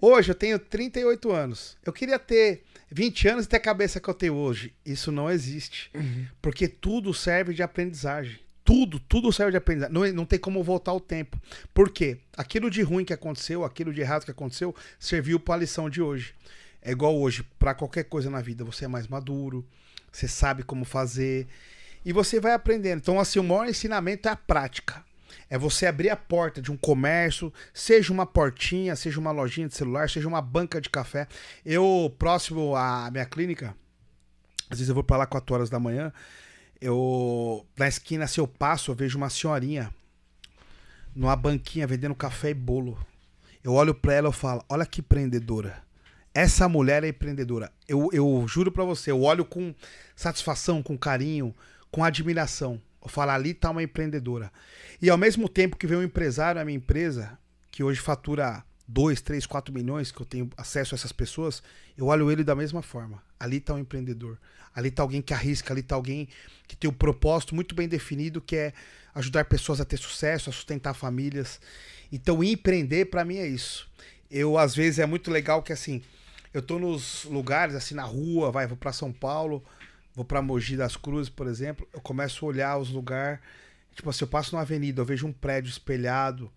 [0.00, 1.78] Hoje eu tenho 38 anos.
[1.84, 4.74] Eu queria ter 20 anos e ter a cabeça que eu tenho hoje.
[4.84, 5.90] Isso não existe.
[5.94, 6.26] Uhum.
[6.42, 8.38] Porque tudo serve de aprendizagem.
[8.64, 9.94] Tudo, tudo serve de aprendizagem.
[9.94, 11.40] Não, não tem como voltar o tempo.
[11.72, 12.18] Por quê?
[12.36, 16.02] Aquilo de ruim que aconteceu, aquilo de errado que aconteceu, serviu para a lição de
[16.02, 16.34] hoje.
[16.82, 19.66] É igual hoje, para qualquer coisa na vida, você é mais maduro,
[20.14, 21.48] você sabe como fazer
[22.04, 22.98] e você vai aprendendo.
[22.98, 25.04] Então, assim, o maior ensinamento é a prática.
[25.50, 29.74] É você abrir a porta de um comércio, seja uma portinha, seja uma lojinha de
[29.74, 31.26] celular, seja uma banca de café.
[31.64, 33.74] Eu, próximo à minha clínica,
[34.70, 36.12] às vezes eu vou para lá 4 horas da manhã,
[36.80, 39.92] eu na esquina, se eu passo, eu vejo uma senhorinha
[41.14, 42.98] numa banquinha vendendo café e bolo.
[43.62, 45.83] Eu olho para ela e falo: "Olha que empreendedora.
[46.34, 47.70] Essa mulher é empreendedora.
[47.86, 49.72] Eu, eu juro pra você, eu olho com
[50.16, 51.54] satisfação, com carinho,
[51.92, 52.82] com admiração.
[53.00, 54.50] Eu falo, ali tá uma empreendedora.
[55.00, 57.38] E ao mesmo tempo que vem um empresário na minha empresa,
[57.70, 61.62] que hoje fatura 2, 3, 4 milhões, que eu tenho acesso a essas pessoas,
[61.96, 63.22] eu olho ele da mesma forma.
[63.38, 64.36] Ali tá um empreendedor.
[64.74, 66.28] Ali tá alguém que arrisca, ali tá alguém
[66.66, 68.72] que tem o um propósito muito bem definido, que é
[69.14, 71.60] ajudar pessoas a ter sucesso, a sustentar famílias.
[72.10, 73.88] Então, empreender para mim é isso.
[74.28, 76.02] Eu às vezes é muito legal que assim,
[76.54, 79.62] eu tô nos lugares assim na rua, vai, vou para São Paulo,
[80.14, 83.40] vou para Mogi das Cruzes, por exemplo, eu começo a olhar os lugares,
[83.92, 86.50] tipo assim, eu passo numa avenida, eu vejo um prédio espelhado,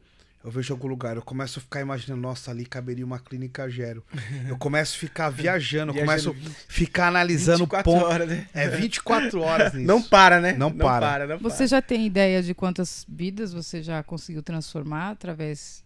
[0.44, 4.04] eu vejo algum lugar, eu começo a ficar imaginando, nossa, ali caberia uma clínica Gero.
[4.48, 6.34] Eu começo a ficar viajando, eu começo a
[6.70, 8.06] ficar analisando 24 ponto.
[8.06, 8.48] horas, né?
[8.54, 9.88] É 24 horas nisso.
[9.88, 10.54] Não para, né?
[10.54, 11.28] Não para.
[11.28, 15.84] não Você já tem ideia de quantas vidas você já conseguiu transformar através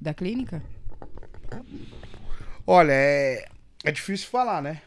[0.00, 0.62] da clínica?
[2.72, 3.48] Olha, é,
[3.82, 4.80] é difícil falar, né?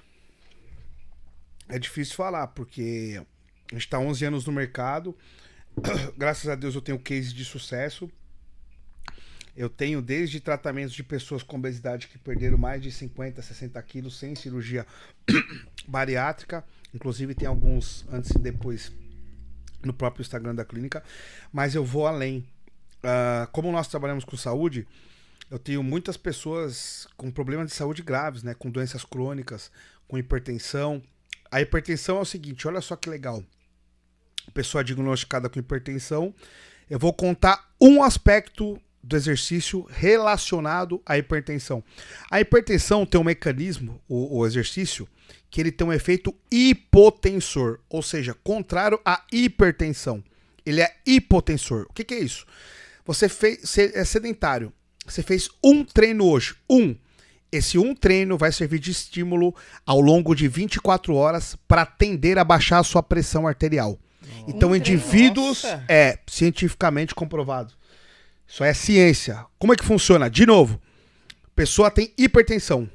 [1.68, 3.22] É difícil falar, porque
[3.69, 5.14] a gente tá 11 anos no mercado.
[6.18, 8.10] Graças a Deus eu tenho case de sucesso.
[9.53, 14.18] Eu tenho desde tratamentos de pessoas com obesidade que perderam mais de 50, 60 quilos
[14.18, 14.88] sem cirurgia
[15.85, 16.64] bariátrica.
[16.93, 18.93] Inclusive tem alguns antes e depois
[19.84, 21.03] no próprio Instagram da clínica.
[21.51, 22.47] Mas eu vou além.
[23.03, 24.88] Uh, como nós trabalhamos com saúde,
[25.54, 28.56] eu tenho muitas pessoas com problemas de saúde graves, né?
[28.56, 29.70] Com doenças crônicas,
[30.08, 31.00] com hipertensão.
[31.52, 33.44] A hipertensão é o seguinte, olha só que legal.
[34.52, 36.34] Pessoa diagnosticada com hipertensão.
[36.90, 41.84] Eu vou contar um aspecto do exercício relacionado à hipertensão.
[42.32, 45.08] A hipertensão tem um mecanismo, o, o, exercício,
[45.52, 50.24] que ele tem um efeito hipotensor, ou seja, contrário à hipertensão.
[50.66, 51.86] Ele é hipotensor.
[51.92, 52.44] O que, que é isso?
[53.06, 54.74] Você fez, é sedentário.
[55.06, 56.96] Você fez um treino hoje, um.
[57.52, 59.54] Esse um treino vai servir de estímulo
[59.86, 64.00] ao longo de 24 horas para tender a baixar a sua pressão arterial.
[64.48, 67.74] Então, um indivíduos treino, é cientificamente comprovado.
[68.48, 69.46] Isso é ciência.
[69.60, 70.30] Como é que funciona?
[70.30, 70.82] De novo,
[71.56, 72.90] pessoa tem hipertensão,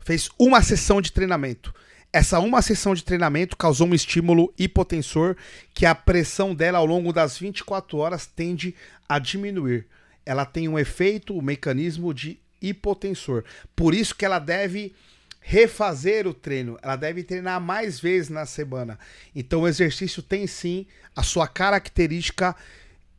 [0.00, 1.72] fez uma sessão de treinamento.
[2.12, 5.36] Essa uma sessão de treinamento causou um estímulo hipotensor
[5.72, 8.74] que a pressão dela ao longo das 24 horas tende
[9.08, 9.86] a diminuir.
[10.30, 13.42] Ela tem um efeito, um mecanismo de hipotensor.
[13.74, 14.94] Por isso que ela deve
[15.40, 18.96] refazer o treino, ela deve treinar mais vezes na semana.
[19.34, 20.86] Então o exercício tem sim
[21.16, 22.54] a sua característica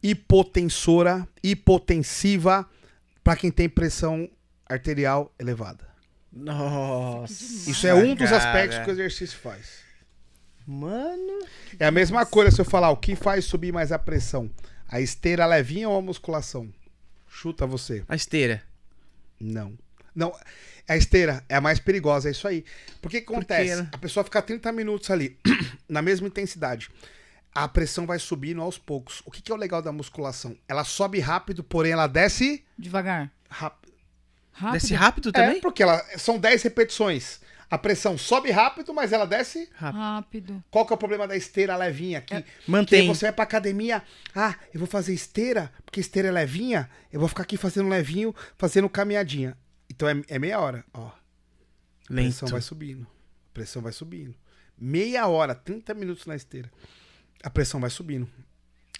[0.01, 2.65] hipotensora, hipotensiva
[3.21, 4.29] para quem tem pressão
[4.65, 5.85] arterial elevada.
[6.31, 7.69] Nossa.
[7.69, 9.81] Isso é um dos aspectos que o exercício faz.
[10.65, 11.45] Mano.
[11.77, 14.49] É a mesma coisa se eu falar o que faz subir mais a pressão:
[14.87, 16.71] a esteira levinha ou a musculação?
[17.31, 18.03] Chuta você.
[18.07, 18.61] A esteira.
[19.39, 19.73] Não.
[20.13, 20.35] Não,
[20.87, 22.65] a esteira é a mais perigosa, é isso aí.
[23.01, 23.81] Porque que acontece?
[23.81, 23.95] Porque...
[23.95, 25.39] A pessoa fica 30 minutos ali,
[25.87, 26.91] na mesma intensidade
[27.53, 29.21] a pressão vai subindo aos poucos.
[29.25, 30.57] O que, que, é o legal da musculação?
[30.67, 32.63] Ela sobe rápido, porém ela desce.
[32.77, 33.31] Devagar.
[33.49, 33.93] Rápido.
[34.51, 34.73] rápido.
[34.73, 35.57] Desce rápido também?
[35.57, 37.41] É, porque ela, são 10 repetições.
[37.71, 40.61] A pressão sobe rápido, mas ela desce rápido.
[40.69, 42.33] Qual que é o problema da esteira levinha aqui?
[42.35, 43.03] É, mantém.
[43.03, 44.03] Que você vai pra academia,
[44.35, 48.35] ah, eu vou fazer esteira, porque esteira é levinha, eu vou ficar aqui fazendo levinho,
[48.57, 49.57] fazendo caminhadinha.
[49.89, 51.07] Então é, é meia hora, ó.
[51.07, 51.13] A
[52.09, 52.27] Lento.
[52.27, 53.03] pressão vai subindo.
[53.03, 54.35] A pressão vai subindo.
[54.77, 56.69] Meia hora, 30 minutos na esteira
[57.43, 58.29] a pressão vai subindo.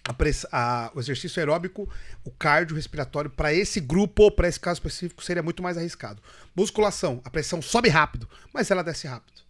[0.04, 1.88] A o exercício aeróbico,
[2.24, 6.22] o cardio respiratório, para esse grupo, para esse caso específico, seria muito mais arriscado.
[6.56, 9.42] Musculação, a pressão sobe rápido, mas ela desce rápido.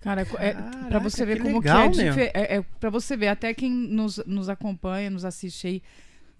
[0.00, 0.54] Cara, é,
[0.88, 3.72] pra você ver que como legal, que é, é, é para você ver até quem
[3.72, 5.82] nos, nos acompanha, nos assiste aí,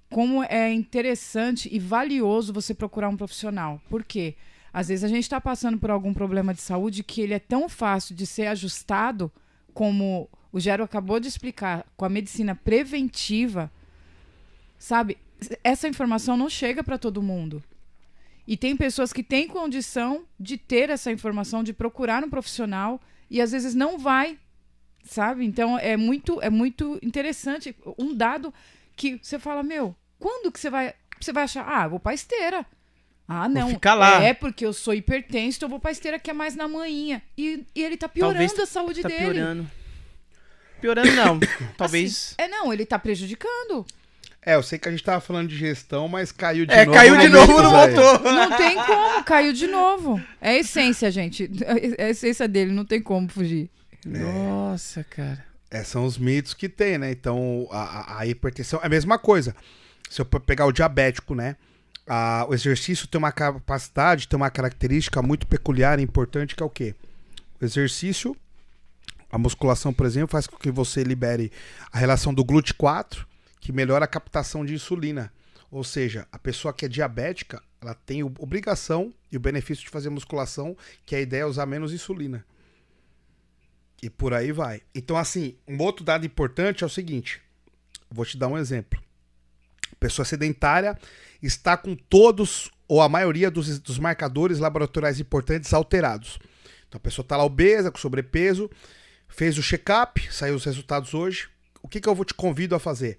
[0.09, 3.81] como é interessante e valioso você procurar um profissional.
[3.91, 4.37] Por quê?
[4.73, 7.69] Às vezes a gente está passando por algum problema de saúde que ele é tão
[7.69, 9.33] fácil de ser ajustado
[9.75, 13.71] como o Gero acabou de explicar, com a medicina preventiva,
[14.79, 15.19] sabe?
[15.63, 17.63] Essa informação não chega para todo mundo.
[18.47, 22.99] E tem pessoas que têm condição de ter essa informação, de procurar um profissional
[23.31, 24.39] e às vezes não vai,
[25.05, 25.45] sabe?
[25.45, 28.55] Então é muito é muito interessante um dado
[28.97, 32.65] que você fala, meu, quando que você vai você vai achar, ah, vou para esteira.
[33.29, 33.69] Ah, não.
[33.69, 34.23] Ficar lá.
[34.23, 37.23] É porque eu sou hipertenso, então eu vou pra esteira que é mais na manhinha.
[37.37, 39.35] E, e ele tá piorando Talvez a saúde tá dele.
[39.35, 39.71] Piorando.
[40.81, 41.41] Piorando não.
[41.77, 42.13] Talvez.
[42.13, 43.87] Assim, é, não, ele tá prejudicando.
[44.43, 46.97] É, eu sei que a gente tava falando de gestão, mas caiu de é, novo.
[46.97, 48.23] É, caiu de novo no motor.
[48.23, 50.23] Não tem como, caiu de novo.
[50.41, 51.51] É a essência, gente.
[51.99, 53.69] É a essência dele, não tem como fugir.
[54.07, 54.19] É.
[54.19, 55.45] Nossa, cara.
[55.69, 57.11] É, são os mitos que tem, né?
[57.11, 59.55] Então, a, a hipertensão é a mesma coisa.
[60.09, 61.57] Se eu pegar o diabético, né?
[62.07, 66.67] a- o exercício tem uma capacidade, tem uma característica muito peculiar e importante que é
[66.67, 66.95] o quê?
[67.61, 68.37] O exercício,
[69.31, 71.51] a musculação, por exemplo, faz com que você libere
[71.93, 73.25] a relação do GLUT4,
[73.61, 75.33] que melhora a captação de insulina.
[75.71, 80.11] Ou seja, a pessoa que é diabética, ela tem obrigação e o benefício de fazer
[80.11, 82.45] musculação, que a ideia é usar menos insulina.
[84.03, 84.83] E por aí vai.
[84.95, 87.41] Então, assim, um outro dado importante é o seguinte:
[88.11, 89.03] vou te dar um exemplo.
[89.99, 90.99] Pessoa sedentária
[91.43, 96.39] está com todos ou a maioria dos, dos marcadores laboratoriais importantes alterados.
[96.89, 98.71] Então a pessoa está lá obesa, com sobrepeso,
[99.29, 101.49] fez o check-up, saiu os resultados hoje.
[101.83, 103.19] O que, que eu vou te convido a fazer?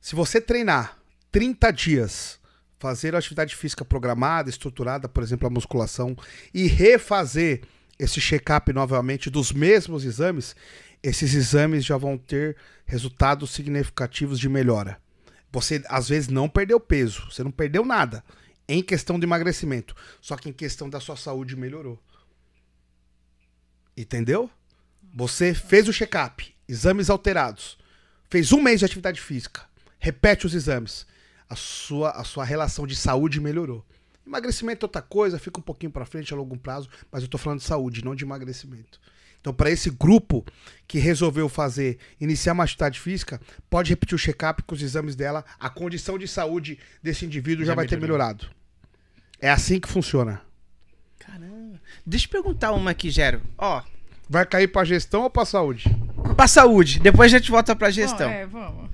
[0.00, 0.98] Se você treinar
[1.30, 2.38] 30 dias,
[2.78, 6.16] fazer a atividade física programada, estruturada, por exemplo, a musculação,
[6.54, 7.62] e refazer
[7.98, 10.54] esse check-up novamente dos mesmos exames,
[11.02, 12.56] esses exames já vão ter
[12.86, 15.00] resultados significativos de melhora.
[15.50, 18.22] Você às vezes não perdeu peso, você não perdeu nada
[18.68, 21.98] em questão de emagrecimento, só que em questão da sua saúde melhorou.
[23.96, 24.50] Entendeu?
[25.18, 27.76] Você fez o check-up, exames alterados,
[28.30, 29.62] fez um mês de atividade física,
[29.98, 31.04] repete os exames,
[31.50, 33.84] a sua, a sua relação de saúde melhorou.
[34.24, 37.36] Emagrecimento é outra coisa, fica um pouquinho para frente a longo prazo, mas eu tô
[37.36, 39.00] falando de saúde, não de emagrecimento.
[39.40, 40.46] Então, para esse grupo
[40.86, 45.44] que resolveu fazer, iniciar uma atividade física, pode repetir o check-up com os exames dela,
[45.58, 48.18] a condição de saúde desse indivíduo já, Já vai ter melhorou.
[48.18, 48.48] melhorado.
[49.40, 50.40] É assim que funciona.
[51.18, 51.80] Caramba.
[52.06, 53.42] Deixa eu perguntar uma aqui, Gero.
[53.58, 53.82] Ó,
[54.28, 55.84] Vai cair pra gestão ou pra saúde?
[56.38, 57.00] pra saúde.
[57.00, 58.28] Depois a gente volta pra gestão.
[58.28, 58.90] Bom, é, vamos.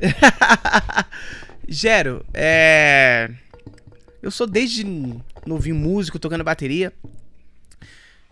[1.69, 3.31] Gero, é.
[4.23, 4.83] Eu sou desde
[5.45, 6.91] novinho músico, tocando bateria.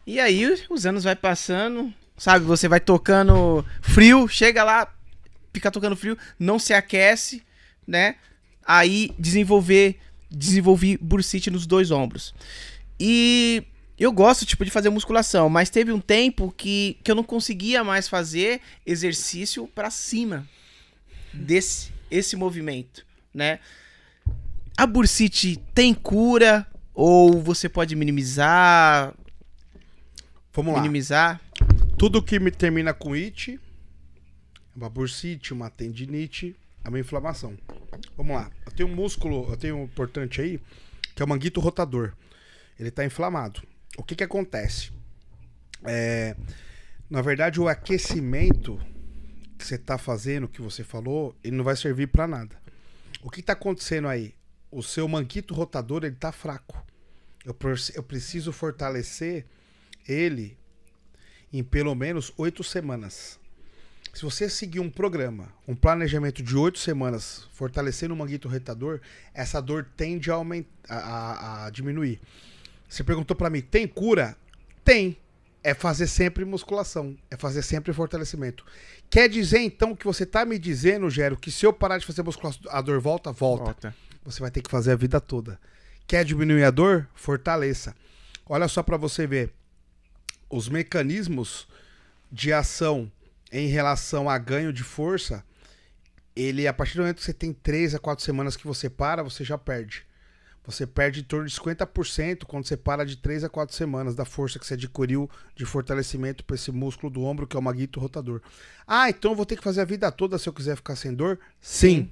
[0.06, 2.46] E aí os anos vai passando, sabe?
[2.46, 4.90] Você vai tocando frio, chega lá,
[5.52, 7.42] fica tocando frio, não se aquece,
[7.86, 8.16] né?
[8.66, 9.98] Aí desenvolver,
[10.30, 12.34] desenvolvi bursite nos dois ombros.
[12.98, 13.62] E
[13.98, 17.84] eu gosto, tipo, de fazer musculação, mas teve um tempo que, que eu não conseguia
[17.84, 20.46] mais fazer exercício pra cima
[21.32, 23.58] desse esse movimento, né?
[24.76, 29.14] A bursite tem cura ou você pode minimizar,
[30.52, 30.80] Vamos lá.
[30.80, 31.40] minimizar?
[31.96, 33.58] Tudo que me termina com it,
[34.76, 36.54] uma bursite, uma tendinite,
[36.84, 37.56] é uma inflamação.
[38.16, 38.50] Vamos lá.
[38.66, 40.60] Eu tenho um músculo, eu tenho um importante aí,
[41.14, 42.12] que é o manguito rotador.
[42.78, 43.62] Ele está inflamado.
[43.96, 44.90] O que que acontece?
[45.84, 46.36] É,
[47.10, 48.80] na verdade, o aquecimento
[49.58, 52.56] que você está fazendo, que você falou, ele não vai servir para nada.
[53.22, 54.34] O que está acontecendo aí?
[54.70, 56.84] O seu manguito rotador, ele tá fraco.
[57.44, 57.56] Eu,
[57.94, 59.44] eu preciso fortalecer
[60.08, 60.56] ele
[61.52, 63.38] em pelo menos oito semanas.
[64.14, 69.00] Se você seguir um programa, um planejamento de oito semanas, fortalecendo o manguito retador,
[69.32, 72.20] essa dor tende a, aumentar, a- a diminuir.
[72.92, 74.36] Você perguntou pra mim, tem cura?
[74.84, 75.16] Tem.
[75.64, 78.66] É fazer sempre musculação, é fazer sempre fortalecimento.
[79.08, 82.22] Quer dizer então que você tá me dizendo, Gero, que se eu parar de fazer
[82.22, 83.32] musculação, a dor volta?
[83.32, 85.58] Volta você vai ter que fazer a vida toda.
[86.06, 87.08] Quer diminuir a dor?
[87.14, 87.96] Fortaleça.
[88.44, 89.54] Olha só para você ver.
[90.50, 91.66] Os mecanismos
[92.30, 93.10] de ação
[93.50, 95.42] em relação a ganho de força,
[96.36, 99.22] ele a partir do momento que você tem 3 a 4 semanas que você para,
[99.22, 100.04] você já perde.
[100.64, 104.24] Você perde em torno de 50% quando você para de 3 a 4 semanas da
[104.24, 107.98] força que você adquiriu de fortalecimento para esse músculo do ombro, que é o maguito
[107.98, 108.40] rotador.
[108.86, 111.12] Ah, então eu vou ter que fazer a vida toda se eu quiser ficar sem
[111.12, 111.38] dor?
[111.60, 112.10] Sim.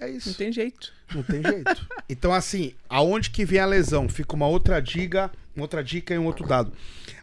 [0.00, 0.30] É isso.
[0.30, 0.92] Não tem jeito.
[1.14, 1.88] Não tem jeito.
[2.08, 4.08] Então, assim, aonde que vem a lesão?
[4.08, 5.30] Fica uma outra dica,
[5.62, 6.72] outra dica e um outro dado.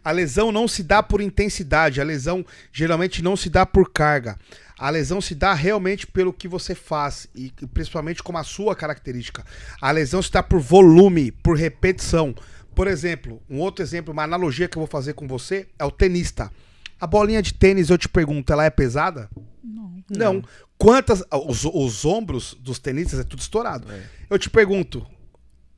[0.03, 4.37] A lesão não se dá por intensidade, a lesão geralmente não se dá por carga.
[4.77, 9.45] A lesão se dá realmente pelo que você faz e principalmente como a sua característica.
[9.79, 12.33] A lesão se dá por volume, por repetição.
[12.73, 15.91] Por exemplo, um outro exemplo, uma analogia que eu vou fazer com você é o
[15.91, 16.51] tenista.
[16.99, 19.29] A bolinha de tênis, eu te pergunto, ela é pesada?
[19.63, 20.03] Não.
[20.09, 20.43] Não.
[20.77, 21.23] Quantas.
[21.47, 23.87] Os, os ombros dos tenistas é tudo estourado.
[24.29, 25.05] Eu te pergunto: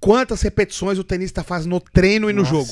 [0.04, 2.70] quantas repetições o tenista faz no treino e no jogo?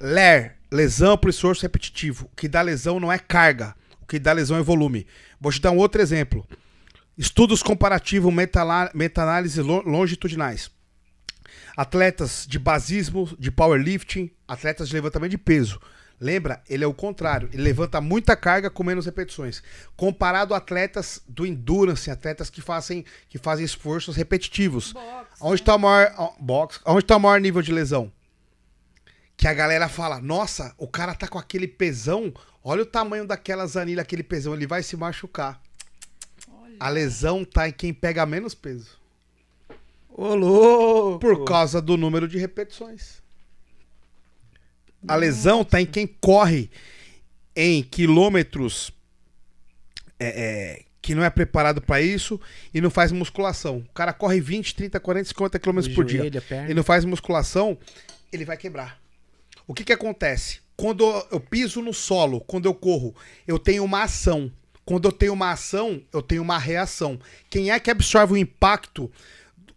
[0.00, 2.28] LER, lesão por esforço repetitivo.
[2.32, 3.74] O que dá lesão não é carga.
[4.00, 5.06] O que dá lesão é volume.
[5.40, 6.46] Vou te dar um outro exemplo.
[7.18, 10.70] Estudos comparativos metala- meta-análise lo- longitudinais.
[11.76, 15.80] Atletas de basismo, de powerlifting, atletas de levantamento de peso.
[16.20, 16.62] Lembra?
[16.68, 17.48] Ele é o contrário.
[17.50, 19.62] Ele levanta muita carga com menos repetições.
[19.96, 24.92] Comparado a atletas do endurance, atletas que fazem, que fazem esforços repetitivos.
[25.40, 26.78] Onde está o maior box?
[26.84, 28.12] Onde está o maior nível de lesão?
[29.34, 32.34] Que a galera fala: "Nossa, o cara tá com aquele pesão.
[32.62, 35.58] Olha o tamanho daquelas anilhas, aquele pesão, ele vai se machucar".
[36.78, 39.00] A lesão tá em quem pega menos peso.
[40.10, 41.18] Ô, louco!
[41.18, 43.22] Por causa do número de repetições.
[45.06, 46.70] A lesão tá em quem corre
[47.56, 48.92] em quilômetros
[50.18, 52.40] é, é, que não é preparado para isso
[52.72, 53.78] e não faz musculação.
[53.78, 56.20] O cara corre 20, 30, 40, 50 quilômetros por dia.
[56.64, 57.78] Ele não faz musculação,
[58.32, 59.00] ele vai quebrar.
[59.66, 60.60] O que que acontece?
[60.76, 63.14] Quando eu piso no solo, quando eu corro,
[63.46, 64.50] eu tenho uma ação.
[64.84, 67.18] Quando eu tenho uma ação, eu tenho uma reação.
[67.48, 69.10] Quem é que absorve o impacto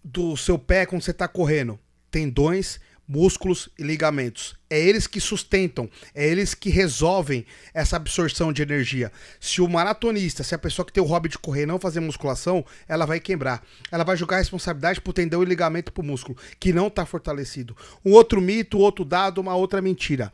[0.03, 1.79] do seu pé quando você está correndo?
[2.09, 4.55] Tendões, músculos e ligamentos.
[4.69, 9.11] É eles que sustentam, é eles que resolvem essa absorção de energia.
[9.39, 12.65] Se o maratonista, se a pessoa que tem o hobby de correr não fazer musculação,
[12.87, 13.63] ela vai quebrar.
[13.91, 17.75] Ela vai jogar a responsabilidade pro tendão e ligamento pro músculo, que não está fortalecido.
[18.03, 20.31] Um outro mito, outro dado, uma outra mentira.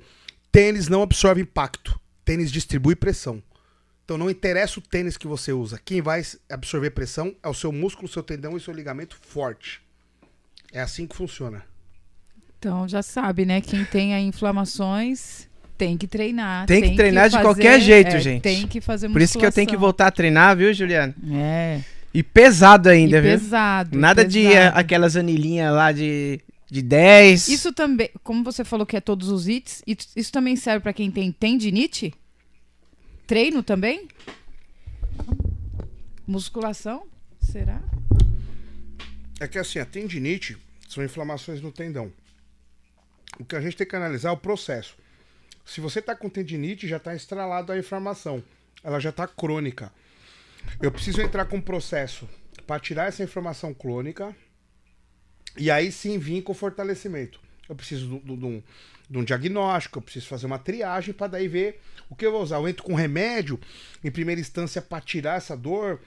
[0.51, 1.99] Tênis não absorve impacto.
[2.23, 3.41] Tênis distribui pressão.
[4.05, 5.79] Então não interessa o tênis que você usa.
[5.85, 9.81] Quem vai absorver pressão é o seu músculo, seu tendão e seu ligamento forte.
[10.71, 11.63] É assim que funciona.
[12.59, 13.61] Então já sabe, né?
[13.61, 16.65] Quem tem aí inflamações tem que treinar.
[16.67, 18.41] Tem que treinar de qualquer jeito, é, gente.
[18.41, 19.79] Tem que fazer Por isso que eu tenho que musculação.
[19.79, 21.15] voltar a treinar, viu, Juliana?
[21.31, 21.81] É.
[22.13, 23.31] E pesado ainda, E viu?
[23.31, 23.97] pesado.
[23.97, 24.55] Nada de pesado.
[24.55, 27.47] eh, aquelas anilhinhas lá de, de 10.
[27.47, 30.91] Isso também, como você falou que é todos os hits, isso- isso também serve pra
[30.91, 32.13] quem tem tendinite?
[33.25, 34.07] Treino também?
[36.27, 37.03] Musculação?
[37.41, 37.81] Será?
[39.39, 40.57] É que assim, a tendinite
[40.89, 42.11] são inflamações no tendão.
[43.39, 44.95] O que a gente tem que analisar é o processo.
[45.65, 48.43] Se você tá com tendinite, já tá estralado a inflamação.
[48.83, 49.91] Ela já tá crônica.
[50.81, 52.27] Eu preciso entrar com um processo
[52.67, 54.35] para tirar essa inflamação crônica
[55.57, 57.39] e aí sim vir com fortalecimento.
[57.67, 58.63] Eu preciso de um-
[59.11, 61.79] um diagnóstico, eu preciso fazer uma triagem para daí ver
[62.09, 62.57] o que eu vou usar.
[62.57, 63.59] Eu entro com remédio,
[64.03, 65.99] em primeira instância, para tirar essa dor,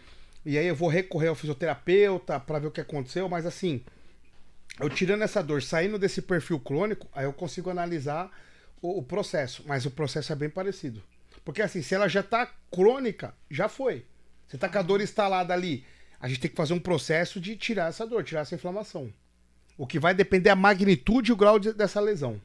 [0.45, 3.83] e aí eu vou recorrer ao fisioterapeuta para ver o que aconteceu, mas assim,
[4.81, 8.31] eu tirando essa dor, saindo desse perfil crônico, aí eu consigo analisar
[8.81, 11.03] o, o processo, mas o processo é bem parecido.
[11.45, 14.05] Porque assim, se ela já tá crônica, já foi.
[14.47, 15.85] Você tá com a dor instalada ali,
[16.21, 19.13] a gente tem que fazer um processo de tirar essa dor, tirar essa inflamação.
[19.77, 22.41] O que vai depender da magnitude e o grau de- dessa lesão.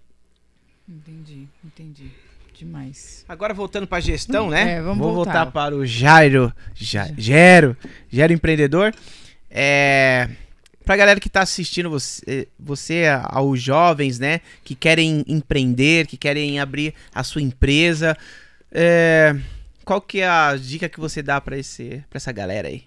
[0.87, 2.11] Entendi, entendi.
[2.53, 3.23] Demais.
[3.29, 4.73] Agora voltando pra gestão, né?
[4.77, 5.33] É, vamos Vou voltar.
[5.33, 6.51] voltar para o Jairo.
[6.73, 7.77] Ja, Gero.
[8.09, 8.95] Gero empreendedor.
[9.49, 10.27] É.
[10.87, 14.39] Pra galera que tá assistindo você, você, aos jovens, né?
[14.63, 18.17] Que querem empreender, que querem abrir a sua empresa.
[18.71, 19.35] é,
[19.83, 22.85] qual que é a dica que você dá pra, esse, pra essa galera aí?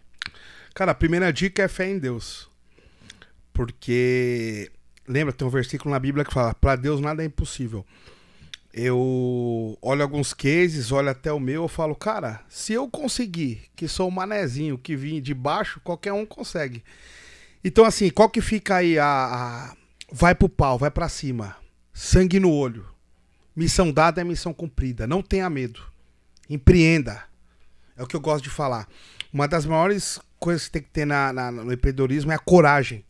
[0.75, 2.49] Cara, a primeira dica é fé em Deus.
[3.53, 4.73] Porque
[5.07, 7.85] lembra, tem um versículo na Bíblia que fala: "Pra Deus nada é impossível".
[8.73, 13.87] Eu olho alguns cases, olho até o meu, eu falo: "Cara, se eu conseguir, que
[13.87, 16.83] sou um manezinho que vim de baixo, qualquer um consegue".
[17.63, 19.77] Então assim, qual que fica aí a, a-
[20.13, 21.57] vai pro pau, vai pra cima.
[21.93, 22.87] Sangue no olho.
[23.55, 25.07] Missão dada é missão cumprida.
[25.07, 25.83] Não tenha medo.
[26.49, 27.23] Empreenda.
[27.97, 28.89] É o que eu gosto de falar.
[29.33, 33.05] Uma das maiores coisas que tem que ter na, na- no empreendedorismo é a coragem.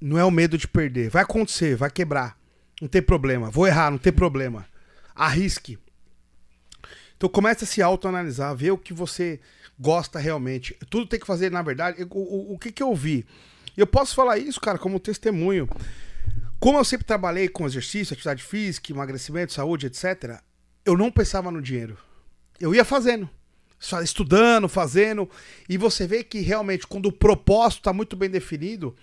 [0.00, 1.08] Não é o medo de perder.
[1.10, 2.36] Vai acontecer, vai quebrar.
[2.80, 3.50] Não tem problema.
[3.50, 4.66] Vou errar, não tem problema.
[5.14, 5.78] Arrisque.
[7.16, 9.38] Então começa a se autoanalisar, ver o que você
[9.78, 10.76] gosta realmente.
[10.90, 13.24] Tudo tem que fazer, na verdade, o, o, o que, que eu vi.
[13.76, 15.68] Eu posso falar isso, cara, como testemunho.
[16.60, 20.40] Como eu sempre trabalhei com exercício, atividade física, emagrecimento, saúde, etc.,
[20.84, 21.98] eu não pensava no dinheiro.
[22.60, 23.28] Eu ia fazendo.
[24.02, 25.28] Estudando, fazendo.
[25.68, 28.94] E você vê que realmente, quando o propósito está muito bem definido,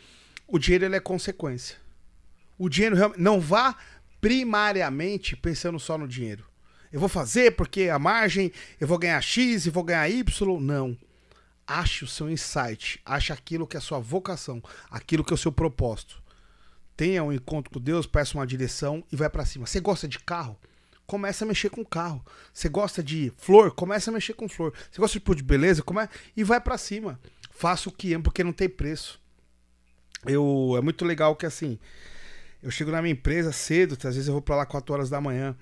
[0.47, 1.75] o dinheiro ele é consequência.
[2.57, 2.95] O dinheiro.
[3.17, 3.75] Não vá
[4.21, 6.45] primariamente pensando só no dinheiro.
[6.91, 10.59] Eu vou fazer porque a margem, eu vou ganhar X e vou ganhar Y.
[10.59, 10.97] Não.
[11.69, 12.99] Ache o seu insight.
[13.05, 14.59] Ache aquilo que é a sua vocação.
[14.89, 16.19] Aquilo que é o seu propósito.
[16.97, 19.67] Tenha um encontro com Deus, peça uma direção e vai pra cima.
[19.67, 20.59] Você gosta de carro?
[21.05, 22.25] Começa a mexer com carro.
[22.51, 23.71] Você gosta de flor?
[23.71, 24.73] Começa a mexer com flor.
[24.89, 25.83] Você gosta de de beleza?
[25.83, 26.09] Come...
[26.35, 27.19] E vai pra cima.
[27.51, 29.21] Faça o que ama, porque não tem preço.
[30.25, 31.77] Eu, é muito legal que assim,
[32.63, 35.21] eu chego na minha empresa cedo, às vezes eu vou pra lá 4 horas da
[35.21, 35.55] manhã.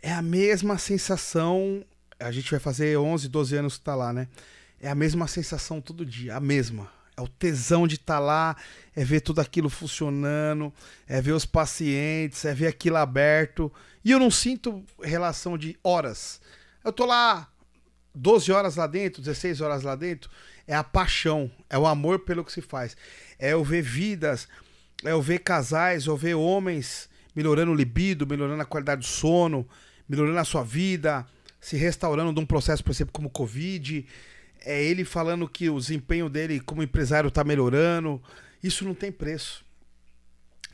[0.00, 1.84] É a mesma sensação.
[2.18, 4.28] A gente vai fazer 11, 12 anos que tá lá, né?
[4.82, 6.90] É a mesma sensação todo dia, a mesma.
[7.16, 8.56] É o tesão de estar lá,
[8.96, 10.72] é ver tudo aquilo funcionando,
[11.06, 13.72] é ver os pacientes, é ver aquilo aberto.
[14.04, 16.40] E eu não sinto relação de horas.
[16.84, 17.48] Eu tô lá
[18.12, 20.28] 12 horas lá dentro, 16 horas lá dentro.
[20.66, 22.96] É a paixão, é o amor pelo que se faz.
[23.38, 24.48] É eu ver vidas,
[25.04, 29.66] é eu ver casais, eu ver homens melhorando o libido, melhorando a qualidade do sono,
[30.08, 31.26] melhorando a sua vida,
[31.60, 34.06] se restaurando de um processo, por exemplo, como Covid.
[34.64, 38.22] É ele falando que o desempenho dele como empresário tá melhorando.
[38.62, 39.64] Isso não tem preço.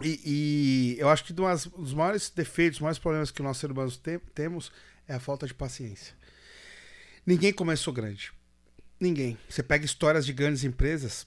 [0.00, 3.74] E, e eu acho que um dos maiores defeitos, os maiores problemas que nós seres
[3.74, 4.70] humanos te, temos
[5.06, 6.14] é a falta de paciência.
[7.26, 8.32] Ninguém começou grande.
[9.00, 9.36] Ninguém.
[9.48, 11.26] Você pega histórias de grandes empresas,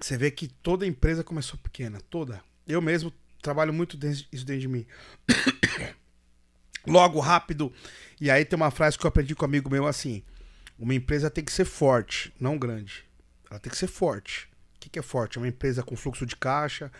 [0.00, 2.00] você vê que toda empresa começou pequena.
[2.10, 2.42] Toda.
[2.66, 3.98] Eu mesmo trabalho muito
[4.32, 4.86] isso dentro de mim.
[6.86, 7.72] Logo, rápido.
[8.20, 10.22] E aí tem uma frase que eu aprendi com um amigo meu assim:
[10.78, 13.04] uma empresa tem que ser forte, não grande.
[13.50, 14.48] Ela tem que ser forte.
[14.76, 15.38] O que, que é forte?
[15.38, 16.90] É uma empresa com fluxo de caixa.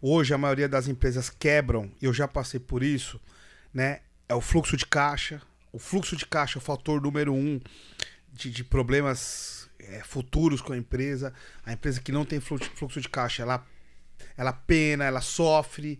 [0.00, 3.20] Hoje a maioria das empresas quebram, eu já passei por isso,
[3.72, 4.00] né?
[4.28, 5.40] É o fluxo de caixa.
[5.72, 7.60] O fluxo de caixa é o fator número um
[8.32, 11.32] de, de problemas é, futuros com a empresa.
[11.64, 13.64] A empresa que não tem fluxo de caixa, ela,
[14.36, 15.98] ela pena, ela sofre.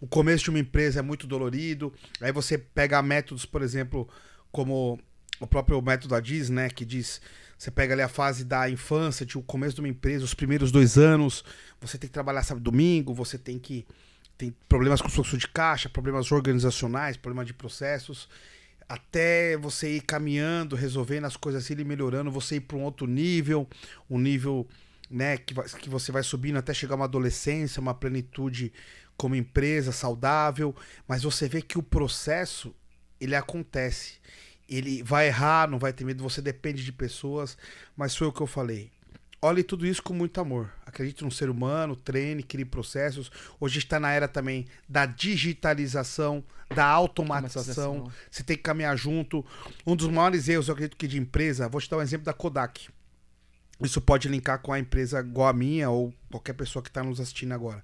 [0.00, 1.92] O começo de uma empresa é muito dolorido.
[2.20, 4.08] Aí você pega métodos, por exemplo,
[4.52, 4.98] como
[5.40, 7.20] o próprio método Adis, né, que diz,
[7.56, 10.70] você pega ali a fase da infância, de o começo de uma empresa, os primeiros
[10.70, 11.44] dois anos,
[11.80, 13.86] você tem que trabalhar sábado domingo, você tem que
[14.36, 18.28] tem problemas com fluxo de caixa, problemas organizacionais, problemas de processos,
[18.88, 23.68] até você ir caminhando, resolvendo as coisas, ir melhorando, você ir para um outro nível,
[24.08, 24.64] um nível
[25.10, 28.72] né, que, que você vai subindo até chegar uma adolescência, uma plenitude
[29.16, 30.74] como empresa saudável,
[31.08, 32.72] mas você vê que o processo
[33.20, 34.14] ele acontece
[34.68, 37.56] ele vai errar, não vai ter medo, você depende de pessoas,
[37.96, 38.90] mas foi o que eu falei.
[39.40, 40.72] Olhe tudo isso com muito amor.
[40.84, 43.30] Acredite no ser humano, treine, crie processos.
[43.60, 46.42] Hoje está na era também da digitalização,
[46.74, 48.10] da automatização.
[48.28, 49.46] Você tem que caminhar junto.
[49.86, 52.32] Um dos maiores erros, eu acredito que de empresa, vou te dar um exemplo da
[52.32, 52.88] Kodak.
[53.80, 57.20] Isso pode linkar com a empresa igual a minha ou qualquer pessoa que está nos
[57.20, 57.80] assistindo agora.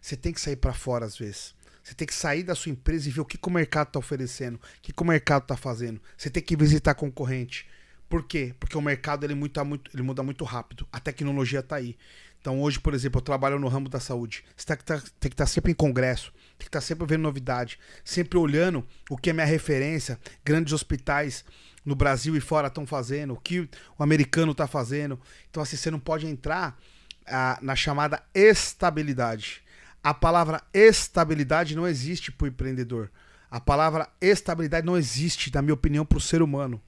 [0.00, 1.54] Você tem que sair para fora às vezes.
[1.88, 3.98] Você tem que sair da sua empresa e ver o que, que o mercado está
[3.98, 5.98] oferecendo, o que, que o mercado está fazendo.
[6.18, 7.66] Você tem que visitar concorrente.
[8.10, 8.54] Por quê?
[8.60, 10.86] Porque o mercado ele muda muito, ele muda muito rápido.
[10.92, 11.96] A tecnologia está aí.
[12.38, 14.44] Então hoje, por exemplo, eu trabalho no ramo da saúde.
[14.54, 17.06] Você tá, tá, tem que estar tá sempre em congresso, tem que estar tá sempre
[17.06, 21.42] vendo novidade, sempre olhando o que é minha referência, grandes hospitais
[21.86, 23.60] no Brasil e fora estão fazendo, o que
[23.98, 25.18] o americano está fazendo.
[25.50, 26.78] Então assim, você não pode entrar
[27.26, 29.66] ah, na chamada estabilidade.
[30.02, 33.10] A palavra estabilidade não existe para o empreendedor.
[33.50, 36.80] A palavra estabilidade não existe, na minha opinião, para o ser humano.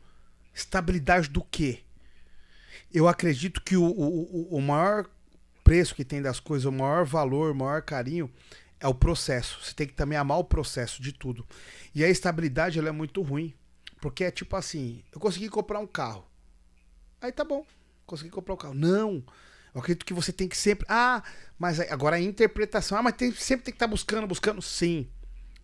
[0.55, 1.81] Estabilidade do quê?
[2.93, 5.07] Eu acredito que o, o, o maior
[5.65, 8.31] preço que tem das coisas, o maior valor, o maior carinho
[8.79, 9.61] é o processo.
[9.63, 11.47] Você tem que também amar o processo de tudo.
[11.95, 13.55] E a estabilidade ela é muito ruim.
[14.01, 16.25] Porque é tipo assim, eu consegui comprar um carro.
[17.21, 17.67] Aí tá bom,
[18.07, 18.75] consegui comprar um carro.
[18.75, 19.23] Não,
[19.75, 20.87] eu acredito que você tem que sempre.
[20.89, 21.23] Ah,
[21.59, 22.99] mas agora a interpretação.
[22.99, 24.61] Ah, mas tem, sempre tem que estar tá buscando, buscando.
[24.61, 25.09] Sim.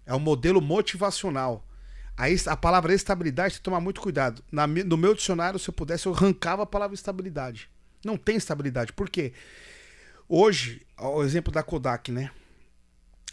[0.04, 1.66] É um modelo motivacional.
[2.16, 4.42] Aí a palavra estabilidade tem que tomar muito cuidado.
[4.50, 7.68] Na, no meu dicionário, se eu pudesse, eu arrancava a palavra estabilidade.
[8.04, 8.92] Não tem estabilidade.
[8.92, 9.32] Por quê?
[10.28, 12.30] Hoje, o exemplo da Kodak, né?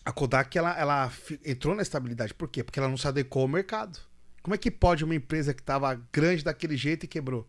[0.04, 1.12] A Kodak ela, ela
[1.46, 2.34] entrou na estabilidade.
[2.34, 2.64] Por quê?
[2.64, 4.00] Porque ela não se adequou ao mercado.
[4.42, 7.48] Como é que pode uma empresa que estava grande daquele jeito e quebrou?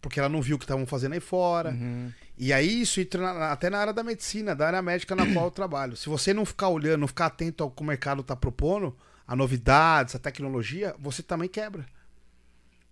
[0.00, 1.70] Porque ela não viu o que estavam fazendo aí fora.
[1.70, 2.12] Uhum.
[2.38, 5.46] E aí isso entra na, até na área da medicina, da área médica na qual
[5.46, 5.96] eu trabalho.
[5.96, 8.96] Se você não ficar olhando, não ficar atento ao que o mercado está propondo,
[9.26, 11.86] a novidades, a tecnologia, você também quebra.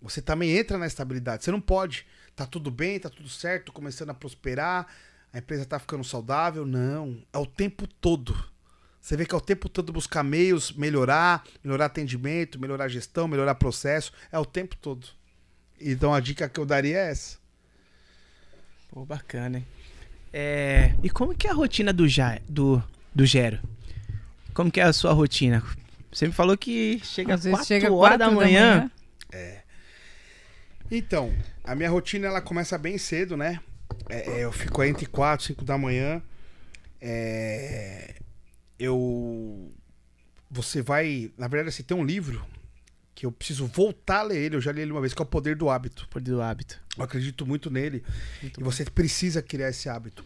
[0.01, 1.43] Você também entra na estabilidade.
[1.43, 2.05] Você não pode.
[2.35, 4.87] Tá tudo bem, tá tudo certo, começando a prosperar,
[5.33, 6.65] a empresa tá ficando saudável.
[6.65, 7.21] Não.
[7.33, 8.37] É o tempo todo.
[9.01, 13.55] Você vê que é o tempo todo buscar meios, melhorar, melhorar atendimento, melhorar gestão, melhorar
[13.55, 14.13] processo.
[14.31, 15.07] É o tempo todo.
[15.79, 17.37] Então a dica que eu daria é essa.
[18.89, 19.67] Pô, bacana, hein?
[20.33, 20.93] É...
[21.03, 22.39] E como que é a rotina do, ja...
[22.47, 22.83] do,
[23.13, 23.59] do Gero?
[24.53, 25.63] Como que é a sua rotina?
[26.11, 28.75] Você me falou que chega às 4 chega horas da manhã.
[28.75, 28.91] da manhã.
[29.31, 29.61] É.
[30.91, 31.33] Então,
[31.63, 33.59] a minha rotina ela começa bem cedo, né?
[34.09, 36.21] É, é eu fico entre 4 e 5 da manhã.
[36.99, 38.15] É...
[38.77, 39.71] Eu.
[40.49, 41.31] Você vai.
[41.37, 42.43] Na verdade, você assim, tem um livro
[43.19, 45.23] que eu preciso voltar a ler ele, eu já li ele uma vez, que é
[45.23, 46.07] o Poder do Hábito.
[46.07, 46.79] Poder do Hábito.
[46.97, 48.01] Eu acredito muito nele.
[48.41, 48.71] Muito e bom.
[48.71, 50.25] você precisa criar esse hábito.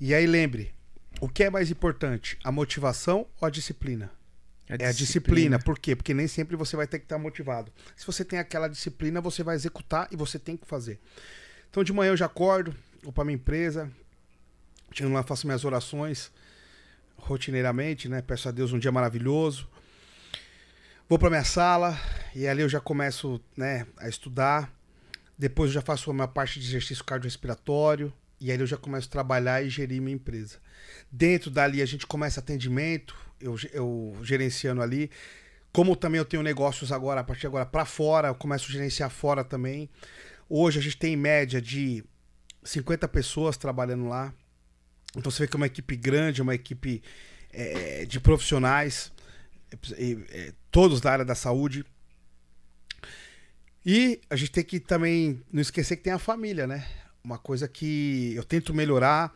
[0.00, 0.72] E aí lembre,
[1.20, 4.10] o que é mais importante, a motivação ou a disciplina?
[4.70, 5.58] A é a disciplina.
[5.58, 5.94] Por quê?
[5.94, 7.70] Porque nem sempre você vai ter que estar motivado.
[7.94, 10.98] Se você tem aquela disciplina, você vai executar e você tem que fazer.
[11.68, 13.92] Então de manhã eu já acordo, vou para minha empresa,
[14.92, 16.32] chego lá, faço minhas orações
[17.18, 18.22] rotineiramente, né?
[18.22, 19.68] Peço a Deus um dia maravilhoso.
[21.10, 21.98] Vou para minha sala
[22.36, 24.72] e ali eu já começo né, a estudar.
[25.36, 28.12] Depois eu já faço a minha parte de exercício cardiorrespiratório.
[28.40, 30.58] E aí eu já começo a trabalhar e gerir minha empresa.
[31.10, 35.10] Dentro dali a gente começa atendimento, eu, eu gerenciando ali.
[35.72, 38.72] Como também eu tenho negócios agora, a partir de agora para fora, eu começo a
[38.72, 39.90] gerenciar fora também.
[40.48, 42.04] Hoje a gente tem em média de
[42.62, 44.32] 50 pessoas trabalhando lá.
[45.16, 47.02] Então você vê que é uma equipe grande, uma equipe
[47.52, 49.19] é, de profissionais, é, é,
[50.70, 51.84] todos da área da saúde.
[53.84, 56.86] E a gente tem que também não esquecer que tem a família, né?
[57.24, 59.34] Uma coisa que eu tento melhorar.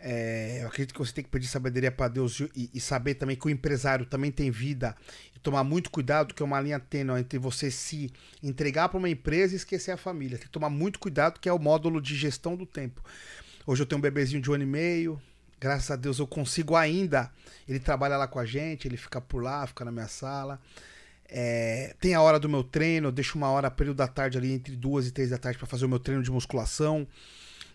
[0.00, 3.34] É, eu acredito que você tem que pedir sabedoria para Deus e, e, saber também
[3.34, 4.94] que o empresário também tem vida
[5.34, 9.08] e tomar muito cuidado, que é uma linha tênue entre você se entregar para uma
[9.08, 10.38] empresa e esquecer a família.
[10.38, 13.02] Tem que tomar muito cuidado, que é o módulo de gestão do tempo.
[13.66, 15.20] Hoje eu tenho um bebezinho de um ano e meio,
[15.60, 17.30] graças a Deus eu consigo ainda.
[17.68, 20.60] Ele trabalha lá com a gente, ele fica por lá, fica na minha sala.
[21.28, 24.52] É, tem a hora do meu treino, eu deixo uma hora, período da tarde ali,
[24.52, 27.06] entre duas e três da tarde, para fazer o meu treino de musculação.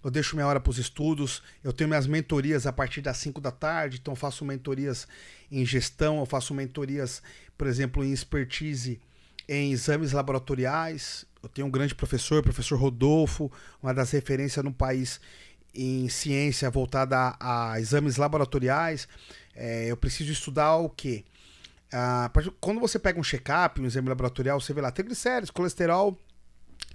[0.03, 1.41] Eu deixo minha hora para os estudos.
[1.63, 5.07] Eu tenho minhas mentorias a partir das 5 da tarde, então faço mentorias
[5.51, 7.21] em gestão, eu faço mentorias,
[7.57, 8.99] por exemplo, em expertise
[9.47, 11.25] em exames laboratoriais.
[11.41, 13.51] Eu tenho um grande professor, o professor Rodolfo,
[13.81, 15.19] uma das referências no país
[15.73, 19.07] em ciência voltada a, a exames laboratoriais.
[19.55, 21.23] É, eu preciso estudar o quê?
[21.91, 26.17] Ah, quando você pega um check-up, um exame laboratorial, você vê lá triglicéridos, colesterol,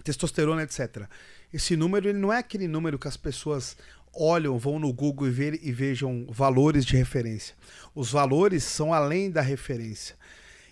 [0.02, 1.04] testosterona, etc.
[1.52, 3.76] Esse número ele não é aquele número que as pessoas
[4.12, 7.54] olham, vão no Google e, ver, e vejam valores de referência.
[7.94, 10.16] Os valores são além da referência.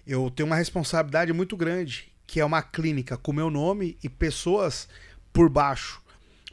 [0.05, 4.89] Eu tenho uma responsabilidade muito grande, que é uma clínica com meu nome e pessoas
[5.33, 6.03] por baixo.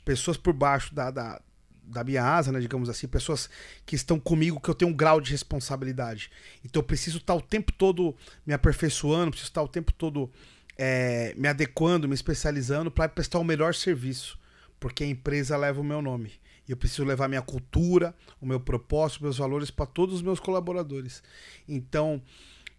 [0.04, 1.42] Pessoas por baixo da, da
[1.86, 3.50] da minha asa, né, digamos assim, pessoas
[3.86, 6.32] que estão comigo, que eu tenho um grau de responsabilidade.
[6.64, 8.16] Então eu preciso estar o tempo todo
[8.46, 10.32] me aperfeiçoando, preciso estar o tempo todo
[10.78, 14.40] é, me adequando, me especializando para prestar o melhor serviço,
[14.80, 16.32] porque a empresa leva o meu nome.
[16.68, 20.40] E eu preciso levar minha cultura, o meu propósito, meus valores para todos os meus
[20.40, 21.22] colaboradores.
[21.68, 22.22] Então,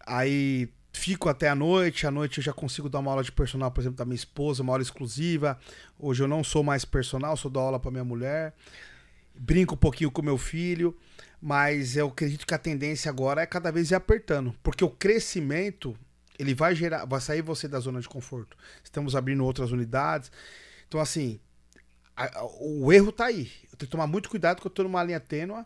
[0.05, 2.07] aí fico até a noite.
[2.07, 4.63] À noite eu já consigo dar uma aula de personal, por exemplo, da minha esposa,
[4.63, 5.59] uma aula exclusiva.
[5.99, 8.53] Hoje eu não sou mais personal, só dou aula para minha mulher
[9.37, 10.97] brinco um pouquinho com meu filho,
[11.41, 15.95] mas eu acredito que a tendência agora é cada vez ir apertando, porque o crescimento
[16.37, 18.57] ele vai gerar, vai sair você da zona de conforto.
[18.83, 20.31] Estamos abrindo outras unidades,
[20.87, 21.39] então assim,
[22.15, 23.51] a, a, o erro está aí.
[23.63, 25.63] Eu tenho que tomar muito cuidado que eu estou numa linha tênue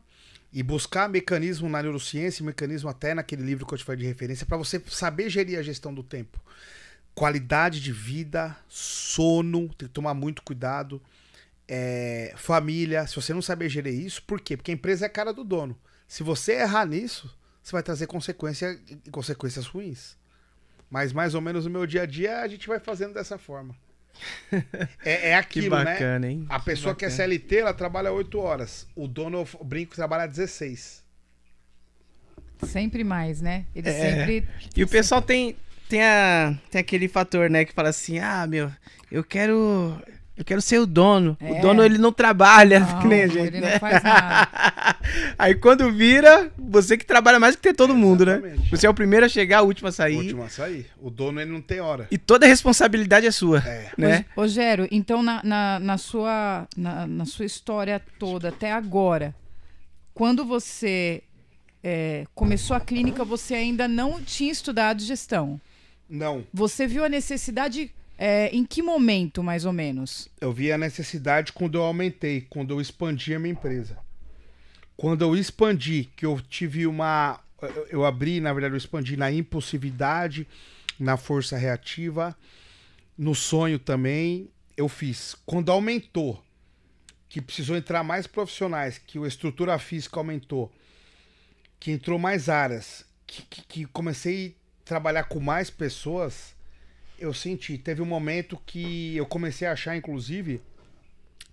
[0.52, 4.46] e buscar mecanismo na neurociência, mecanismo até naquele livro que eu te falei de referência,
[4.46, 6.40] para você saber gerir a gestão do tempo.
[7.14, 11.02] Qualidade de vida, sono, tem que tomar muito cuidado
[11.70, 14.58] é, família, se você não saber gerir isso, por quê?
[14.58, 15.78] Porque a empresa é a cara do dono.
[16.08, 17.32] Se você errar nisso,
[17.62, 18.82] você vai trazer consequência,
[19.12, 20.18] consequências ruins.
[20.90, 23.76] Mas mais ou menos no meu dia a dia a gente vai fazendo dessa forma.
[25.04, 25.86] É, é aquilo, que né?
[25.86, 26.32] bacana, né?
[26.32, 26.46] Hein?
[26.50, 28.88] A pessoa que, que é CLT, ela trabalha 8 horas.
[28.96, 31.04] O dono, o brinco, trabalha 16.
[32.64, 33.66] Sempre mais, né?
[33.74, 33.94] Ele é.
[33.94, 34.48] sempre.
[34.76, 35.56] E o pessoal tem,
[35.88, 37.64] tem, a, tem aquele fator, né?
[37.64, 38.72] Que fala assim: ah, meu,
[39.12, 40.02] eu quero
[40.40, 41.38] eu quero ser o dono.
[41.42, 41.52] É.
[41.52, 43.48] O dono ele não trabalha, não, que nem a gente.
[43.48, 43.74] Ele né?
[43.74, 44.48] não faz nada.
[45.38, 48.56] Aí quando vira, você que trabalha mais que ter todo é, mundo, né?
[48.72, 50.16] Você é o primeiro a chegar, o último a sair.
[50.16, 50.86] O último a sair.
[50.98, 52.08] O dono ele não tem hora.
[52.10, 53.60] E toda a responsabilidade é sua.
[53.60, 53.92] É.
[53.98, 54.26] Né?
[54.34, 59.36] Rogério, então na, na, na sua, na, na, sua história toda, até agora,
[60.14, 61.22] quando você
[61.84, 65.60] é, começou a clínica, você ainda não tinha estudado gestão?
[66.10, 66.46] Não.
[66.54, 70.28] Você viu a necessidade é, em que momento, mais ou menos?
[70.42, 73.98] Eu vi a necessidade quando eu aumentei, quando eu expandi a minha empresa.
[74.98, 77.40] Quando eu expandi, que eu tive uma.
[77.90, 80.46] Eu abri, na verdade, eu expandi na impulsividade,
[81.00, 82.36] na força reativa,
[83.18, 85.34] no sonho também, eu fiz.
[85.46, 86.44] Quando aumentou,
[87.30, 90.70] que precisou entrar mais profissionais, que a estrutura física aumentou,
[91.80, 96.59] que entrou mais áreas, que, que, que comecei a trabalhar com mais pessoas
[97.20, 97.78] eu senti.
[97.78, 100.62] Teve um momento que eu comecei a achar, inclusive,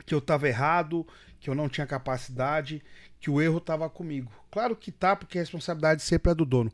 [0.04, 1.06] que eu estava errado,
[1.40, 2.82] que eu não tinha capacidade,
[3.20, 4.30] que o erro estava comigo.
[4.50, 6.72] Claro que tá, porque a responsabilidade sempre é do dono.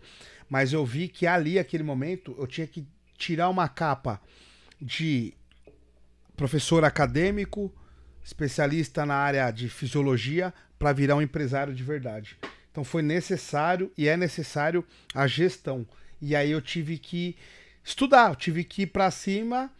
[0.49, 2.87] Mas eu vi que ali, aquele momento, eu tinha que
[3.17, 4.21] tirar uma capa
[4.81, 5.35] de
[6.37, 7.73] professor acadêmico,
[8.23, 12.37] especialista na área de fisiologia, para virar um empresário de verdade.
[12.71, 15.87] Então foi necessário e é necessário a gestão.
[16.21, 17.37] E aí eu tive que
[17.85, 18.31] estudar.
[18.31, 19.71] Eu tive que ir para cima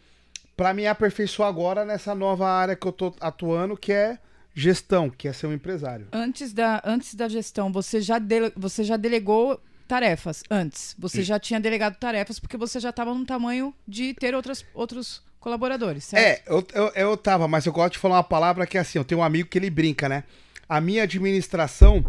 [0.55, 4.17] para me aperfeiçoar agora nessa nova área que eu tô atuando, que é
[4.53, 6.07] gestão, que é ser um empresário.
[6.11, 10.95] Antes da, antes da gestão, você já, dele, você já delegou tarefas antes.
[10.99, 11.23] Você Sim.
[11.23, 16.05] já tinha delegado tarefas porque você já estava no tamanho de ter outras, outros colaboradores,
[16.05, 16.23] certo?
[16.23, 18.99] É, eu, eu, eu tava, mas eu gosto de falar uma palavra que é assim,
[18.99, 20.23] eu tenho um amigo que ele brinca, né?
[20.69, 22.05] A minha administração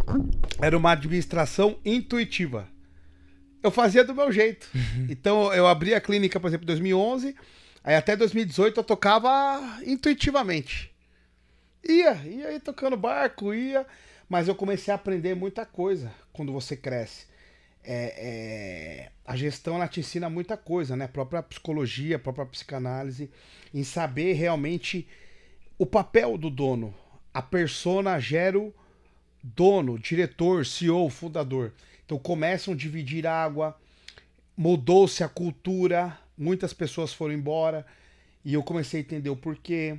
[0.60, 2.68] era uma administração intuitiva
[3.64, 4.68] eu fazia do meu jeito.
[4.74, 5.06] Uhum.
[5.08, 7.34] Então eu abri a clínica, por exemplo, em 2011,
[7.82, 10.94] aí até 2018 eu tocava intuitivamente.
[11.82, 13.86] Ia, ia tocando barco, ia.
[14.28, 17.26] Mas eu comecei a aprender muita coisa quando você cresce.
[17.82, 21.06] É, é, a gestão ela te ensina muita coisa, né?
[21.06, 23.30] A própria psicologia, a própria psicanálise,
[23.72, 25.06] em saber realmente
[25.78, 26.94] o papel do dono.
[27.32, 28.72] A persona gera o
[29.42, 31.72] dono, diretor, CEO, fundador.
[32.04, 33.78] Então começam a dividir água,
[34.56, 37.86] mudou-se a cultura, muitas pessoas foram embora
[38.44, 39.98] e eu comecei a entender o porquê.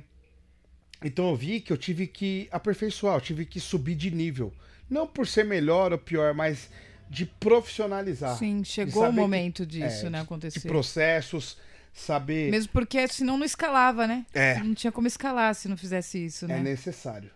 [1.02, 4.52] Então eu vi que eu tive que aperfeiçoar, eu tive que subir de nível.
[4.88, 6.70] Não por ser melhor ou pior, mas
[7.10, 8.36] de profissionalizar.
[8.38, 10.60] Sim, chegou o momento que, disso, é, né, acontecer.
[10.60, 11.56] De processos,
[11.92, 12.50] saber...
[12.50, 14.24] Mesmo porque senão não escalava, né?
[14.32, 14.58] É.
[14.60, 16.58] Não tinha como escalar se não fizesse isso, né?
[16.58, 17.30] É necessário.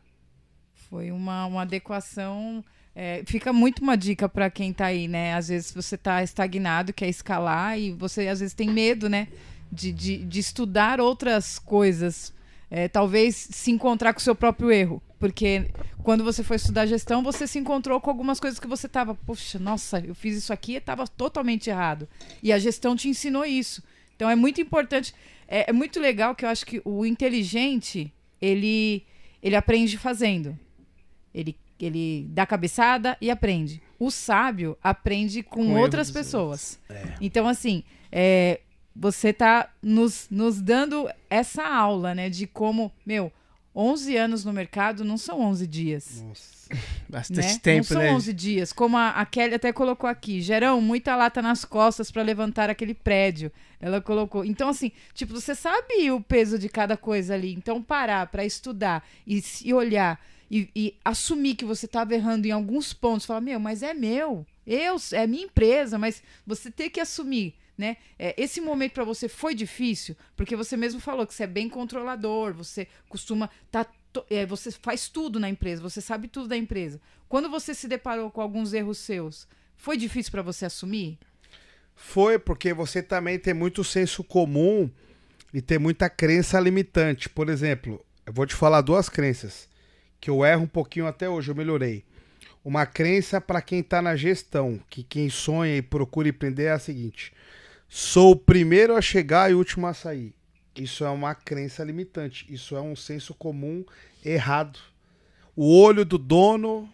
[0.89, 2.65] Foi uma, uma adequação...
[2.95, 5.35] É, fica muito uma dica para quem tá aí, né?
[5.35, 9.29] Às vezes você tá estagnado, quer escalar e você às vezes tem medo, né?
[9.71, 12.33] De, de, de estudar outras coisas.
[12.71, 15.03] É, talvez se encontrar com o seu próprio erro.
[15.19, 15.71] Porque
[16.03, 19.59] quando você foi estudar gestão, você se encontrou com algumas coisas que você tava, poxa,
[19.59, 22.09] nossa, eu fiz isso aqui e estava totalmente errado.
[22.43, 23.83] E a gestão te ensinou isso.
[24.17, 25.15] Então é muito importante.
[25.47, 29.05] É, é muito legal que eu acho que o inteligente, ele,
[29.43, 30.59] ele aprende fazendo.
[31.35, 33.83] Ele ele dá cabeçada e aprende.
[33.99, 36.79] O sábio aprende com, com outras pessoas.
[36.89, 37.15] É.
[37.21, 38.61] Então, assim, é,
[38.95, 42.29] você está nos, nos dando essa aula, né?
[42.29, 43.33] De como, meu,
[43.75, 46.25] 11 anos no mercado não são 11 dias.
[46.27, 46.61] Nossa.
[47.09, 47.59] Bastante né?
[47.61, 48.13] tempo, Não são né?
[48.13, 48.73] 11 dias.
[48.73, 50.41] Como a, a, Kelly até colocou aqui.
[50.41, 53.51] Gerão, muita lata nas costas para levantar aquele prédio.
[53.81, 54.45] Ela colocou.
[54.45, 57.53] Então, assim, tipo, você sabe o peso de cada coisa ali.
[57.53, 60.21] Então, parar para estudar e se olhar
[60.51, 64.45] e, e assumir que você estava errando em alguns pontos, falar, meu, mas é meu,
[64.67, 67.97] eu, é minha empresa, mas você tem que assumir, né?
[68.19, 71.69] É, esse momento para você foi difícil, porque você mesmo falou que você é bem
[71.69, 73.87] controlador, você costuma tá
[74.29, 77.01] é, você faz tudo na empresa, você sabe tudo da empresa.
[77.29, 79.47] Quando você se deparou com alguns erros seus,
[79.77, 81.17] foi difícil para você assumir?
[81.95, 84.91] Foi, porque você também tem muito senso comum
[85.55, 87.29] e tem muita crença limitante.
[87.29, 89.70] Por exemplo, eu vou te falar duas crenças
[90.21, 92.05] que eu erro um pouquinho até hoje, eu melhorei.
[92.63, 96.79] Uma crença para quem está na gestão, que quem sonha e procura empreender é a
[96.79, 97.33] seguinte:
[97.89, 100.35] sou o primeiro a chegar e o último a sair.
[100.77, 103.85] Isso é uma crença limitante, isso é um senso comum
[104.25, 104.79] errado.
[105.57, 106.89] O olho do dono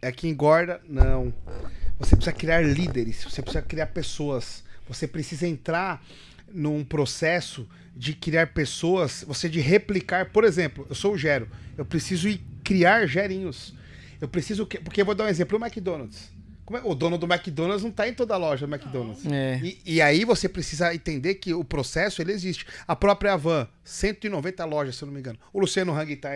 [0.00, 0.80] é que engorda?
[0.88, 1.32] Não.
[1.98, 6.04] Você precisa criar líderes, você precisa criar pessoas, você precisa entrar
[6.52, 11.84] num processo de criar pessoas, você de replicar, por exemplo, eu sou o Gero, eu
[11.84, 13.72] preciso ir criar gerinhos.
[14.20, 14.66] Eu preciso.
[14.66, 14.78] Que...
[14.78, 16.34] Porque eu vou dar um exemplo: o McDonald's.
[16.72, 16.80] É?
[16.82, 19.24] O dono do McDonald's não está em toda a loja do McDonald's.
[19.24, 19.60] É.
[19.62, 22.66] E, e, aí você precisa entender que o processo ele existe.
[22.88, 25.38] A própria Avan, 190 lojas, se eu não me engano.
[25.52, 26.30] O Luciano Hang tá.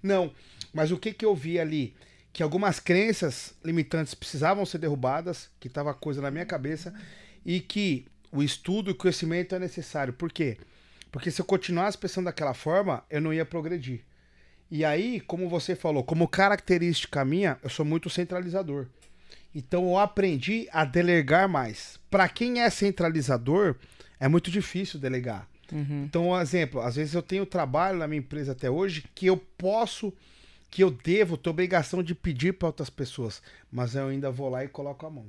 [0.00, 0.32] Não.
[0.72, 1.96] Mas o que, que eu vi ali?
[2.32, 6.94] Que algumas crenças limitantes precisavam ser derrubadas, que estava coisa na minha cabeça,
[7.44, 10.12] e que o estudo e o conhecimento é necessário.
[10.12, 10.58] Por quê?
[11.10, 14.00] Porque se eu continuasse pensando daquela forma, eu não ia progredir.
[14.74, 18.86] E aí, como você falou, como característica minha, eu sou muito centralizador.
[19.54, 22.00] Então eu aprendi a delegar mais.
[22.10, 23.76] Para quem é centralizador,
[24.18, 25.46] é muito difícil delegar.
[25.70, 26.04] Uhum.
[26.04, 29.36] Então, um exemplo, às vezes eu tenho trabalho na minha empresa até hoje que eu
[29.36, 30.10] posso,
[30.70, 34.64] que eu devo, tenho obrigação de pedir para outras pessoas, mas eu ainda vou lá
[34.64, 35.26] e coloco a mão.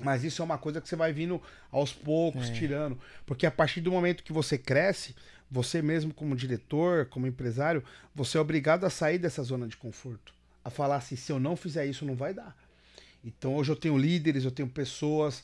[0.00, 1.40] Mas isso é uma coisa que você vai vindo
[1.70, 2.52] aos poucos, é.
[2.52, 2.98] tirando.
[3.24, 5.14] Porque a partir do momento que você cresce,
[5.50, 7.82] você mesmo como diretor, como empresário,
[8.14, 10.32] você é obrigado a sair dessa zona de conforto.
[10.64, 12.56] A falar assim, se eu não fizer isso, não vai dar.
[13.24, 15.42] Então hoje eu tenho líderes, eu tenho pessoas,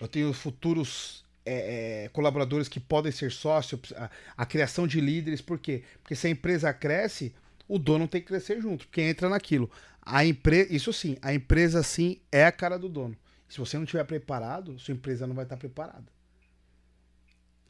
[0.00, 5.40] eu tenho futuros é, é, colaboradores que podem ser sócios, a, a, criação de líderes,
[5.40, 5.82] por quê?
[6.02, 7.34] Porque se a empresa cresce,
[7.68, 9.70] o dono tem que crescer junto, porque entra naquilo.
[10.02, 13.16] A empresa, isso sim, a empresa sim é a cara do dono.
[13.48, 16.13] Se você não estiver preparado, sua empresa não vai estar preparada.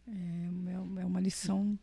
[0.08, 1.78] É, é uma lição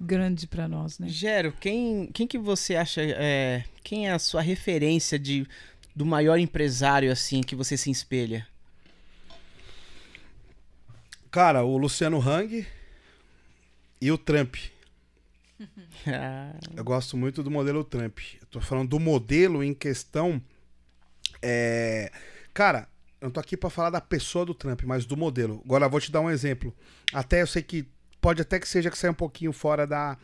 [0.00, 1.08] grande para nós, né?
[1.08, 5.46] Gero, quem, quem que você acha, é, quem é a sua referência de,
[5.94, 8.46] do maior empresário, assim, que você se espelha?
[11.30, 12.66] Cara, o Luciano Hang
[14.00, 14.56] e o Trump.
[16.76, 18.18] Eu gosto muito do modelo Trump.
[18.40, 20.40] Eu tô falando do modelo em questão.
[21.42, 22.10] É...
[22.54, 22.88] Cara,
[23.20, 25.62] eu não tô aqui para falar da pessoa do Trump, mas do modelo.
[25.64, 26.74] Agora eu vou te dar um exemplo.
[27.12, 27.88] Até eu sei que
[28.20, 30.18] pode até que seja que saia um pouquinho fora da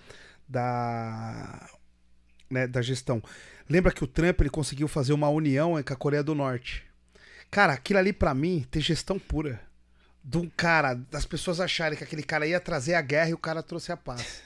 [0.48, 1.68] da
[2.50, 3.22] né, da gestão.
[3.68, 6.84] Lembra que o Trump ele conseguiu fazer uma união com a Coreia do Norte.
[7.50, 9.60] Cara, aquilo ali para mim tem gestão pura.
[10.22, 13.38] De um cara, das pessoas acharem que aquele cara ia trazer a guerra e o
[13.38, 14.42] cara trouxe a paz.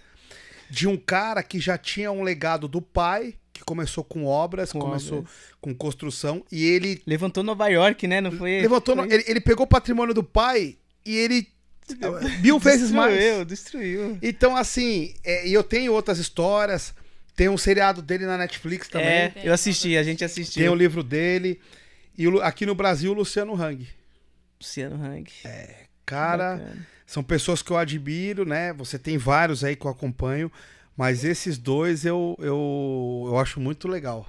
[0.70, 4.78] De um cara que já tinha um legado do pai, que começou com obras, Com
[4.80, 5.32] começou obras.
[5.60, 8.20] com construção e ele Levantou Nova York, né?
[8.20, 8.60] Não foi?
[8.60, 9.12] levantou, no- foi...
[9.14, 11.48] ele, ele pegou o patrimônio do pai e ele
[12.42, 13.14] mil vezes mais.
[13.16, 14.18] Destruiu, destruiu.
[14.22, 16.92] Então, assim, é, e eu tenho outras histórias.
[17.36, 19.06] Tem um seriado dele na Netflix também.
[19.08, 20.62] É, eu assisti, a gente assistiu.
[20.62, 21.60] Tem o livro dele.
[22.16, 23.86] E o aqui no Brasil, o Luciano Hang.
[24.60, 25.30] Luciano Hang.
[26.04, 26.86] Cara, Bacana.
[27.06, 28.72] são pessoas que eu admiro, né?
[28.74, 30.50] Você tem vários aí que eu acompanho.
[30.96, 34.26] Mas esses dois eu, eu, eu acho muito legal.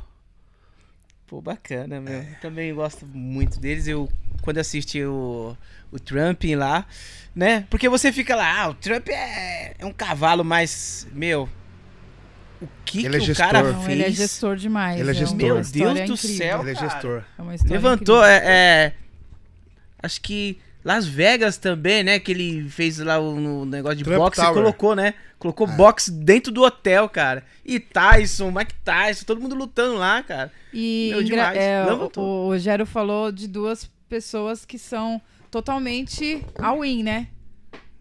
[1.25, 2.13] Pô, bacana, meu.
[2.13, 2.37] É.
[2.41, 3.87] Também gosto muito deles.
[3.87, 4.09] Eu,
[4.41, 5.55] quando assisti o,
[5.91, 6.85] o Trump lá,
[7.35, 7.65] né?
[7.69, 11.49] Porque você fica lá, ah, o Trump é, é um cavalo, mas, meu,
[12.61, 13.73] o que, Ele é que o cara gestor.
[13.83, 13.85] fez?
[13.85, 14.99] Não, ele é gestor demais.
[14.99, 15.37] Ele é uma gestor.
[15.37, 16.17] Meu Deus do incrível.
[16.17, 16.61] céu.
[16.61, 16.89] Ele é cara.
[16.89, 17.23] gestor.
[17.37, 18.49] É uma história Levantou, incrível.
[18.49, 18.93] é, é,
[20.01, 22.17] Acho que Las Vegas também, né?
[22.17, 24.55] Que ele fez lá o negócio de Trump boxe e Tower.
[24.55, 25.15] colocou, né?
[25.37, 27.43] Colocou boxe dentro do hotel, cara.
[27.65, 30.49] E Tyson, Mike Tyson, todo mundo lutando lá, cara.
[30.73, 31.57] E Meu, demais.
[31.57, 32.23] é, Levantou.
[32.23, 37.27] o, o Gero falou de duas pessoas que são totalmente all-in, né?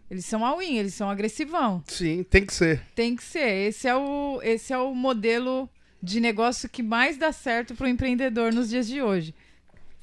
[0.08, 1.82] Eles são all-in, eles são agressivão.
[1.88, 2.80] Sim, tem que ser.
[2.94, 3.66] Tem que ser.
[3.66, 5.68] Esse é o, esse é o modelo
[6.00, 9.34] de negócio que mais dá certo para o empreendedor nos dias de hoje.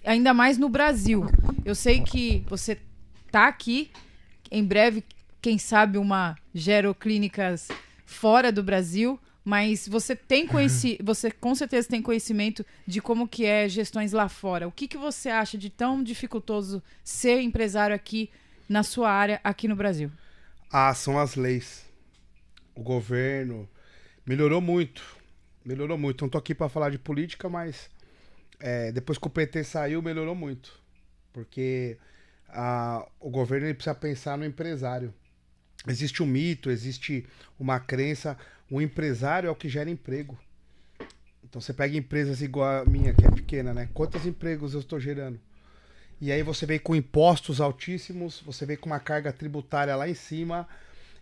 [0.04, 1.26] Ainda mais no Brasil.
[1.64, 2.78] Eu sei que você
[3.32, 3.92] tá aqui,
[4.52, 5.04] em breve,
[5.42, 7.70] quem sabe uma Geroclínicas
[8.06, 13.46] fora do Brasil, mas você tem conheci você com certeza tem conhecimento de como que
[13.46, 14.68] é gestões lá fora.
[14.68, 18.30] O que, que você acha de tão dificultoso ser empresário aqui
[18.70, 20.12] na sua área aqui no Brasil?
[20.72, 21.86] Ah, são as leis.
[22.76, 23.70] O governo
[24.26, 25.04] melhorou muito.
[25.66, 26.24] Melhorou muito.
[26.24, 27.90] Não tô aqui pra falar de política, mas
[28.65, 30.80] é, depois que o PT saiu, melhorou muito.
[31.34, 31.98] Porque
[32.48, 35.14] ah, o governo ele precisa pensar no empresário.
[35.85, 37.27] Existe um mito, existe
[37.60, 38.38] uma crença.
[38.72, 40.40] O empresário é o que gera emprego.
[41.44, 43.90] Então você pega empresas igual a minha, que é pequena, né?
[43.94, 45.38] Quantos empregos eu estou gerando?
[46.22, 50.14] E aí você vem com impostos altíssimos, você vem com uma carga tributária lá em
[50.14, 50.65] cima.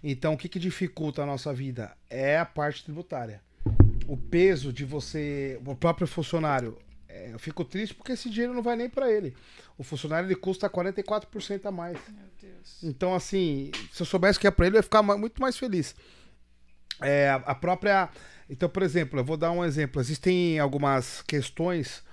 [0.04, 1.98] Então o que, que dificulta a nossa vida?
[2.08, 3.42] É a parte tributária.
[4.08, 6.78] O peso de você, o próprio funcionário.
[7.14, 9.36] É, eu fico triste porque esse dinheiro não vai nem para ele.
[9.78, 11.98] O funcionário ele custa 44% a mais.
[12.08, 12.84] Meu Deus.
[12.84, 15.96] Então, assim, se eu soubesse que é pra ele, eu ia ficar muito mais feliz.
[17.02, 18.10] É, a- a própria.
[18.50, 20.00] Então, por exemplo, eu vou dar um exemplo.
[20.02, 22.04] Existem algumas questões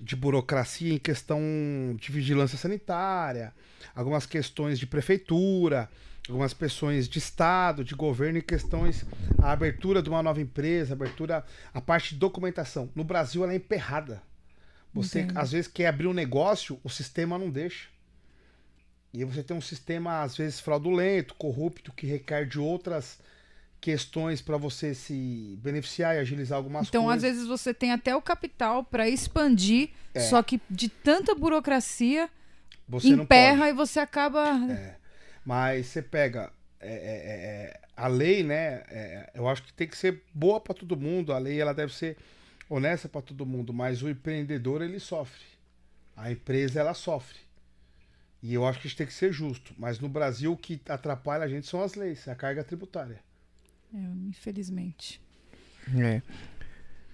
[0.00, 1.40] de burocracia em questão
[1.98, 3.52] de vigilância sanitária,
[3.94, 5.90] algumas questões de prefeitura,
[6.28, 9.04] algumas questões de estado, de governo em questões
[9.38, 12.90] a abertura de uma nova empresa, abertura a parte de documentação.
[12.94, 14.22] No Brasil ela é emperrada.
[14.92, 15.38] Você Entendo.
[15.38, 17.88] às vezes quer abrir um negócio, o sistema não deixa.
[19.12, 23.18] E você tem um sistema, às vezes, fraudulento, corrupto, que requer de outras
[23.80, 27.30] questões para você se beneficiar e agilizar algumas Então, às coisas.
[27.32, 30.20] vezes, você tem até o capital para expandir, É.
[30.20, 32.28] só que de tanta burocracia
[32.88, 34.44] você emperra e você acaba.
[35.50, 38.84] Mas você pega é, é, é, a lei, né?
[38.88, 41.32] é, eu acho que tem que ser boa para todo mundo.
[41.32, 42.16] A lei ela deve ser
[42.68, 43.72] honesta para todo mundo.
[43.72, 45.42] Mas o empreendedor ele sofre.
[46.16, 47.36] A empresa ela sofre.
[48.40, 49.74] E eu acho que isso tem que ser justo.
[49.76, 53.18] Mas no Brasil o que atrapalha a gente são as leis, a carga tributária.
[53.92, 53.98] É,
[54.28, 55.20] infelizmente.
[55.98, 56.22] É.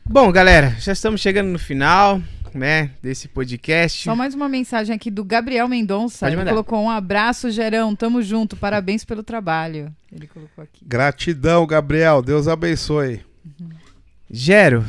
[0.08, 2.22] Bom, galera, já estamos chegando no final,
[2.54, 4.04] né, desse podcast.
[4.04, 6.30] Só mais uma mensagem aqui do Gabriel Mendonça.
[6.30, 7.94] Ele colocou um abraço, Gerão.
[7.94, 8.56] Tamo junto.
[8.56, 9.92] Parabéns pelo trabalho.
[10.12, 10.84] Ele colocou aqui.
[10.84, 12.22] Gratidão, Gabriel.
[12.22, 13.20] Deus abençoe.
[14.30, 14.84] Gero,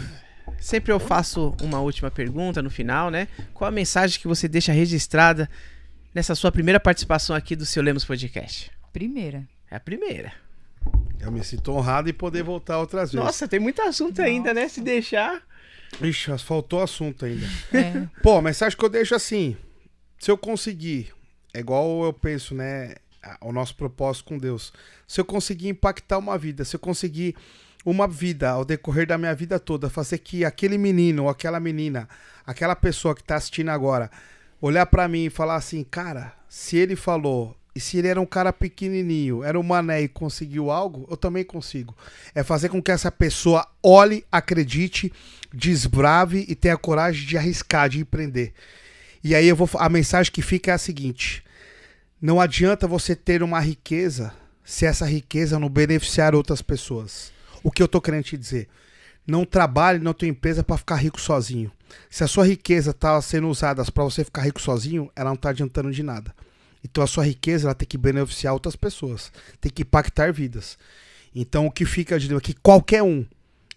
[0.60, 3.28] sempre eu faço uma última pergunta no final, né?
[3.56, 5.50] Qual a mensagem que você deixa registrada
[6.14, 8.72] nessa sua primeira participação aqui do seu Lemos Podcast?
[8.94, 9.44] Primeira.
[9.70, 10.32] É a primeira.
[11.20, 13.26] Eu me sinto honrado em poder voltar outras vezes.
[13.26, 14.68] Nossa, tem muito assunto ainda, né?
[14.68, 15.42] Se deixar.
[16.02, 17.46] Ixi, faltou assunto ainda.
[17.74, 18.08] É.
[18.22, 19.58] Pô, a mensagem que eu deixo assim:
[20.20, 21.14] se eu conseguir,
[21.54, 22.96] é igual eu penso, né?
[23.42, 24.72] O nosso propósito com Deus.
[25.08, 27.36] Se eu conseguir impactar uma vida, se eu conseguir
[27.86, 32.08] uma vida ao decorrer da minha vida toda, fazer que aquele menino ou aquela menina,
[32.46, 34.10] aquela pessoa que tá assistindo agora,
[34.62, 38.26] olhar pra mim e falar assim, cara, se ele falou, e se ele era um
[38.26, 41.96] cara pequenininho, era um mané e conseguiu algo, eu também consigo.
[42.34, 45.14] É fazer com que essa pessoa olhe, acredite,
[45.54, 48.52] desbrave e tenha coragem de arriscar, de empreender.
[49.24, 51.44] E aí eu vou a mensagem que fica é a seguinte:
[52.20, 54.34] não adianta você ter uma riqueza
[54.64, 57.32] se essa riqueza não beneficiar outras pessoas.
[57.64, 58.68] O que eu tô querendo te dizer?
[59.28, 61.72] Não trabalhe na tua empresa para ficar rico sozinho.
[62.10, 65.50] Se a sua riqueza tá sendo usada para você ficar rico sozinho, ela não tá
[65.50, 66.34] adiantando de nada.
[66.84, 70.78] Então a sua riqueza ela tem que beneficiar outras pessoas, tem que impactar vidas.
[71.34, 73.26] Então o que fica de que qualquer um,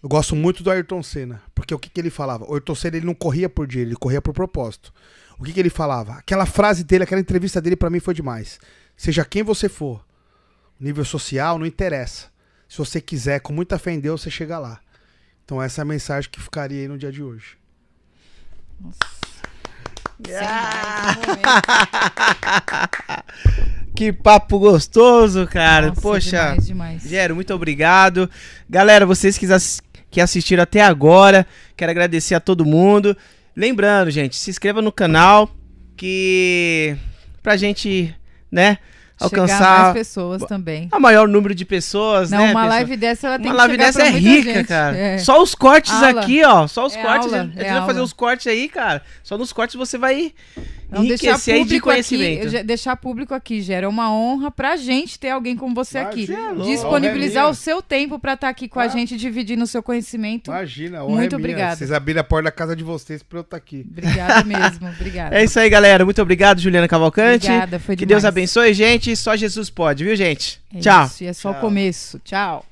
[0.01, 2.45] Eu gosto muito do Ayrton Senna, porque o que, que ele falava?
[2.49, 4.91] O Ayrton Senna ele não corria por dinheiro, ele corria por propósito.
[5.37, 6.13] O que, que ele falava?
[6.13, 8.59] Aquela frase dele, aquela entrevista dele pra mim foi demais.
[8.97, 10.03] Seja quem você for,
[10.79, 12.29] nível social não interessa.
[12.67, 14.79] Se você quiser, com muita fé em Deus, você chega lá.
[15.43, 17.57] Então essa é a mensagem que ficaria aí no dia de hoje.
[18.81, 19.20] Sem
[20.29, 21.41] mais um momento.
[23.95, 25.87] Que papo gostoso, cara.
[25.87, 26.41] Nossa, Poxa.
[26.41, 27.03] Demais, demais.
[27.03, 28.29] Gero, muito obrigado.
[28.69, 29.37] Galera, vocês
[30.09, 31.45] que assistiram até agora,
[31.75, 33.15] quero agradecer a todo mundo.
[33.55, 35.53] Lembrando, gente, se inscreva no canal
[35.95, 36.97] que
[37.43, 38.15] pra gente,
[38.51, 38.77] né,
[39.29, 40.87] Chegar alcançar mais pessoas também.
[40.91, 42.43] a maior número de pessoas, Não, né?
[42.45, 42.67] uma pessoal?
[42.69, 44.67] live dessa ela tem Uma que live dessa é rica, gente.
[44.67, 44.97] cara.
[44.97, 45.17] É.
[45.19, 46.21] Só os cortes Aula.
[46.21, 46.67] aqui, ó.
[46.67, 47.25] Só os É cortes.
[47.31, 49.01] aula, a gente é vai fazer os cortes aí, cara.
[49.23, 50.33] Só nos cortes você vai
[50.91, 55.55] Não, deixar público aqui, deixar público aqui, Gera, é uma honra pra gente ter alguém
[55.55, 56.25] como você aqui.
[56.25, 56.65] Imagina, louco.
[56.71, 58.87] Disponibilizar honra é o seu tempo pra estar aqui com a Ah.
[58.89, 60.51] gente, dividindo o seu conhecimento.
[60.51, 61.37] Imagina, a Muito honra é minha.
[61.37, 61.75] obrigada.
[61.77, 63.85] Vocês abriram a porta da casa de vocês pra eu estar aqui.
[63.89, 65.35] Obrigada mesmo, obrigada.
[65.37, 66.03] É isso aí, galera.
[66.03, 67.45] Muito obrigado, Juliana Cavalcante.
[67.47, 68.25] Obrigada, foi que Deus demais.
[68.33, 69.15] abençoe, gente.
[69.15, 70.59] Só Jesus pode, viu, gente?
[70.75, 71.05] É Tchau.
[71.05, 71.57] Isso, e é só Tchau.
[71.57, 72.19] o começo.
[72.23, 72.65] Tchau.